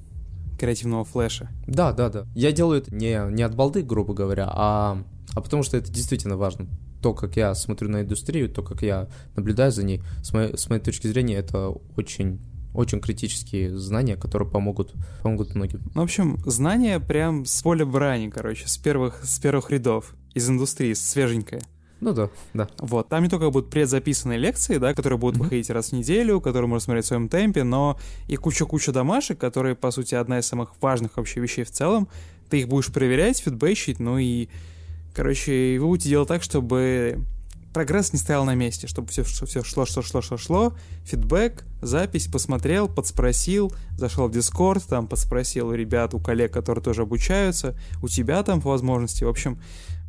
[0.59, 1.49] креативного флеша.
[1.67, 2.27] Да, да, да.
[2.35, 5.03] Я делаю это не, не от балды, грубо говоря, а,
[5.35, 6.67] а потому что это действительно важно.
[7.03, 10.69] То, как я смотрю на индустрию, то, как я наблюдаю за ней, с моей, с
[10.69, 12.41] моей точки зрения, это очень
[12.73, 15.81] очень критические знания, которые помогут, помогут многим.
[15.95, 20.51] Ну, в общем, знания прям с поля брани, короче, с первых, с первых рядов, из
[20.51, 21.63] индустрии, свеженькое.
[22.05, 22.69] Ну да, да.
[22.81, 25.43] Вот, там не только будут предзаписанные лекции, да, которые будут mm-hmm.
[25.45, 27.99] выходить раз в неделю, которые можно смотреть в своем темпе, но
[28.29, 32.07] и куча-куча домашек, которые, по сути, одна из самых важных вообще вещей в целом.
[32.51, 34.51] Ты их будешь проверять, фидбэчить, ну и,
[35.15, 37.25] короче, вы будете делать так, чтобы
[37.73, 40.75] прогресс не стоял на месте, чтобы все, все шло, шло, шло, шло, шло,
[41.07, 47.03] фидбэк, запись, посмотрел, подспросил, зашел в Дискорд, там подспросил у ребят, у коллег, которые тоже
[47.03, 49.59] обучаются, у тебя там по возможности, в общем,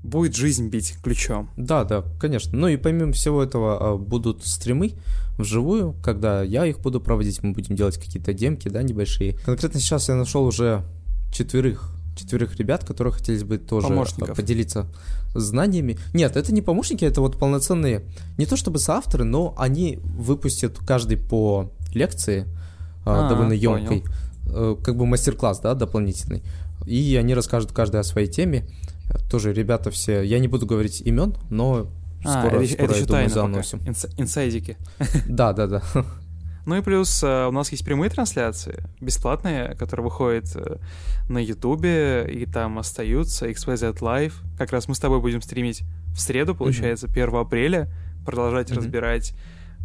[0.05, 1.49] будет жизнь бить ключом.
[1.57, 2.57] Да, да, конечно.
[2.57, 4.93] Ну и помимо всего этого а, будут стримы
[5.37, 9.37] вживую, когда я их буду проводить, мы будем делать какие-то демки, да, небольшие.
[9.45, 10.85] Конкретно сейчас я нашел уже
[11.31, 13.89] четверых четверых ребят, которые хотели бы тоже
[14.35, 14.87] поделиться
[15.33, 15.97] знаниями.
[16.13, 18.05] Нет, это не помощники, это вот полноценные,
[18.37, 22.47] не то чтобы соавторы, но они выпустят каждый по лекции
[23.05, 24.03] а, А, довольно емкой,
[24.47, 26.41] э, как бы мастер-класс, да, дополнительный.
[26.85, 28.65] И они расскажут каждый о своей теме.
[29.29, 31.87] Тоже ребята все, я не буду говорить имен, но
[32.23, 33.79] А, скоро, это, скоро это я думаю, заносим.
[33.79, 34.77] Инс- инсайдики.
[35.27, 35.81] Да, да, да.
[36.65, 40.77] Ну и плюс э, у нас есть прямые трансляции, бесплатные, которые выходят э,
[41.29, 44.33] на Ютубе, и там остаются, XYZ Live.
[44.57, 45.83] Как раз мы с тобой будем стримить
[46.15, 47.87] в среду, получается, 1 апреля,
[48.25, 48.79] продолжать Мгм.
[48.79, 49.33] разбирать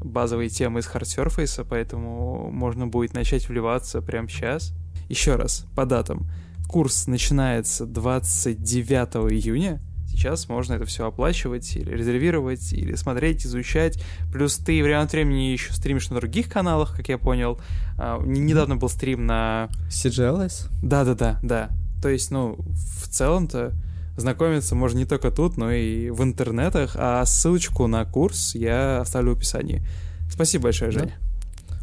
[0.03, 4.73] базовые темы из Hard Surface, поэтому можно будет начать вливаться прямо сейчас.
[5.11, 6.31] Еще раз, по датам.
[6.71, 9.81] Курс начинается 29 июня.
[10.07, 14.01] Сейчас можно это все оплачивать или резервировать, или смотреть, изучать.
[14.33, 17.61] Плюс ты время от времени еще стримишь на других каналах, как я понял.
[17.99, 19.69] А, Недавно был стрим на...
[19.89, 20.69] CGLS?
[20.81, 21.71] Да-да-да, да.
[22.01, 23.73] То есть, ну, в целом-то
[24.17, 26.93] знакомиться можно не только тут, но и в интернетах.
[26.95, 29.83] А ссылочку на курс я оставлю в описании.
[30.31, 31.01] Спасибо большое, Да.
[31.01, 31.15] Женя.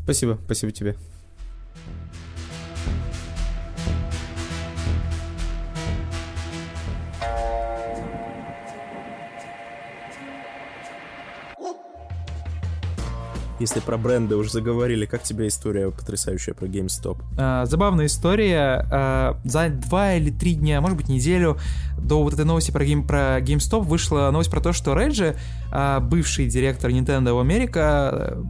[0.06, 0.96] Спасибо, спасибо тебе.
[13.60, 17.18] Если про бренды уже заговорили, как тебе история потрясающая про GameStop?
[17.38, 18.86] А, забавная история.
[18.92, 21.58] А, за два или три дня, может быть, неделю
[21.98, 25.36] до вот этой новости про, Game, про GameStop вышла новость про то, что Реджи,
[25.72, 28.44] а, бывший директор Nintendo of America, а,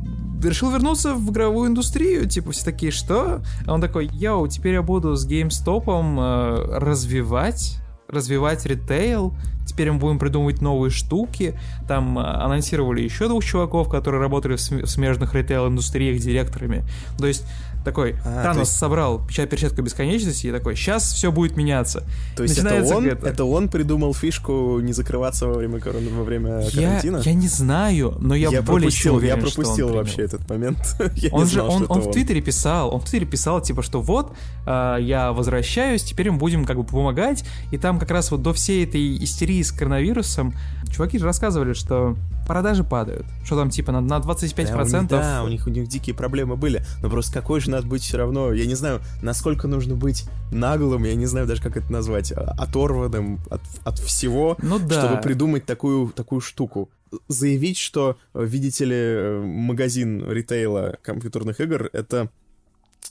[0.44, 2.28] решил вернуться в игровую индустрию.
[2.28, 3.42] Типа все такие, что?
[3.66, 7.78] А он такой, yo, теперь я буду с GameStop а, развивать
[8.08, 9.34] развивать ритейл,
[9.68, 11.60] теперь мы будем придумывать новые штуки.
[11.88, 16.84] Там а, анонсировали еще двух чуваков, которые работали в смежных ритейл-индустриях директорами.
[17.18, 17.46] То есть
[17.86, 22.04] такой, А, Танос есть- собрал печать перчатка бесконечности и такой, сейчас все будет меняться.
[22.36, 23.28] То есть это Начинается он, это.
[23.28, 27.22] это он придумал фишку не закрываться во время, корона, во время Я, карантина?
[27.24, 30.00] я не знаю, но я, более чем пропустил, уверен, я он пропустил принял.
[30.00, 30.78] вообще этот момент.
[31.16, 33.82] я Он же, знал, он, он это в Твиттере писал, он в Твиттере писал, типа,
[33.84, 34.34] что вот,
[34.66, 38.54] а, я возвращаюсь, теперь мы будем как бы помогать, и там как раз вот до
[38.54, 40.54] всей этой истерии с коронавирусом
[40.92, 42.16] чуваки же рассказывали, что
[42.48, 44.68] продажи падают, что там типа на, на 25%.
[44.68, 46.84] Да, у них, да, у них, у них дикие проблемы были.
[47.04, 51.04] Но просто какой же надо быть все равно, я не знаю, насколько нужно быть наглым,
[51.04, 55.00] я не знаю даже, как это назвать, а, оторванным от, от всего, Ну да.
[55.00, 56.90] чтобы придумать такую, такую штуку.
[57.28, 62.30] Заявить, что, э, видите ли, э, магазин ритейла компьютерных игр— это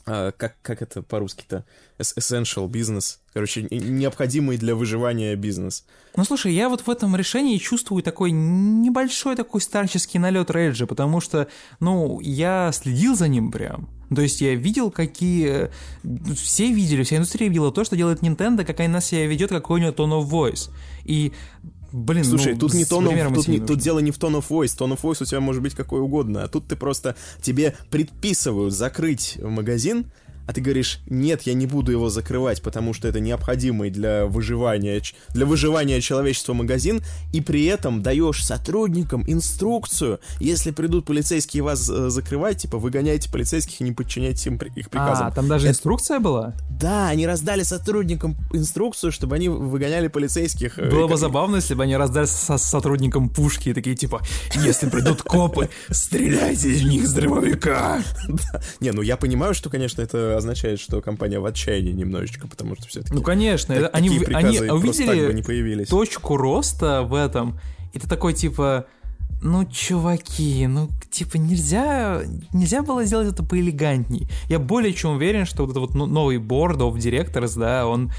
[0.04, 1.64] а, как, как это по-русски-то?
[1.98, 3.20] Essential бизнес.
[3.32, 5.84] Короче, не- необходимый для выживания бизнес.
[6.16, 11.20] Ну слушай, я вот в этом решении чувствую такой небольшой такой старческий налет Реджи, потому
[11.20, 11.48] что,
[11.80, 13.88] ну, я следил за ним прям.
[14.14, 15.70] То есть я видел, какие...
[16.34, 19.82] Все видели, вся индустрия видела то, что делает Nintendo, как она себя ведет, какой у
[19.82, 20.70] нее tone of voice.
[21.04, 21.32] И,
[21.92, 24.76] блин, Слушай, ну, тут не примером тут, не- тут дело не в tone of voice.
[24.78, 26.44] Tone of voice у тебя может быть какой угодно.
[26.44, 30.06] А тут ты просто тебе предписывают закрыть магазин,
[30.46, 35.02] а ты говоришь, нет, я не буду его закрывать, потому что это необходимый для выживания,
[35.30, 42.10] для выживания человечества магазин, и при этом даешь сотрудникам инструкцию, если придут полицейские вас э,
[42.10, 45.26] закрывать, типа, выгоняйте полицейских и не подчиняйтесь им их приказам.
[45.28, 46.54] А, там даже Это- инструкция была?
[46.70, 50.78] Да, они раздали сотрудникам инструкцию, чтобы они выгоняли полицейских.
[50.78, 54.20] э, Было и бы забавно, если бы они раздали со сотрудникам пушки и такие типа,
[54.54, 58.02] если придут копы, стреляйте из них с дробовика.
[58.80, 62.86] Не, ну я понимаю, что, конечно, это означает, что компания в отчаянии немножечко, потому что
[62.88, 65.88] все-таки Ну, конечно, они, такие вы- они просто так бы увидели не появились.
[65.88, 67.58] точку роста в этом,
[67.92, 68.86] и ты такой, типа,
[69.42, 72.22] ну, чуваки, ну, типа, нельзя,
[72.54, 74.28] нельзя было сделать это поэлегантней.
[74.48, 78.10] Я более чем уверен, что вот этот вот ну- новый board of directors, да, он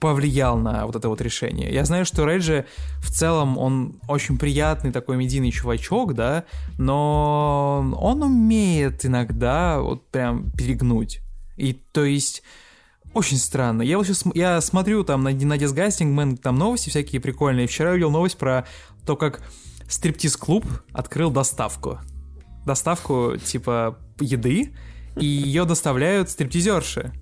[0.00, 1.72] повлиял на вот это вот решение.
[1.72, 2.66] Я знаю, что Реджи
[2.98, 6.44] в целом, он очень приятный такой медийный чувачок, да,
[6.78, 11.20] но он умеет иногда вот прям перегнуть.
[11.60, 12.42] И то есть
[13.12, 13.82] очень странно.
[13.82, 17.66] Я вот сейчас я смотрю там на, на Disgusting там новости всякие прикольные.
[17.66, 18.66] Вчера увидел новость про
[19.04, 19.42] то, как
[19.86, 21.98] стриптиз-клуб открыл доставку.
[22.64, 24.72] Доставку типа еды,
[25.16, 27.12] и ее доставляют стриптизерши.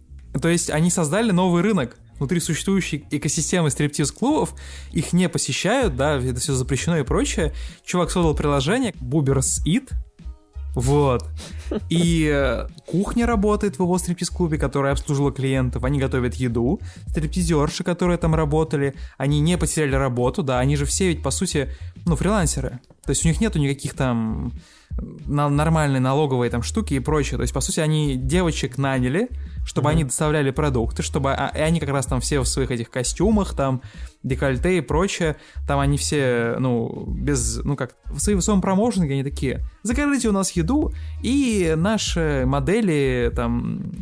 [0.41, 1.97] То есть они создали новый рынок.
[2.19, 4.55] внутри существующей экосистемы стриптиз-клубов,
[4.93, 7.55] их не посещают, да, это все запрещено и прочее.
[7.85, 9.93] Чувак создал приложение Boobers Eat,
[10.79, 11.25] вот.
[11.89, 15.83] И э, кухня работает в его стриптиз-клубе, которая обслуживала клиентов.
[15.83, 16.81] Они готовят еду.
[17.09, 21.69] Стриптизерши, которые там работали, они не потеряли работу, да, они же все ведь, по сути,
[22.07, 22.79] ну, фрилансеры.
[23.05, 24.53] То есть у них нету никаких там
[25.27, 27.37] на нормальные налоговые там штуки и прочее.
[27.37, 29.29] То есть, по сути, они девочек наняли,
[29.65, 29.93] чтобы mm-hmm.
[29.93, 33.55] они доставляли продукты, чтобы а, и они как раз там все в своих этих костюмах,
[33.55, 33.83] там,
[34.23, 35.37] декольте и прочее,
[35.67, 40.29] там они все, ну, без, ну как, в своем, в своем промоушенге они такие, закажите
[40.29, 40.93] у нас еду,
[41.23, 43.93] и наши модели, там,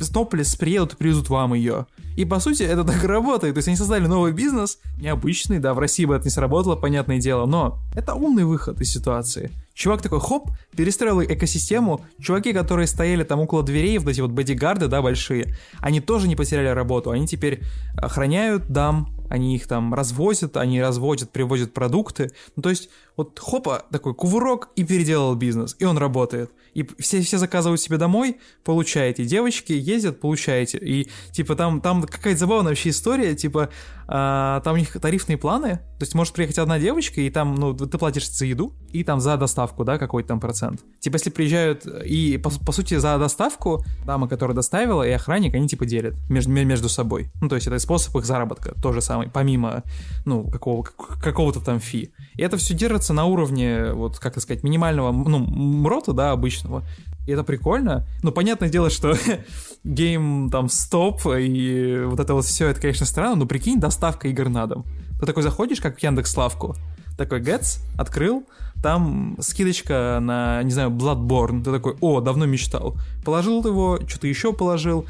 [0.00, 1.86] с Топлес приедут и привезут вам ее.
[2.16, 3.54] И, по сути, это так работает.
[3.54, 7.18] То есть они создали новый бизнес, необычный, да, в России бы это не сработало, понятное
[7.18, 9.50] дело, но это умный выход из ситуации.
[9.82, 12.04] Чувак такой, хоп, перестроил экосистему.
[12.20, 16.36] Чуваки, которые стояли там около дверей, вот эти вот бодигарды, да, большие, они тоже не
[16.36, 17.10] потеряли работу.
[17.10, 17.62] Они теперь
[17.96, 22.30] охраняют дам, они их там развозят, они разводят, привозят продукты.
[22.54, 26.52] Ну, то есть, вот хопа, такой кувырок и переделал бизнес, и он работает.
[26.74, 29.24] И все, все заказывают себе домой, получаете.
[29.24, 30.78] Девочки ездят, получаете.
[30.78, 33.70] И, типа, там, там какая-то забавная вообще история, типа,
[34.08, 37.74] а, там у них тарифные планы, то есть может приехать одна девочка, и там, ну,
[37.74, 40.80] ты платишь за еду, и там за доставку, да, какой-то там процент.
[41.00, 45.68] Типа, если приезжают, и, по, по сути, за доставку дама, которая доставила, и охранник, они,
[45.68, 47.30] типа, делят между, между собой.
[47.40, 49.82] Ну, то есть это способ их заработка, то же самое, помимо,
[50.24, 52.12] ну, какого, какого-то там фи.
[52.34, 56.82] И это все держится на уровне, вот, как сказать, минимального, ну, мрота, да, обычного.
[57.26, 58.06] И это прикольно.
[58.22, 59.14] Ну, понятное дело, что
[59.84, 64.48] гейм там стоп и вот это вот все, это, конечно, странно, но прикинь, доставка игр
[64.48, 64.84] на дом.
[65.18, 66.76] Ты такой заходишь, как в Яндекс Славку,
[67.16, 68.44] такой Getz, открыл,
[68.82, 71.62] там скидочка на, не знаю, Bloodborne.
[71.62, 72.96] Ты такой, о, давно мечтал.
[73.24, 75.06] Положил его, что-то еще положил,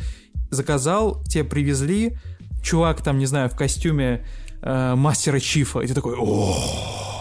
[0.51, 2.19] заказал, тебе привезли,
[2.63, 4.27] чувак там, не знаю, в костюме
[4.61, 7.12] э, мастера Чифа, и ты такой, о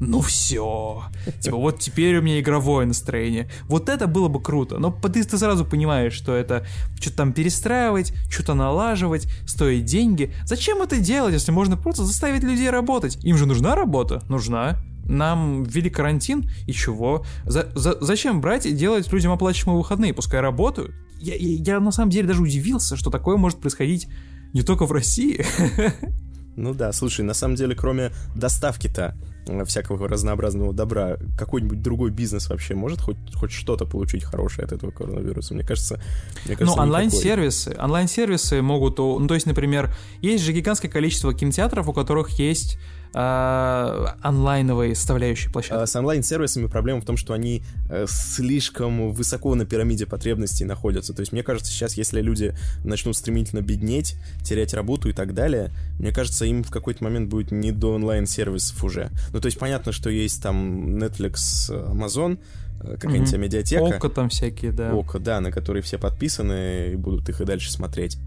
[0.00, 1.04] ну все.
[1.40, 3.50] Типа, вот теперь у меня игровое настроение.
[3.68, 4.78] Вот это было бы круто.
[4.78, 6.66] Но ты, ты сразу понимаешь, что это
[6.98, 10.32] что-то там перестраивать, что-то налаживать, стоит деньги.
[10.46, 13.22] Зачем это делать, если можно просто заставить людей работать?
[13.22, 14.22] Им же нужна работа?
[14.28, 17.24] Нужна нам ввели карантин, и чего?
[17.44, 20.14] За, за, зачем брать и делать людям оплачиваемые выходные?
[20.14, 20.94] Пускай работают.
[21.18, 24.08] Я, я, я на самом деле даже удивился, что такое может происходить
[24.54, 25.44] не только в России.
[26.56, 32.48] Ну да, слушай, на самом деле, кроме доставки-то э, всякого разнообразного добра, какой-нибудь другой бизнес
[32.48, 35.54] вообще может хоть, хоть что-то получить хорошее от этого коронавируса?
[35.54, 36.00] Мне кажется,
[36.46, 41.88] мне кажется Ну, онлайн-сервисы, онлайн-сервисы могут, ну, то есть, например, есть же гигантское количество кинотеатров,
[41.88, 42.78] у которых есть
[43.12, 45.82] а, онлайновой составляющей площадки?
[45.82, 51.12] А, с онлайн-сервисами проблема в том, что они э, слишком высоко на пирамиде потребностей находятся.
[51.12, 52.54] То есть, мне кажется, сейчас, если люди
[52.84, 57.50] начнут стремительно беднеть, терять работу и так далее, мне кажется, им в какой-то момент будет
[57.50, 59.10] не до онлайн-сервисов уже.
[59.32, 61.34] Ну, то есть, понятно, что есть там Netflix,
[61.70, 62.38] Amazon,
[62.82, 63.38] э, какая-нибудь mm-hmm.
[63.38, 63.96] медиатека.
[63.96, 64.94] Око там всякие, да.
[64.94, 68.18] Око, да, на которые все подписаны и будут их и дальше смотреть.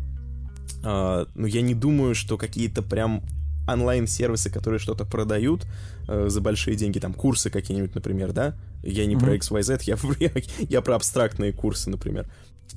[0.82, 3.24] Uh, но я не думаю, что какие-то прям
[3.68, 5.66] онлайн-сервисы, которые что-то продают
[6.07, 8.55] э, за большие деньги, там курсы какие-нибудь, например, да?
[8.84, 9.20] Я не mm-hmm.
[9.20, 10.32] про XYZ, я, я,
[10.70, 12.28] я про абстрактные курсы, например.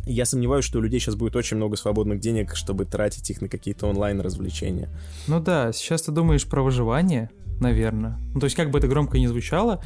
[0.05, 3.49] Я сомневаюсь, что у людей сейчас будет очень много свободных денег, чтобы тратить их на
[3.49, 4.89] какие-то онлайн-развлечения.
[5.27, 7.31] Ну да, сейчас ты думаешь про выживание,
[7.61, 8.19] наверное.
[8.35, 9.83] Ну, то есть, как бы это громко не звучало,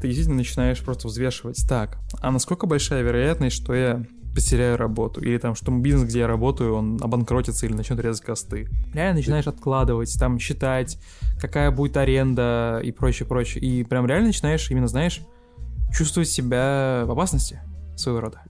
[0.00, 1.66] ты действительно начинаешь просто взвешивать.
[1.68, 4.06] Так, а насколько большая вероятность, что я
[4.36, 8.68] потеряю работу, или там, что бизнес, где я работаю, он обанкротится или начнет резать косты.
[8.92, 10.98] Реально начинаешь откладывать, там, считать,
[11.40, 13.64] какая будет аренда и прочее, прочее.
[13.64, 15.22] И прям реально начинаешь, именно, знаешь,
[15.92, 17.60] чувствовать себя в опасности
[17.96, 18.42] своего рода.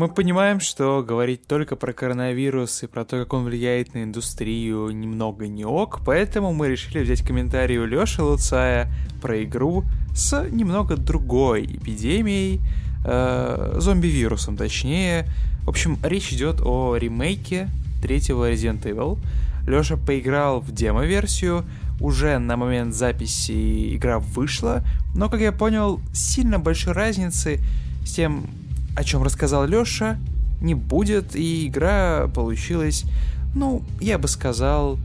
[0.00, 4.88] Мы понимаем, что говорить только про коронавирус и про то, как он влияет на индустрию,
[4.92, 8.90] немного не ок, поэтому мы решили взять комментарий у Лёши Луцая
[9.20, 9.84] про игру
[10.14, 12.62] с немного другой эпидемией,
[13.04, 15.26] э, зомби-вирусом точнее.
[15.66, 17.68] В общем, речь идет о ремейке
[18.00, 19.18] третьего Resident Evil.
[19.66, 21.66] Лёша поиграл в демо-версию,
[22.00, 24.82] уже на момент записи игра вышла,
[25.14, 27.60] но, как я понял, сильно большой разницы
[28.02, 28.46] с тем,
[29.00, 30.18] о чем рассказал Лёша,
[30.60, 33.04] не будет, и игра получилась,
[33.54, 34.98] ну, я бы сказал,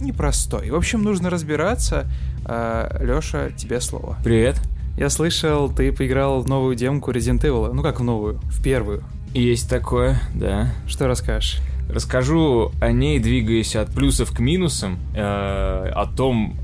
[0.00, 0.70] непростой.
[0.70, 2.06] В общем, нужно разбираться.
[2.46, 4.16] А, Лёша, тебе слово.
[4.24, 4.58] Привет.
[4.96, 7.74] Я слышал, ты поиграл в новую демку Resident Evil.
[7.74, 8.40] Ну как в новую?
[8.44, 9.04] В первую.
[9.34, 10.72] Есть такое, да.
[10.86, 11.60] Что расскажешь?
[11.90, 16.56] Расскажу о ней, двигаясь от плюсов к минусам, э, о том,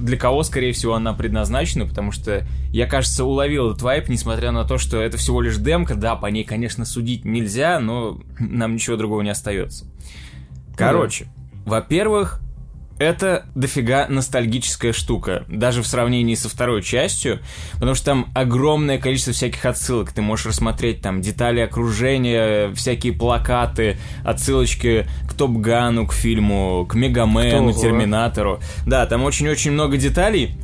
[0.00, 4.64] для кого, скорее всего, она предназначена, потому что я, кажется, уловил этот вайп, несмотря на
[4.64, 8.96] то, что это всего лишь демка, да, по ней, конечно, судить нельзя, но нам ничего
[8.96, 9.86] другого не остается.
[10.76, 11.26] Короче,
[11.66, 12.40] во-первых,
[13.00, 17.40] это дофига ностальгическая штука, даже в сравнении со второй частью,
[17.74, 20.12] потому что там огромное количество всяких отсылок.
[20.12, 26.94] Ты можешь рассмотреть там детали окружения, всякие плакаты, отсылочки к Топ Гану, к фильму, к
[26.94, 27.80] Мегамену, Ого.
[27.80, 28.60] Терминатору.
[28.86, 30.54] Да, там очень-очень много деталей.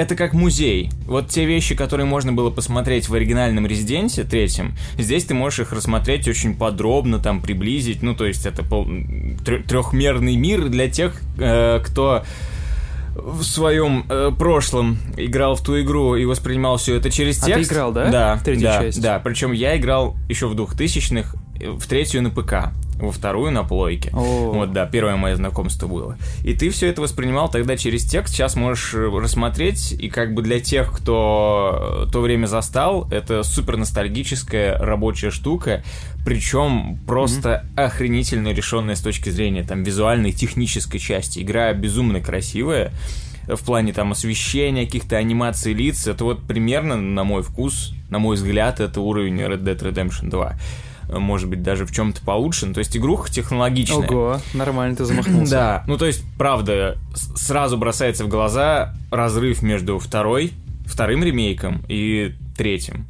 [0.00, 0.88] Это как музей.
[1.04, 5.72] Вот те вещи, которые можно было посмотреть в оригинальном Резиденте третьем, здесь ты можешь их
[5.72, 8.02] рассмотреть очень подробно, там приблизить.
[8.02, 8.88] Ну, то есть это пол...
[9.44, 12.24] трехмерный мир для тех, э, кто
[13.14, 17.52] в своем э, прошлом играл в ту игру и воспринимал все это через А ты
[17.56, 17.70] текст.
[17.70, 19.02] играл, да, Да, в третью да, часть?
[19.02, 22.72] Да, причем я играл еще в 2000-х, э, в третью на ПК,
[23.02, 24.10] во вторую на плойке.
[24.12, 24.52] О.
[24.52, 26.16] Вот, да, первое мое знакомство было.
[26.44, 30.42] И ты все это воспринимал тогда через текст, сейчас можешь э, рассмотреть, и как бы
[30.42, 35.82] для тех, кто э, то время застал, это супер ностальгическая рабочая штука,
[36.24, 41.40] причем просто охренительно решенная с точки зрения там визуальной, технической части.
[41.40, 42.92] Игра безумно красивая,
[43.46, 48.18] э, в плане там освещения, каких-то анимаций лиц, это вот примерно, на мой вкус, на
[48.18, 50.56] мой взгляд, это уровень Red Dead Redemption 2.
[51.10, 52.66] Может быть, даже в чем-то получше.
[52.66, 54.08] Ну, То есть игруха технологичная.
[54.08, 55.50] Ого, нормально ты замахнулся.
[55.50, 60.52] Да, ну то есть, правда, сразу бросается в глаза разрыв между второй,
[60.86, 63.06] вторым ремейком и третьим.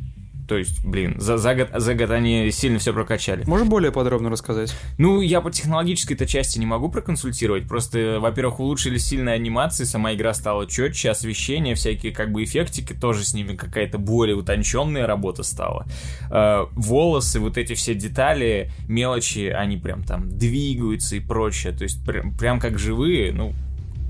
[0.51, 3.45] То есть, блин, за, за, год, за год они сильно все прокачали.
[3.47, 4.75] Можешь более подробно рассказать?
[4.99, 7.69] Ну, я по технологической-то части не могу проконсультировать.
[7.69, 13.23] Просто, во-первых, улучшились сильные анимации, сама игра стала четче, освещение, всякие как бы эффектики, тоже
[13.25, 15.87] с ними какая-то более утонченная работа стала.
[16.33, 21.73] Э, волосы, вот эти все детали, мелочи, они прям там двигаются и прочее.
[21.73, 23.53] То есть, прям, прям как живые, ну,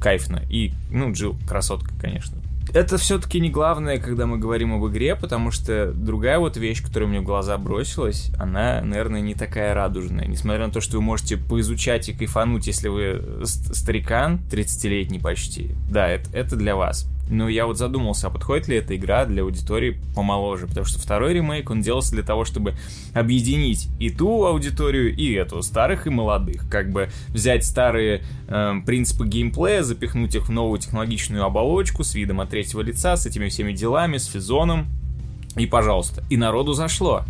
[0.01, 0.43] кайфно.
[0.49, 2.40] И, ну, Джилл, красотка, конечно.
[2.73, 7.09] Это все-таки не главное, когда мы говорим об игре, потому что другая вот вещь, которая
[7.09, 10.27] мне в глаза бросилась, она, наверное, не такая радужная.
[10.27, 15.75] Несмотря на то, что вы можете поизучать и кайфануть, если вы ст- старикан, 30-летний почти.
[15.91, 17.10] Да, это, это для вас.
[17.31, 20.67] Но я вот задумался, а подходит ли эта игра для аудитории помоложе?
[20.67, 22.75] Потому что второй ремейк, он делался для того, чтобы
[23.15, 26.69] объединить и ту аудиторию, и эту, старых и молодых.
[26.69, 32.41] Как бы взять старые эм, принципы геймплея, запихнуть их в новую технологичную оболочку с видом
[32.41, 34.87] от третьего лица, с этими всеми делами, с физоном.
[35.57, 36.25] И, пожалуйста.
[36.31, 37.25] И народу зашло.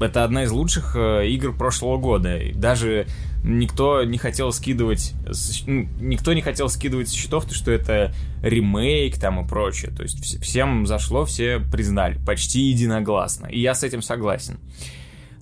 [0.00, 2.38] Это одна из лучших э, игр прошлого года.
[2.54, 3.06] Даже
[3.44, 5.14] никто не хотел скидывать,
[5.66, 8.12] ну, никто не хотел скидывать с счетов, то, что это
[8.42, 9.90] ремейк там и прочее.
[9.96, 13.46] То есть вс- всем зашло, все признали, почти единогласно.
[13.46, 14.58] И я с этим согласен.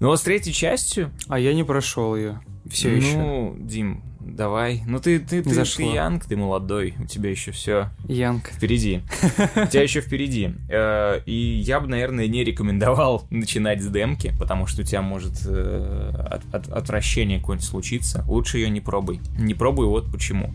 [0.01, 2.41] Но вот с третьей частью, А я не прошел ее.
[2.71, 3.17] Все еще.
[3.17, 4.03] ну, Дим,
[4.37, 4.83] давай.
[4.87, 5.93] Ну ты, ты, ты, ты зашло.
[5.95, 8.49] янг, ты молодой, у тебя еще все Янг.
[8.49, 9.03] впереди.
[9.57, 10.51] У тебя еще впереди.
[10.69, 15.35] Э, И я бы, наверное, не рекомендовал начинать с демки, потому что у тебя может
[15.47, 18.25] э, от- от- отвращение какое-нибудь случиться.
[18.29, 19.21] Лучше ее не пробуй.
[19.39, 20.55] Не пробуй, вот почему.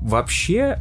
[0.00, 0.78] Вообще,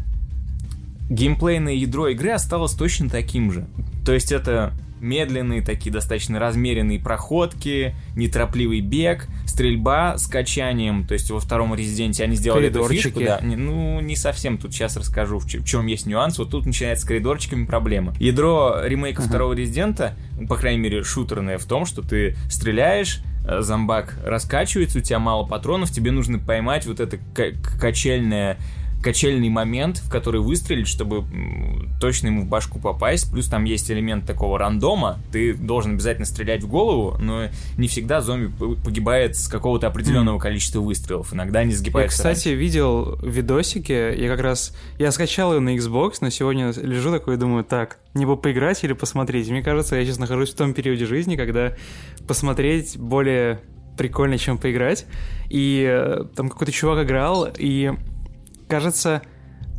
[1.10, 3.68] геймплейное ядро игры осталось точно таким же.
[4.06, 11.30] То есть это медленные такие достаточно размеренные проходки, неторопливый бег, стрельба с качанием, то есть
[11.32, 15.40] во втором резиденте они сделали эту фишку, да, не- ну не совсем, тут сейчас расскажу,
[15.40, 18.14] в, ч- в чем есть нюанс, вот тут начинается с коридорчиками проблема.
[18.20, 20.16] Ядро ремейка второго резидента,
[20.48, 25.46] по крайней мере шутерное в том, что ты стреляешь, э, зомбак раскачивается, у тебя мало
[25.46, 28.58] патронов, тебе нужно поймать вот это ка- качельное
[29.08, 31.24] качельный момент, в который выстрелить, чтобы
[32.02, 33.32] точно ему в башку попасть.
[33.32, 35.18] Плюс там есть элемент такого рандома.
[35.32, 37.46] Ты должен обязательно стрелять в голову, но
[37.78, 38.52] не всегда зомби
[38.84, 41.34] погибает с какого-то определенного количества выстрелов.
[41.34, 42.18] Иногда они Я, сгибаются.
[42.18, 47.36] кстати, видел видосики, я как раз, я скачал ее на Xbox, но сегодня лежу такой
[47.36, 49.50] и думаю, так, мне бы поиграть или посмотреть?
[49.50, 51.72] Мне кажется, я сейчас нахожусь в том периоде жизни, когда
[52.28, 53.62] посмотреть более
[53.98, 55.06] прикольно, чем поиграть.
[55.50, 57.94] И э, там какой-то чувак играл, и,
[58.68, 59.22] кажется,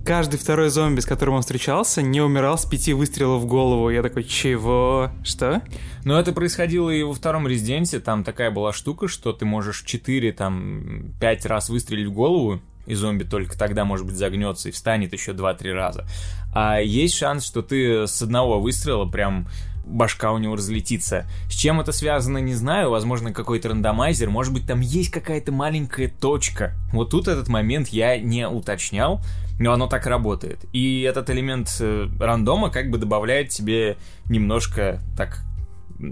[0.05, 3.91] каждый второй зомби, с которым он встречался, не умирал с пяти выстрелов в голову.
[3.91, 5.11] Я такой, чего?
[5.22, 5.62] Что?
[6.05, 8.01] Но это происходило и во втором резиденте.
[8.01, 12.95] Там такая была штука, что ты можешь 4, там, 5 раз выстрелить в голову, и
[12.95, 16.07] зомби только тогда, может быть, загнется и встанет еще 2-3 раза.
[16.55, 19.47] А есть шанс, что ты с одного выстрела прям
[19.89, 21.26] башка у него разлетится.
[21.49, 22.91] С чем это связано, не знаю.
[22.91, 24.30] Возможно, какой-то рандомайзер.
[24.30, 26.74] Может быть, там есть какая-то маленькая точка.
[26.93, 29.20] Вот тут этот момент я не уточнял,
[29.59, 30.64] но оно так работает.
[30.72, 35.43] И этот элемент э, рандома как бы добавляет тебе немножко так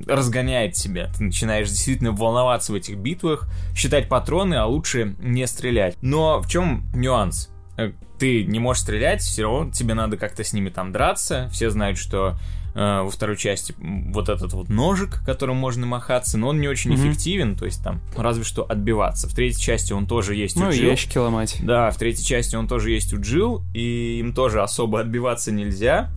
[0.06, 1.10] разгоняет тебя.
[1.16, 5.96] Ты начинаешь действительно волноваться в этих битвах, считать патроны, а лучше не стрелять.
[6.02, 7.50] Но в чем нюанс?
[7.76, 11.48] Э, ты не можешь стрелять, все равно тебе надо как-то с ними там драться.
[11.52, 12.38] Все знают, что
[12.76, 16.94] э, во второй части вот этот вот ножик, которым можно махаться, но он не очень
[16.94, 19.28] эффективен, то есть там разве что отбиваться.
[19.28, 20.90] В третьей части он тоже есть Ну, у Джилл.
[20.90, 21.56] ящики ломать.
[21.62, 26.12] Да, в третьей части он тоже есть у Джилл, и им тоже особо отбиваться нельзя.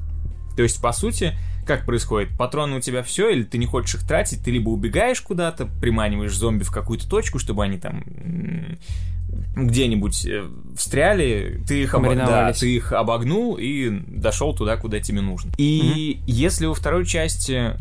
[0.55, 2.38] То есть, по сути, как происходит?
[2.38, 6.36] Патроны у тебя все, или ты не хочешь их тратить, ты либо убегаешь куда-то, приманиваешь
[6.36, 8.03] зомби в какую-то точку, чтобы они там
[9.56, 15.22] где-нибудь э, встряли, ты их, оба- да, ты их обогнул и дошел туда, куда тебе
[15.22, 15.52] нужно.
[15.58, 17.78] И если во второй части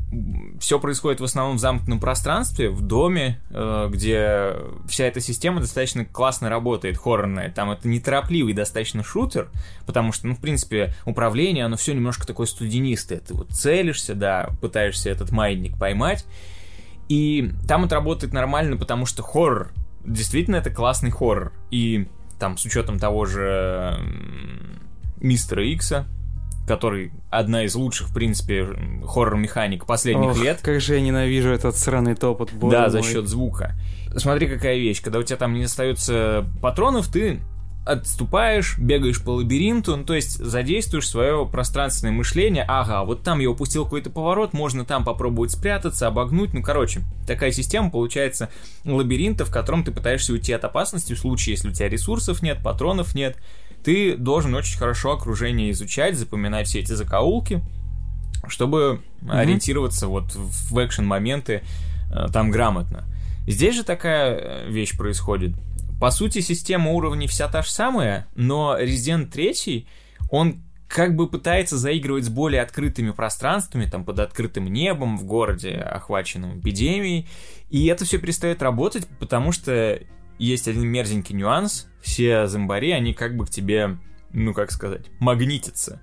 [0.60, 4.56] все происходит в основном в замкнутом пространстве, в доме, э, где
[4.88, 9.50] вся эта система достаточно классно работает, хоррорная, там это неторопливый достаточно шутер,
[9.86, 13.20] потому что, ну, в принципе, управление, оно все немножко такое студенистое.
[13.20, 16.24] Ты вот целишься, да, пытаешься этот маятник поймать,
[17.08, 19.72] и там это работает нормально, потому что хоррор,
[20.04, 21.52] действительно, это классный хоррор.
[21.70, 23.98] И там с учетом того же
[25.20, 26.06] Мистера Икса,
[26.66, 28.68] который одна из лучших, в принципе,
[29.04, 30.60] хоррор-механик последних Ох, лет.
[30.62, 33.06] как же я ненавижу этот сраный топот, да, за мой.
[33.08, 33.74] счет звука.
[34.16, 35.02] Смотри, какая вещь.
[35.02, 37.40] Когда у тебя там не остается патронов, ты
[37.88, 42.64] отступаешь, бегаешь по лабиринту, ну, то есть задействуешь свое пространственное мышление.
[42.68, 46.52] Ага, вот там я упустил какой-то поворот, можно там попробовать спрятаться, обогнуть.
[46.52, 48.50] Ну, короче, такая система получается
[48.84, 52.62] лабиринта, в котором ты пытаешься уйти от опасности в случае, если у тебя ресурсов нет,
[52.62, 53.36] патронов нет.
[53.82, 57.62] Ты должен очень хорошо окружение изучать, запоминать все эти закоулки,
[58.48, 61.62] чтобы ориентироваться вот в экшен-моменты
[62.12, 63.04] э, там грамотно.
[63.46, 65.52] Здесь же такая э, вещь происходит.
[66.00, 69.86] По сути, система уровней вся та же самая, но Resident 3,
[70.30, 75.72] он как бы пытается заигрывать с более открытыми пространствами, там под открытым небом в городе,
[75.74, 77.28] охваченном эпидемией,
[77.68, 80.00] и это все перестает работать, потому что
[80.38, 83.98] есть один мерзенький нюанс, все зомбари, они как бы к тебе,
[84.32, 86.00] ну как сказать, магнитятся.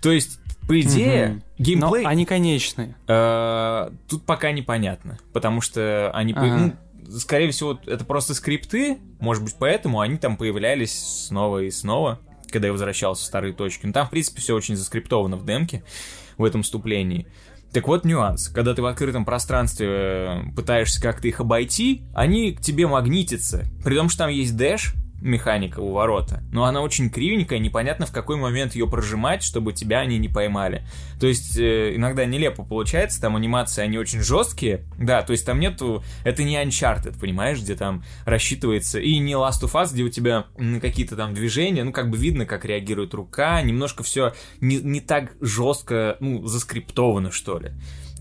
[0.00, 1.42] То есть, по идее, Мгм.
[1.58, 2.02] геймплей...
[2.04, 2.94] Но они конечные.
[3.08, 6.56] Э, Тут пока непонятно, потому что они, Ага.
[6.56, 6.72] ну,
[7.18, 12.68] скорее всего, это просто скрипты, может быть, поэтому они там появлялись снова и снова, когда
[12.68, 13.86] я возвращался в старые точки.
[13.86, 15.82] Ну, там, в принципе, все очень заскриптовано в демке,
[16.36, 17.26] в этом вступлении.
[17.72, 18.48] Так вот нюанс.
[18.48, 23.64] Когда ты в открытом пространстве э, пытаешься как-то их обойти, они к тебе магнитятся.
[23.84, 28.12] При том, что там есть дэш, механика у ворота, но она очень кривенькая, непонятно в
[28.12, 30.86] какой момент ее прожимать, чтобы тебя они не поймали.
[31.20, 35.60] То есть э, иногда нелепо получается, там анимации они очень жесткие, да, то есть там
[35.60, 40.08] нету, это не Uncharted, понимаешь, где там рассчитывается, и не Last of Us, где у
[40.08, 40.46] тебя
[40.80, 45.32] какие-то там движения, ну как бы видно, как реагирует рука, немножко все не, не так
[45.40, 47.72] жестко, ну, заскриптовано, что ли.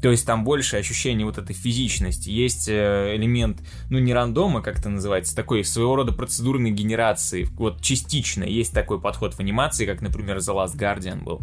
[0.02, 2.30] То есть там больше ощущение вот этой физичности.
[2.30, 7.48] Есть э, элемент, ну не рандома, как это называется, такой своего рода процедурной генерации.
[7.58, 11.41] Вот частично есть такой подход в анимации, как, например, The Last Guardian был.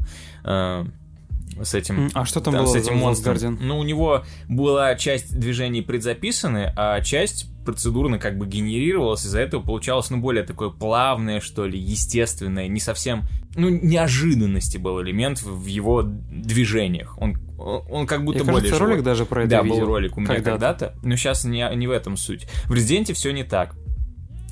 [1.62, 3.36] С этим А что там, там, было с этим монстром.
[3.36, 3.58] Guardian?
[3.60, 9.62] Ну, у него была часть движений предзаписаны, а часть процедурно как бы генерировалась, из-за этого
[9.62, 13.22] получалось, ну, более такое плавное, что ли, естественное, не совсем...
[13.54, 17.16] Ну, неожиданности был элемент в его движениях.
[17.18, 18.90] Он, он, как будто Я, более кажется, живой.
[18.92, 19.80] ролик даже про это Да, видел.
[19.80, 20.50] был ролик у меня Когда-то.
[20.50, 22.46] когда-то, но сейчас не, не в этом суть.
[22.64, 23.74] В Резиденте все не так.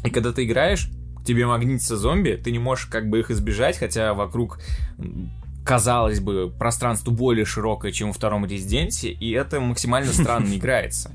[0.05, 0.89] И когда ты играешь,
[1.21, 4.61] к тебе магнитятся зомби, ты не можешь как бы их избежать, хотя вокруг
[5.65, 11.13] казалось бы, пространство более широкое, чем во втором Резиденте, и это максимально странно играется.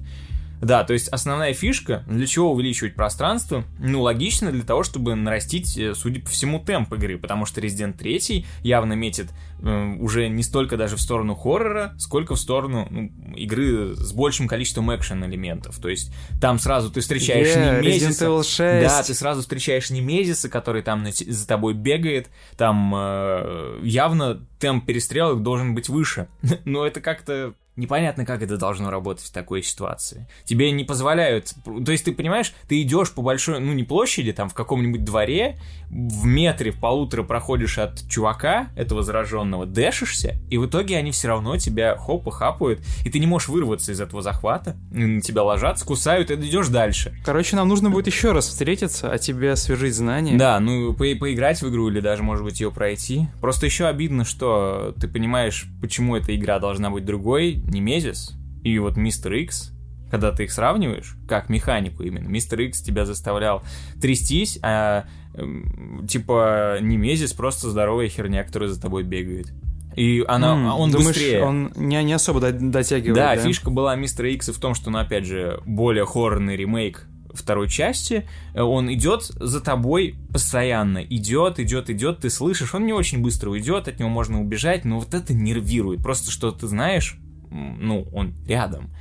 [0.62, 3.66] Да, то есть основная фишка, для чего увеличивать пространство?
[3.78, 7.94] Ну, логично, для того, чтобы нарастить, э, судя по всему, темп игры, потому что Resident
[7.98, 9.30] 3 явно метит
[9.66, 14.94] уже не столько даже в сторону хоррора, сколько в сторону ну, игры с большим количеством
[14.96, 15.80] экшен-элементов.
[15.80, 18.26] То есть там сразу ты встречаешь Yeah, Немезиса.
[18.26, 18.58] Resident Evil 6.
[18.58, 25.42] Да, ты сразу встречаешь Немезиса, который там за тобой бегает, там э, явно темп перестрелок
[25.42, 26.28] должен быть выше.
[26.66, 30.28] Но это как-то непонятно, как это должно работать в такой ситуации.
[30.44, 31.54] Тебе не позволяют...
[31.64, 35.58] То есть ты понимаешь, ты идешь по большой, ну не площади, там в каком-нибудь дворе,
[35.90, 41.28] в метре, в полутора проходишь от чувака, этого зараженного, дэшишься, и в итоге они все
[41.28, 45.86] равно тебя хопа хапают, и ты не можешь вырваться из этого захвата, на тебя ложатся,
[45.86, 47.16] кусают, и ты идешь дальше.
[47.24, 50.38] Короче, нам нужно будет еще раз встретиться, а тебе освежить знания.
[50.38, 53.28] Да, ну по- поиграть в игру или даже, может быть, ее пройти.
[53.40, 58.98] Просто еще обидно, что ты понимаешь, почему эта игра должна быть другой, Немезис и вот
[58.98, 59.72] Мистер Икс,
[60.12, 63.64] когда ты их сравниваешь, как механику именно, Мистер Икс тебя заставлял
[64.02, 69.52] трястись, а эм, типа Немезис просто здоровая херня, которая за тобой бегает.
[69.96, 71.42] И она, М, он думаешь, быстрее.
[71.44, 73.42] он не, не особо до- дотягивает, Да, да?
[73.42, 78.28] фишка была Мистера Икса в том, что, ну, опять же, более хоррорный ремейк второй части,
[78.54, 81.00] он идет за тобой постоянно.
[81.04, 85.00] Идет, идет, идет, ты слышишь, он не очень быстро уйдет, от него можно убежать, но
[85.00, 86.02] вот это нервирует.
[86.02, 87.18] Просто что ты знаешь,
[87.52, 88.92] ну, он рядом.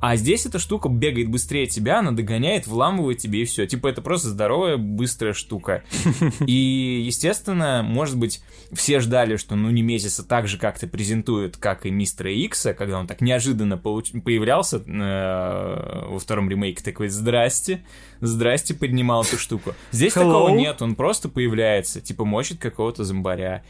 [0.00, 3.66] А здесь эта штука бегает быстрее тебя, она догоняет, вламывает тебе и все.
[3.66, 5.82] Типа это просто здоровая, быстрая штука.
[6.46, 11.84] И, естественно, может быть, все ждали, что ну не месяца так же как-то презентуют, как
[11.84, 17.84] и Мистера Икса, когда он так неожиданно получ- появлялся э, во втором ремейке, такой «Здрасте,
[18.20, 19.74] здрасте», поднимал эту штуку.
[19.90, 20.32] Здесь Hello.
[20.32, 23.64] такого нет, он просто появляется, типа мочит какого-то зомбаря.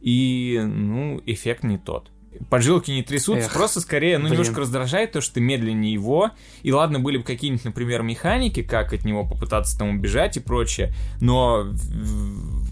[0.00, 2.10] И, ну, эффект не тот.
[2.50, 4.38] Поджилки не трясутся, Эх, просто скорее, ну, блин.
[4.38, 6.30] немножко раздражает то, что ты медленнее его.
[6.62, 10.92] И ладно, были бы какие-нибудь, например, механики, как от него попытаться там убежать и прочее,
[11.20, 11.66] но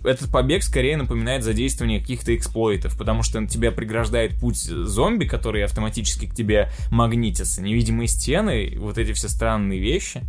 [0.05, 5.65] этот побег скорее напоминает задействование каких-то эксплойтов, потому что он тебя преграждает путь зомби, которые
[5.65, 10.23] автоматически к тебе магнитятся, невидимые стены, вот эти все странные вещи.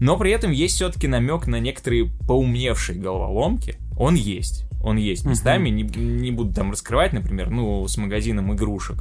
[0.00, 3.76] Но при этом есть все-таки намек на некоторые поумневшие головоломки.
[3.96, 4.66] Он есть.
[4.84, 5.70] Он есть местами.
[5.70, 8.98] Не, не буду там раскрывать, например, ну, с магазином игрушек.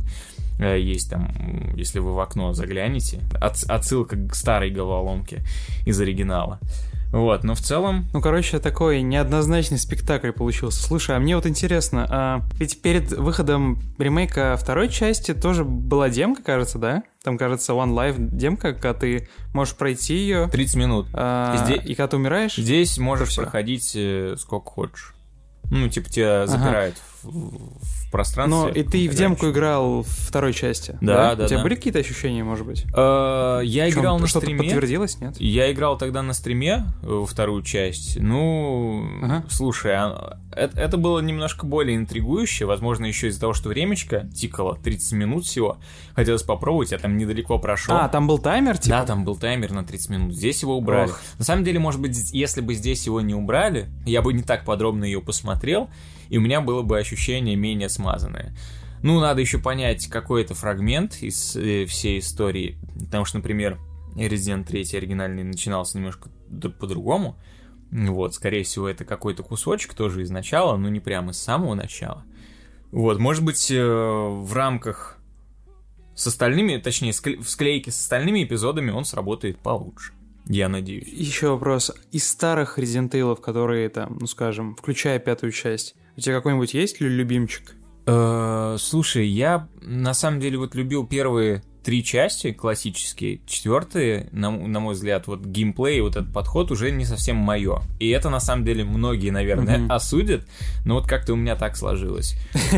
[0.60, 5.42] Э, Есть там, если вы в окно заглянете, отс- отсылка к старой головоломке
[5.86, 6.60] из оригинала.
[7.12, 8.08] Вот, но в целом...
[8.12, 10.82] Ну, короче, такой неоднозначный спектакль получился.
[10.82, 16.42] Слушай, а мне вот интересно, а ведь перед выходом ремейка второй части тоже была демка,
[16.42, 17.04] кажется, да?
[17.24, 21.08] Там, кажется, One Life демка, когда ты можешь пройти ее, 30 минут.
[21.64, 22.56] Зде- и когда ты умираешь...
[22.56, 25.13] Здесь можешь проходить э, сколько хочешь.
[25.74, 28.58] Ну, типа тебя запирают в, в пространстве.
[28.58, 30.98] Но и ты в демку играл в второй части.
[31.02, 31.64] Да, да, У тебя да.
[31.64, 32.86] были какие-то ощущения, может быть?
[32.96, 34.64] Э, Я играл на что-то стриме.
[34.64, 35.36] подтвердилось, нет?
[35.40, 38.20] Я играл тогда на стриме э, во вторую часть.
[38.20, 39.44] Ну, Ага.
[39.50, 42.66] слушай, а, это, это было немножко более интригующе.
[42.66, 45.78] Возможно, еще из-за того, что времечко тикало 30 минут всего.
[46.16, 47.96] Хотелось попробовать, я там недалеко прошел.
[47.96, 48.98] А, там был таймер, типа?
[48.98, 50.34] Да, там был таймер на 30 минут.
[50.36, 51.10] Здесь его убрали.
[51.10, 51.20] Ох.
[51.40, 54.66] На самом деле, может быть, если бы здесь его не убрали, я бы не так
[54.66, 55.90] подробно ее посмотрел,
[56.30, 58.56] и у меня было бы ощущение менее смазанное.
[59.02, 62.78] Ну, надо еще понять, какой это фрагмент из э, всей истории.
[62.98, 63.78] Потому что, например,
[64.16, 66.30] Resident 3 оригинальный начинался немножко
[66.80, 67.38] по-другому.
[67.92, 72.24] Вот, скорее всего, это какой-то кусочек тоже из начала, но не прямо с самого начала.
[72.92, 75.18] Вот, может быть, э, в рамках
[76.16, 80.14] с остальными, точнее, в склейке с остальными эпизодами он сработает получше.
[80.48, 81.08] Я надеюсь.
[81.08, 81.92] Еще вопрос.
[82.12, 87.00] Из старых Resident Evil, которые там, ну скажем, включая пятую часть, у тебя какой-нибудь есть
[87.02, 87.76] ли любимчик?
[88.06, 94.80] Э, слушай, я на самом деле вот любил первые три части классические, четвертые, на, на
[94.80, 97.82] мой взгляд, вот геймплей, вот этот подход уже не совсем мое.
[98.00, 99.92] И это на самом деле многие, наверное, Мгм.
[99.92, 100.48] осудят,
[100.86, 102.36] но вот как-то у меня так сложилось.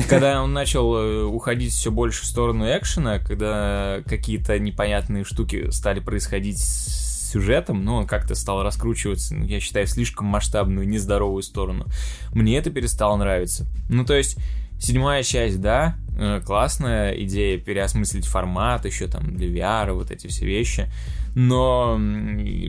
[0.10, 6.00] Когда он начал э, уходить все больше в сторону экшена, когда какие-то непонятные штуки стали
[6.00, 7.05] происходить с
[7.36, 11.86] сюжетом, но он как-то стал раскручиваться, ну, я считаю, в слишком масштабную, нездоровую сторону.
[12.34, 13.66] Мне это перестало нравиться.
[13.90, 14.38] Ну, то есть,
[14.80, 20.46] седьмая часть, да, э, классная идея переосмыслить формат еще там для VR, вот эти все
[20.46, 20.90] вещи.
[21.36, 22.00] Но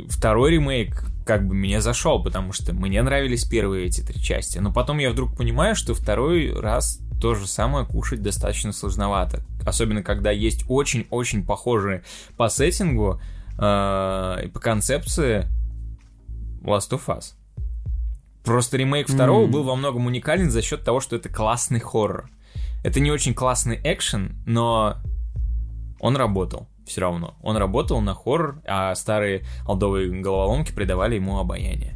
[0.09, 4.59] второй ремейк как бы мне зашел, потому что мне нравились первые эти три части.
[4.59, 9.43] Но потом я вдруг понимаю, что второй раз то же самое кушать достаточно сложновато.
[9.65, 12.03] Особенно, когда есть очень-очень похожие
[12.37, 13.21] по сеттингу
[13.59, 15.49] и по концепции
[16.63, 17.35] Last of Us.
[18.45, 19.51] Просто ремейк второго М.
[19.51, 22.31] был во многом уникален за счет того, что это классный хоррор.
[22.85, 24.97] Это не очень классный экшен, но
[25.99, 27.37] он работал все равно.
[27.43, 31.95] Он работал на хоррор, а старые алдовые головоломки придавали ему обаяние.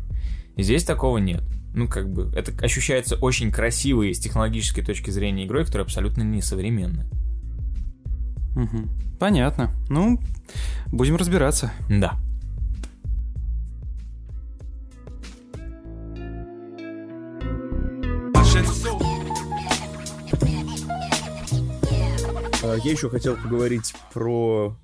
[0.57, 1.43] Здесь такого нет.
[1.73, 7.09] Ну, как бы, это ощущается очень красивой с технологической точки зрения игрой, которая абсолютно несовременна.
[8.55, 8.91] Мгм.
[9.19, 9.71] Понятно.
[9.89, 10.21] Ну,
[10.93, 11.73] будем разбираться.
[11.89, 12.19] Да.
[22.63, 24.77] А, Я еще хотел поговорить про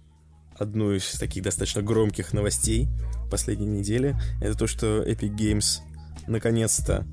[0.58, 2.88] одну из таких достаточно громких новостей
[3.30, 4.16] последней недели.
[4.40, 5.80] Это то, что Epic Games
[6.26, 7.06] наконец-то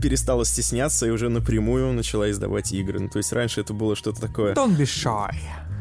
[0.00, 3.00] перестала стесняться и уже напрямую начала издавать игры.
[3.00, 4.54] Ну, то есть раньше это было что-то такое...
[4.54, 5.34] Don't be shy.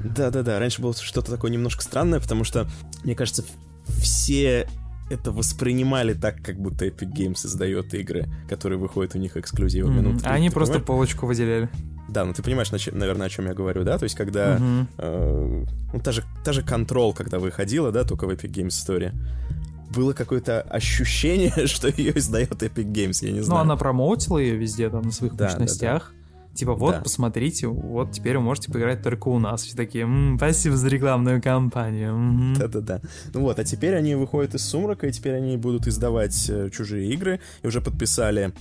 [0.04, 2.68] Да-да-да, раньше было что-то такое немножко странное, потому что,
[3.04, 3.44] мне кажется,
[3.88, 4.68] все
[5.10, 10.02] это воспринимали так, как будто Epic Games издает игры, которые выходят у них эксклюзивами.
[10.02, 10.20] Ну, Мгм.
[10.20, 10.88] ты- А они ты просто понимаешь?
[10.88, 11.70] полочку выделяли.
[12.10, 13.98] Да, ну ты понимаешь, наверное, о чем я говорю, да?
[13.98, 14.58] То есть, когда...
[14.58, 14.88] Мгм.
[14.98, 19.14] э, ну, та же, та же Control, когда выходила, да, только в Epic Games Story,
[19.94, 23.62] было какое-то ощущение, что ее издает Epic Games, я не Ну, знаю.
[23.62, 26.14] она промоутила ее везде, там, на своих Да, да, мощностях.
[26.54, 27.02] Типа, вот, Да.
[27.02, 29.62] посмотрите, вот теперь вы можете поиграть только у нас.
[29.64, 32.18] Все такие, «М, спасибо за рекламную кампанию.
[32.18, 32.56] мгм».
[32.56, 33.00] Да-да-да.
[33.34, 37.12] Ну вот, а теперь они выходят из сумрака, и теперь они будут издавать э, чужие
[37.14, 38.54] игры, и уже подписали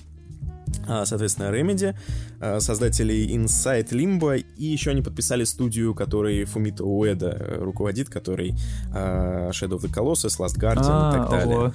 [1.05, 1.95] соответственно, Remedy,
[2.39, 8.53] а, создателей Inside Limbo, и еще они подписали студию, которой Фумито Уэда э, руководит, который
[8.93, 11.57] а, Shadow of the Colossus, Last Guardian и так А, далее.
[11.57, 11.73] ого.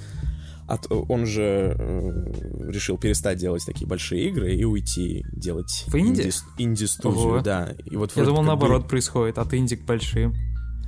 [0.65, 6.21] От- он же э, решил перестать делать такие большие игры и уйти делать В инди?
[6.21, 7.39] инди- инди-студию, Ого.
[7.41, 7.73] да.
[7.85, 10.33] И вот Я думал, как бы- наоборот происходит, от инди к большим.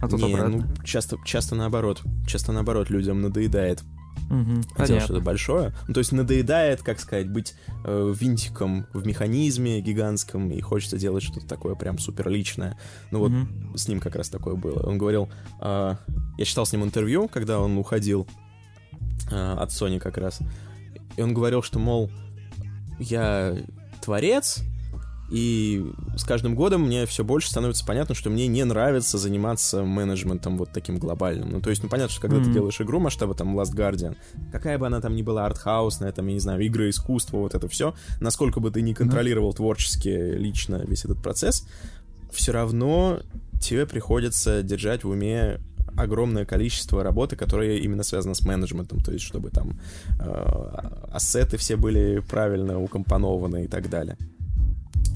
[0.02, 0.58] А тут Не, обратно.
[0.78, 2.02] ну, часто, часто наоборот.
[2.28, 3.82] Часто наоборот людям надоедает
[4.30, 5.00] Делать понятно.
[5.02, 5.74] что-то большое.
[5.88, 11.24] Ну, то есть надоедает, как сказать, быть э, винтиком в механизме гигантском, и хочется делать
[11.24, 12.78] что-то такое прям супер личное.
[13.12, 13.78] Ну вот Мгм.
[13.78, 14.80] с ним как раз такое было.
[14.88, 15.30] Он говорил,
[15.60, 15.98] а,
[16.38, 18.28] я читал с ним интервью, когда он уходил
[19.32, 20.40] а, от Sony как раз,
[21.18, 22.10] и он говорил, что, мол,
[23.00, 23.56] я
[24.02, 24.64] творец,
[25.30, 25.84] и
[26.16, 30.70] с каждым годом мне все больше становится понятно, что мне не нравится заниматься менеджментом вот
[30.72, 31.50] таким глобальным.
[31.50, 32.54] Ну, то есть, ну, понятно, что когда ты Мгм.
[32.54, 34.16] делаешь игру масштаба там Last Guardian,
[34.52, 37.68] какая бы она там ни была артхаусная, там, я не знаю, игры искусства, вот это
[37.68, 41.68] все, насколько бы ты не контролировал творчески лично весь этот процесс,
[42.32, 43.22] все равно
[43.60, 45.60] тебе приходится держать в уме
[45.98, 49.80] огромное количество работы, которая именно связана с менеджментом, то есть чтобы там
[50.20, 50.70] э,
[51.12, 54.18] ассеты все были правильно укомпонованы и так далее.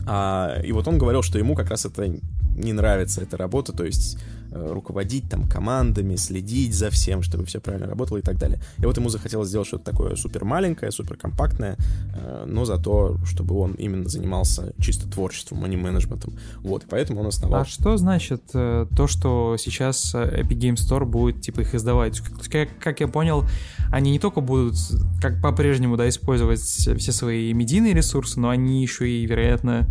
[0.05, 2.07] А, и вот он говорил, что ему как раз это
[2.55, 4.17] не нравится, эта работа, то есть
[4.51, 8.59] руководить там командами, следить за всем, чтобы все правильно работало и так далее.
[8.77, 11.77] И вот ему захотелось сделать что-то такое супер маленькое, супер компактное,
[12.15, 16.37] э, но зато, чтобы он именно занимался чисто творчеством, а не менеджментом.
[16.57, 20.75] Вот, и поэтому он основал А что значит э, то, что сейчас э, Epic Game
[20.75, 22.19] Store будет типа их издавать?
[22.49, 23.45] Как, как я понял,
[23.91, 24.75] они не только будут,
[25.21, 29.87] как по-прежнему, да, использовать все свои медийные ресурсы, но они еще и, вероятно,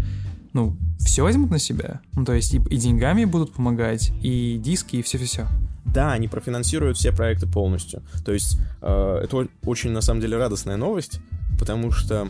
[0.59, 2.01] ну, все возьмут на себя.
[2.17, 5.47] Ну, то есть и, и деньгами будут помогать, и диски, и все-все-все.
[5.85, 8.03] Да, они профинансируют все проекты полностью.
[8.25, 11.21] То есть э, это очень, на самом деле, радостная новость,
[11.61, 12.29] потому что,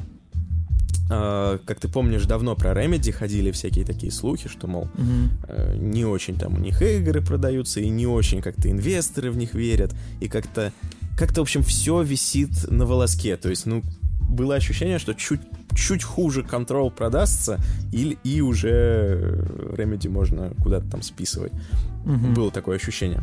[1.10, 4.88] э, как ты помнишь, давно про Remedy ходили всякие такие слухи, что, мол,
[5.48, 9.54] э, не очень там у них игры продаются, и не очень как-то инвесторы в них
[9.54, 10.74] верят, и как-то,
[11.16, 13.38] как-то, в общем, все висит на волоске.
[13.38, 13.82] То есть, ну,
[14.28, 15.40] было ощущение, что чуть,
[15.74, 17.58] чуть хуже Control продастся,
[17.92, 21.52] и, и уже э, Remedy можно куда-то там списывать.
[22.04, 22.34] Мгм.
[22.34, 23.20] Было такое ощущение.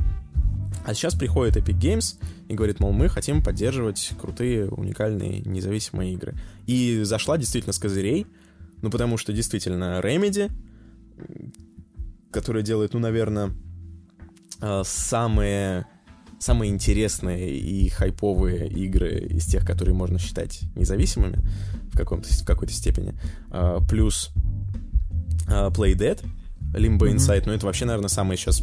[0.85, 6.35] А сейчас приходит Epic Games и говорит, мол, мы хотим поддерживать крутые, уникальные, независимые игры.
[6.67, 8.27] И зашла действительно с козырей,
[8.81, 10.51] ну, потому что действительно Remedy,
[12.31, 13.51] которая делает, ну, наверное,
[14.61, 15.87] э, самые,
[16.39, 21.39] самые интересные и хайповые игры из тех, которые можно считать независимыми
[21.91, 23.13] в, каком-то, в какой-то степени.
[23.49, 24.31] А, Плюс
[25.47, 26.21] а, Play Dead,
[26.73, 27.11] Limbo.
[27.11, 28.61] Inside, ну, это вообще, наверное, самые сейчас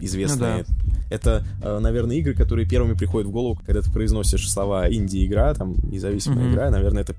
[0.00, 0.74] известные Ну
[1.10, 5.74] это, э, наверное, игры, которые первыми приходят в голову, когда ты произносишь слова инди-игра, там,
[5.90, 6.52] независимая Мгм.
[6.52, 6.70] игра.
[6.70, 7.14] Наверное, это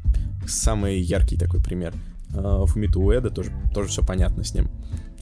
[0.48, 1.94] самый яркий такой пример.
[2.66, 4.68] Фумиту Уэда тоже, тоже все понятно с ним.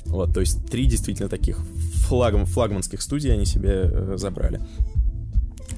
[0.05, 1.59] Вот, то есть три действительно таких
[2.07, 4.59] флагом, флагманских студий они себе э, забрали.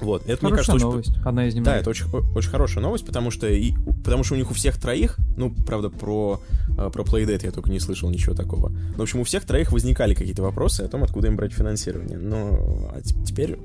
[0.00, 1.16] Вот, это, мне Хорошая кажется, очень, новость.
[1.24, 1.80] Одна из да, немногих.
[1.80, 3.72] это очень, очень хорошая новость, потому что, и,
[4.04, 6.40] потому что у них у всех троих, ну, правда, про,
[6.76, 8.68] э, про Playdead я только не слышал ничего такого.
[8.68, 12.18] Но, в общем, у всех троих возникали какие-то вопросы о том, откуда им брать финансирование.
[12.18, 13.58] Но а теперь,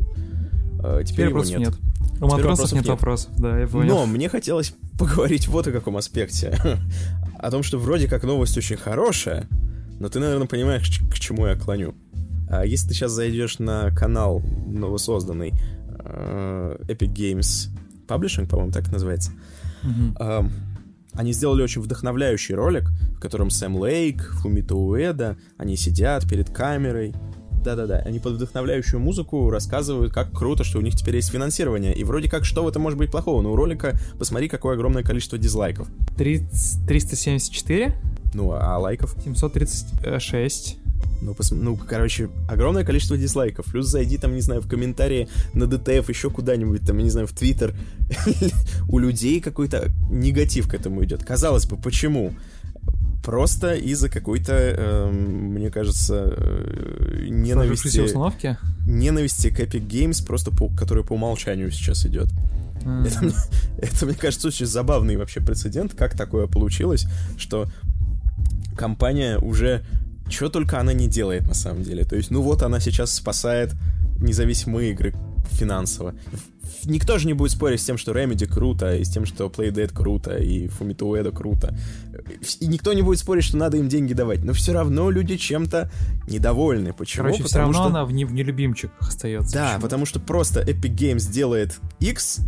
[0.83, 1.59] э, теперь Теперь его нет.
[1.59, 1.73] нет.
[2.21, 2.89] У матросов вопросов нет нет.
[2.89, 3.95] вопросов, да, я понял.
[3.95, 6.57] Но мне хотелось поговорить вот о каком аспекте.
[7.39, 9.47] о том, что вроде как новость очень хорошая,
[10.01, 11.93] но ты, наверное, понимаешь, к чему я клоню.
[12.49, 15.53] А если ты сейчас зайдешь на канал новосозданный
[15.89, 17.69] э, Epic Games
[18.07, 19.31] Publishing, по-моему, так называется.
[20.17, 20.51] Ам,
[21.13, 27.13] они сделали очень вдохновляющий ролик, в котором Сэм Лейк, Фумито Уэда, они сидят перед камерой.
[27.63, 31.93] Да-да-да, они под вдохновляющую музыку рассказывают, как круто, что у них теперь есть финансирование.
[31.93, 33.41] И вроде как, что в этом может быть плохого?
[33.41, 35.87] Но у ролика, посмотри, какое огромное количество дизлайков.
[36.17, 37.95] 30 374,
[38.33, 39.15] Ну, а лайков?
[39.23, 40.77] 736.
[41.21, 43.65] Ну, пос- ну, короче, огромное количество дизлайков.
[43.65, 47.27] Плюс зайди там, не знаю, в комментарии на ДТФ, еще куда-нибудь, там, я не знаю,
[47.27, 47.75] в Твиттер.
[48.89, 51.23] У людей какой-то негатив к этому идет.
[51.23, 52.33] Казалось бы, почему?
[53.23, 58.57] Просто из-за какой-то, эм, мне кажется, э, ненависти, установки.
[58.87, 62.29] ненависти к Epic Games, просто по, которая по умолчанию сейчас идет.
[62.83, 63.33] А, Это, мне-
[63.77, 67.05] это, мне кажется, очень забавный вообще прецедент, как такое получилось,
[67.37, 67.67] что
[68.75, 69.83] компания уже...
[70.29, 72.05] Что только она не делает на самом деле.
[72.05, 73.73] То есть, ну вот она сейчас спасает
[74.19, 75.13] независимые игры.
[75.51, 76.15] финансово.
[76.85, 79.93] Никто же не будет спорить с тем, что Remedy круто, и с тем, что Playdead
[79.93, 81.77] круто, и Fumito Ueda круто.
[82.59, 84.43] И никто не будет спорить, что надо им деньги давать.
[84.43, 85.91] Но все равно люди чем-то
[86.27, 86.93] недовольны.
[86.93, 87.25] Почему?
[87.25, 87.89] Короче, все Потому равно что...
[87.97, 89.53] она в, не, в нелюбимчиках остается.
[89.53, 89.81] Да, почему-то.
[89.81, 92.39] потому что просто Epic Games делает X,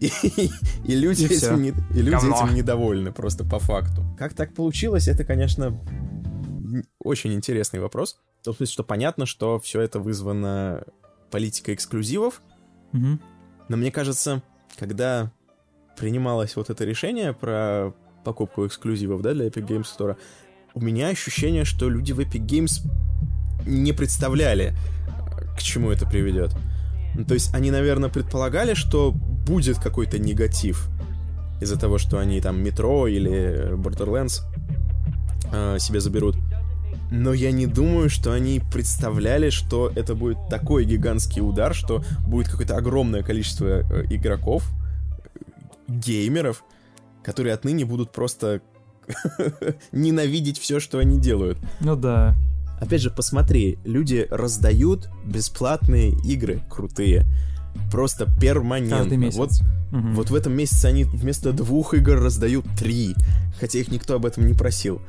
[0.00, 0.10] и,
[0.84, 2.44] и люди, И этим, не, и люди Говно.
[2.44, 4.04] этим недовольны, просто по факту.
[4.18, 5.78] Как так получилось, это, конечно,
[6.98, 8.16] очень интересный вопрос.
[8.40, 10.84] В том смысле, что понятно, что все это вызвано
[11.30, 12.42] политикой эксклюзивов,
[12.92, 13.20] Мгм.
[13.72, 14.42] Но мне кажется,
[14.78, 15.32] когда
[15.96, 20.16] принималось вот это решение про покупку эксклюзивов, да, для Epic Games Store,
[20.74, 22.86] у меня ощущение, что люди в Epic Games
[23.66, 26.54] не представляли, э, к чему это приведет.
[27.14, 30.90] Ну, то есть они, наверное, предполагали, что будет какой-то негатив
[31.62, 34.42] из-за того, что они там метро или Borderlands
[35.50, 36.36] э, себе заберут.
[37.14, 42.48] Но я не думаю, что они представляли, что это будет такой гигантский удар, что будет
[42.48, 44.64] какое-то огромное количество э, игроков,
[45.88, 46.64] геймеров,
[47.22, 48.62] которые отныне будут просто
[49.92, 51.58] ненавидеть все, что они делают.
[51.80, 52.34] Ну да.
[52.80, 57.26] Опять же, посмотри, люди раздают бесплатные игры крутые.
[57.90, 58.98] Просто перманентно.
[58.98, 59.36] Каждый месяц.
[59.36, 59.50] Вот,
[59.92, 60.14] Мгм.
[60.14, 63.14] вот в этом месяце они вместо двух игр раздают три.
[63.60, 65.02] Хотя их никто об этом не просил.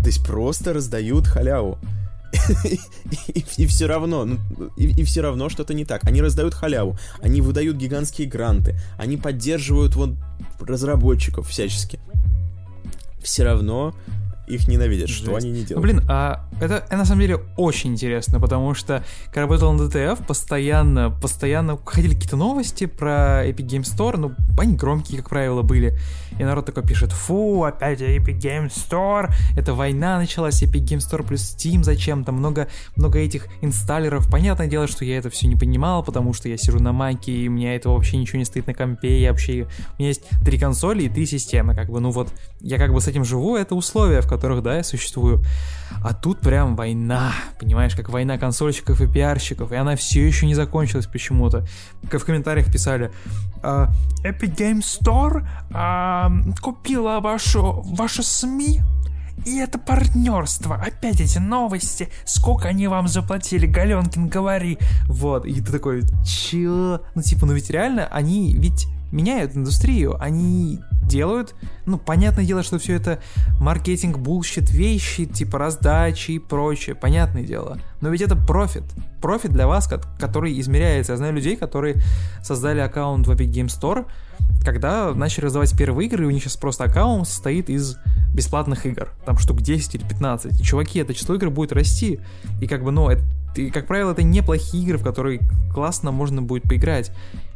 [0.00, 1.78] То есть просто раздают халяву.
[3.56, 4.38] И, все равно, ну,
[4.76, 6.04] и, все равно что-то не так.
[6.04, 10.10] Они раздают халяву, они выдают гигантские гранты, они поддерживают вот
[10.60, 11.98] разработчиков всячески.
[13.20, 13.94] Все равно
[14.50, 15.44] их ненавидят, что Жесть.
[15.46, 15.82] они не Ну, делают.
[15.82, 20.26] блин, а это, это на самом деле очень интересно, потому что, когда работал на DTF,
[20.26, 25.96] постоянно, постоянно ходили какие-то новости про Epic Game Store, ну, они громкие, как правило, были.
[26.38, 31.26] И народ такой пишет, фу, опять Epic Game Store, это война началась, Epic Game Store
[31.26, 34.30] плюс Steam зачем-то, много, много этих инсталлеров.
[34.30, 37.48] Понятное дело, что я это все не понимал, потому что я сижу на маке, и
[37.48, 39.66] у меня это вообще ничего не стоит на компе, я вообще...
[39.98, 43.00] У меня есть три консоли и три системы, как бы, ну вот, я как бы
[43.00, 45.44] с этим живу, это условия, в которых, да, я существую.
[46.02, 50.54] А тут прям война, понимаешь, как война консольщиков и пиарщиков, и она все еще не
[50.54, 51.66] закончилась почему-то.
[52.10, 53.10] Как в комментариях писали,
[53.62, 53.90] а,
[54.24, 58.80] Epic Game Store а, купила вашу, ваши СМИ,
[59.46, 60.76] и это партнерство.
[60.76, 62.08] Опять эти новости.
[62.24, 64.78] Сколько они вам заплатили, Галенкин, говори.
[65.06, 67.00] Вот, и ты такой, чё?
[67.14, 71.54] Ну, типа, ну ведь реально, они ведь меняют индустрию, они делают,
[71.86, 73.20] ну, понятное дело, что все это
[73.60, 77.78] маркетинг, bullshit, вещи, типа раздачи и прочее, понятное дело.
[78.00, 78.84] Но ведь это профит.
[79.20, 81.12] Профит для вас, ко- который измеряется.
[81.12, 81.96] Я знаю людей, которые
[82.42, 84.06] создали аккаунт в Epic Game Store,
[84.64, 87.96] когда начали раздавать первые игры, и у них сейчас просто аккаунт состоит из
[88.32, 89.08] бесплатных игр.
[89.26, 90.60] Там штук 10 или 15.
[90.60, 92.20] И, чуваки, это число игр будет расти.
[92.60, 93.22] И как бы, ну, это,
[93.56, 95.40] и, как правило, это неплохие игры, в которые
[95.72, 97.10] классно можно будет поиграть.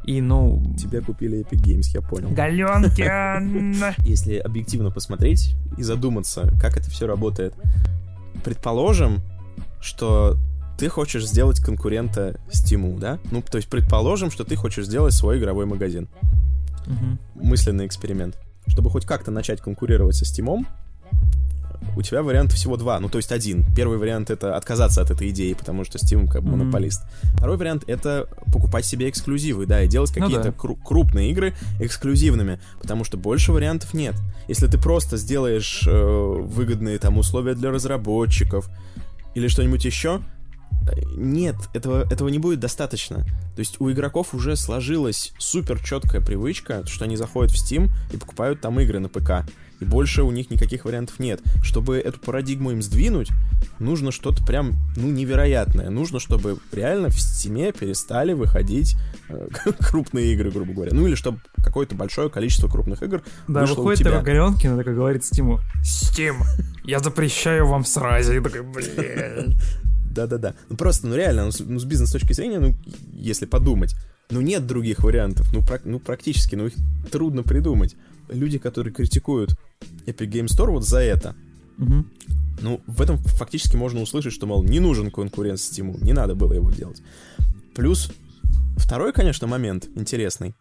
[0.04, 0.62] И, ну...
[0.78, 2.30] Тебя купили Epic Games, я понял.
[2.30, 3.94] Галенкин!
[4.04, 7.54] Если объективно посмотреть и задуматься, как это все работает,
[8.44, 9.20] предположим,
[9.80, 10.36] что
[10.78, 13.18] ты хочешь сделать конкурента Steam, да?
[13.30, 16.08] Ну, то есть предположим, что ты хочешь сделать свой игровой магазин.
[16.86, 17.18] Мгм.
[17.34, 18.38] Мысленный эксперимент.
[18.66, 20.66] Чтобы хоть как-то начать конкурировать со Steam,
[21.96, 22.98] у тебя вариант всего два.
[23.00, 23.64] Ну, то есть один.
[23.74, 26.58] Первый вариант— это отказаться от этой идеи, потому что Steam как бы Мгм.
[26.58, 27.02] монополист.
[27.34, 30.50] Второй вариант— это покупать себе эксклюзивы, да, и делать Ну какие-то да.
[30.50, 34.14] кру- крупные игры эксклюзивными, потому что больше вариантов нет.
[34.48, 38.68] Если ты просто сделаешь э, выгодные там условия для разработчиков
[39.34, 40.20] или что-нибудь еще,
[40.90, 43.24] э, нет, этого, этого не будет достаточно.
[43.54, 48.16] То есть у игроков уже сложилась супер четкая привычка, что они заходят в Steam и
[48.16, 49.46] покупают там игры на ПК.
[49.80, 51.40] И больше у них никаких вариантов нет.
[51.62, 53.30] Чтобы эту парадигму им сдвинуть,
[53.78, 55.90] нужно что-то прям, ну, невероятное.
[55.90, 58.96] Нужно, чтобы реально в Steam перестали выходить
[59.28, 59.48] э,
[59.80, 60.92] крупные игры, грубо говоря.
[60.94, 64.10] Ну, или чтобы какое-то большое количество крупных игр Да, вышло у выходит тебя.
[64.12, 66.36] такой Галенкин и такой говорит Стиму, Стим,
[66.84, 68.32] я запрещаю вам сразу.
[68.34, 69.58] И такой, блин.
[70.10, 70.54] Да-да-да.
[70.68, 72.74] Ну просто, ну реально, ну с, ну, с бизнес точки зрения, ну,
[73.12, 73.96] если подумать,
[74.30, 76.74] ну нет других вариантов, ну, прак- ну практически, ну их
[77.10, 77.96] трудно придумать.
[78.28, 79.56] Люди, которые критикуют
[80.06, 81.34] Epic Game Store вот за это,
[81.76, 82.10] Мгм.
[82.62, 86.52] ну, в этом фактически можно услышать, что, мол, не нужен конкурент Steam, не надо было
[86.54, 87.02] его делать.
[87.74, 88.10] Плюс
[88.76, 90.54] второй, конечно, момент интересный.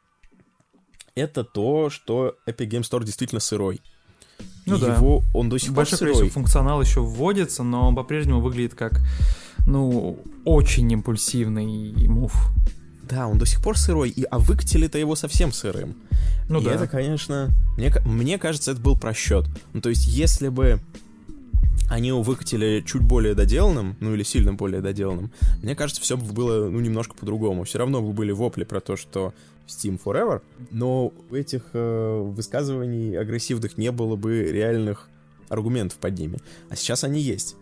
[1.15, 3.81] Это то, что Epic Game Store действительно сырой.
[4.65, 4.95] Ну да.
[4.95, 6.13] Его, он до сих пор Большое сырой.
[6.15, 8.99] количество функционала еще вводится, но он по-прежнему выглядит как,
[9.67, 12.33] ну, очень импульсивный мув.
[13.09, 15.95] Да, он до сих пор сырой, и, а выкатили-то его совсем сырым.
[16.49, 16.73] Ну и да.
[16.73, 19.45] это, конечно, мне, мне кажется, это был просчет.
[19.73, 20.79] Ну, то есть, если бы
[21.89, 25.31] они его выкатили чуть более доделанным, ну или сильно более доделанным,
[25.61, 27.65] мне кажется, все бы было, ну, немножко по-другому.
[27.65, 29.33] Все равно бы были вопли про то, что
[29.67, 35.09] Steam Forever, но у этих э, высказываний агрессивных не было бы реальных
[35.49, 36.39] аргументов под ними.
[36.69, 37.55] А сейчас они есть.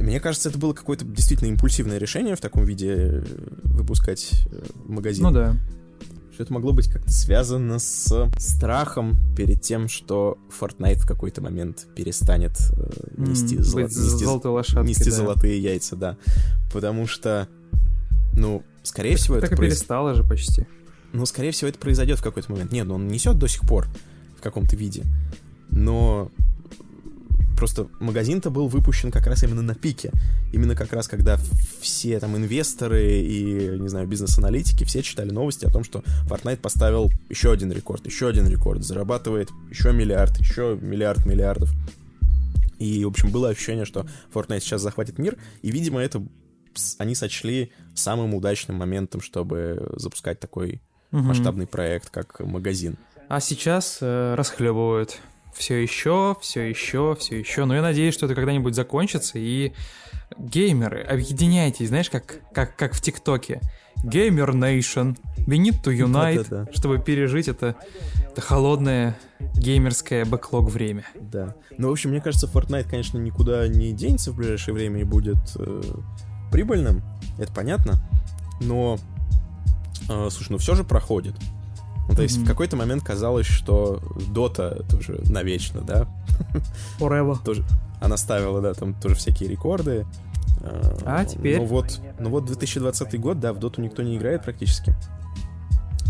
[0.00, 3.24] Мне кажется, это было какое-то действительно импульсивное решение в таком виде э,
[3.64, 5.24] выпускать э, магазин.
[5.24, 5.56] Ну да.
[6.32, 11.86] Что это могло быть как-то связано с страхом перед тем, что Fortnite в какой-то момент
[11.96, 15.16] перестанет э, нести, золо- быть нести- золотой лошадкой, нести да.
[15.16, 16.16] золотые яйца, да.
[16.72, 17.48] Потому что,
[18.34, 20.66] ну, скорее всего, Так это и произ- перестало же почти.
[21.14, 22.70] ну, скорее всего, это произойдет в какой-то момент.
[22.70, 23.86] Нет, ну он несет до сих пор
[24.38, 25.04] в каком-то виде.
[25.70, 26.30] Но
[27.56, 30.12] просто магазин-то был выпущен как раз именно на пике.
[30.52, 31.38] Именно как раз, когда
[31.80, 37.10] все там инвесторы и, не знаю, бизнес-аналитики, все читали новости о том, что Fortnite поставил
[37.28, 41.72] еще один рекорд, еще один рекорд, зарабатывает еще миллиард, еще миллиард миллиардов.
[42.78, 46.22] И, в общем, было ощущение, что Fortnite сейчас захватит мир, и, видимо, это
[46.98, 51.28] они сочли самым удачным моментом, чтобы запускать такой Мгм.
[51.28, 52.98] масштабный проект, как магазин.
[53.28, 55.18] А сейчас э, расхлебывают.
[55.56, 57.64] Все еще, все еще, все еще.
[57.64, 59.72] Но я надеюсь, что это когда-нибудь закончится, и
[60.38, 63.60] геймеры, объединяйтесь, знаешь, как, как, как в ТикТоке.
[64.04, 65.16] Gamer Nation,
[65.46, 66.72] we need to unite, Да-да-да.
[66.72, 67.76] чтобы пережить это,
[68.30, 69.16] это холодное
[69.54, 71.06] геймерское бэклог время.
[71.18, 71.54] Да.
[71.78, 75.38] Ну, в общем, мне кажется, Fortnite, конечно, никуда не денется в ближайшее время и будет
[75.56, 75.82] э,
[76.52, 77.02] прибыльным.
[77.38, 77.94] Это понятно.
[78.60, 78.98] Но,
[80.10, 81.34] э, слушай, ну все же проходит.
[82.08, 82.44] Ну, то есть Мгм.
[82.44, 86.06] в какой-то момент казалось, что Дота тоже навечно, да?
[87.00, 87.36] Forever.
[87.44, 87.64] Тоже,
[88.00, 90.06] она ставила, да, там тоже всякие рекорды.
[91.04, 91.58] А теперь?
[91.58, 94.94] Ну вот, ну вот 2020 год, да, в Доту никто не играет практически.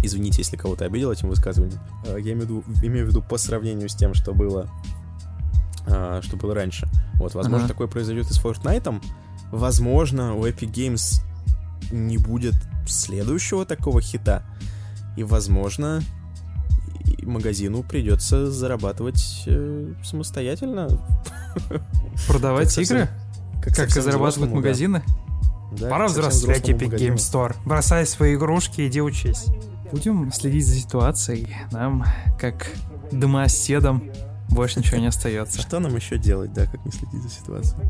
[0.02, 1.81] Извините, если кого-то обидел этим высказыванием.
[2.06, 4.68] Э, Я имею в виду, имею в виду по сравнению с тем, что было,
[5.86, 6.89] э, что было раньше.
[7.14, 7.68] Вот, возможно, Ага.
[7.74, 9.02] такое произойдет и с Fortnite.
[9.51, 11.23] Возможно, у Epic Games
[11.90, 12.55] не будет
[12.86, 14.43] следующего такого хита.
[15.16, 16.02] И, возможно,
[17.22, 20.88] магазину придется зарабатывать э, самостоятельно.
[22.26, 23.09] Продавать Как игры?
[23.62, 24.56] Как совсем взрослому, да.
[24.56, 25.02] магазины?
[25.72, 27.14] Да, Пора как взрослеть, Epic магазину.
[27.14, 27.56] Game Store.
[27.64, 29.47] Бросай свои игрушки, иди учись.
[29.90, 31.56] Будем следить за ситуацией.
[31.72, 32.05] Нам,
[32.38, 32.70] как
[33.10, 34.10] домоседам,
[34.48, 35.60] больше ничего не остается.
[35.60, 37.82] Что нам еще делать, да, как не следить за ситуацией?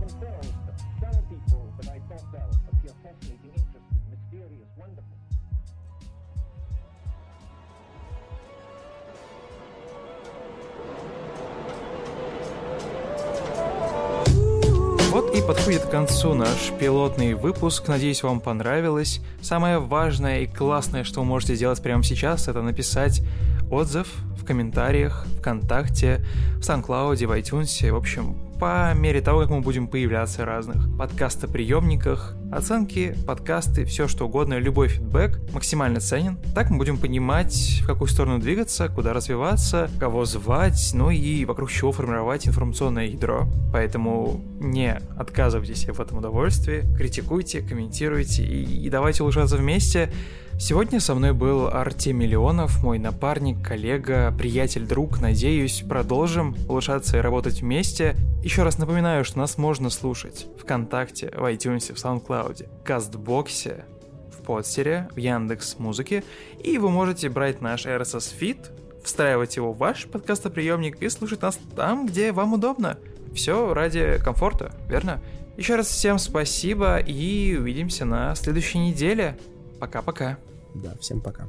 [15.76, 17.88] Подходит к концу наш пилотный выпуск.
[17.88, 19.20] Надеюсь, вам понравилось.
[19.42, 23.22] Самое важное и классное, что вы можете сделать прямо сейчас, это написать
[23.70, 24.08] отзыв
[24.38, 26.24] в комментариях, ВКонтакте,
[26.56, 30.96] в SoundCloud, в iTunes, в общем, по мере того, как мы будем появляться в разных
[30.96, 36.38] подкастоприемниках, оценки, подкасты, все что угодно, любой фидбэк максимально ценен.
[36.54, 41.70] Так мы будем понимать, в какую сторону двигаться, куда развиваться, кого звать, ну и вокруг
[41.70, 43.46] чего формировать информационное ядро.
[43.72, 50.10] Поэтому не отказывайтесь в этом удовольствии, критикуйте, комментируйте и, и давайте улучшаться вместе.
[50.58, 55.20] Сегодня со мной был Артем Миллионов, мой напарник, коллега, приятель, друг.
[55.20, 58.16] Надеюсь, продолжим улучшаться и работать вместе.
[58.42, 63.84] Еще раз напоминаю, что нас можно слушать ВКонтакте, в iTunes, в SoundCloud, в Кастбоксе,
[64.32, 66.24] в Подстере, в Яндекс Музыке.
[66.64, 71.60] И вы можете брать наш RSS Feed, встраивать его в ваш подкастоприемник и слушать нас
[71.76, 72.98] там, где вам удобно.
[73.34, 75.22] Все ради комфорта, верно?
[75.58, 79.38] Еще раз всем спасибо и увидимся на следующей неделе.
[79.80, 80.38] Пока-пока.
[80.74, 81.48] Да, всем пока.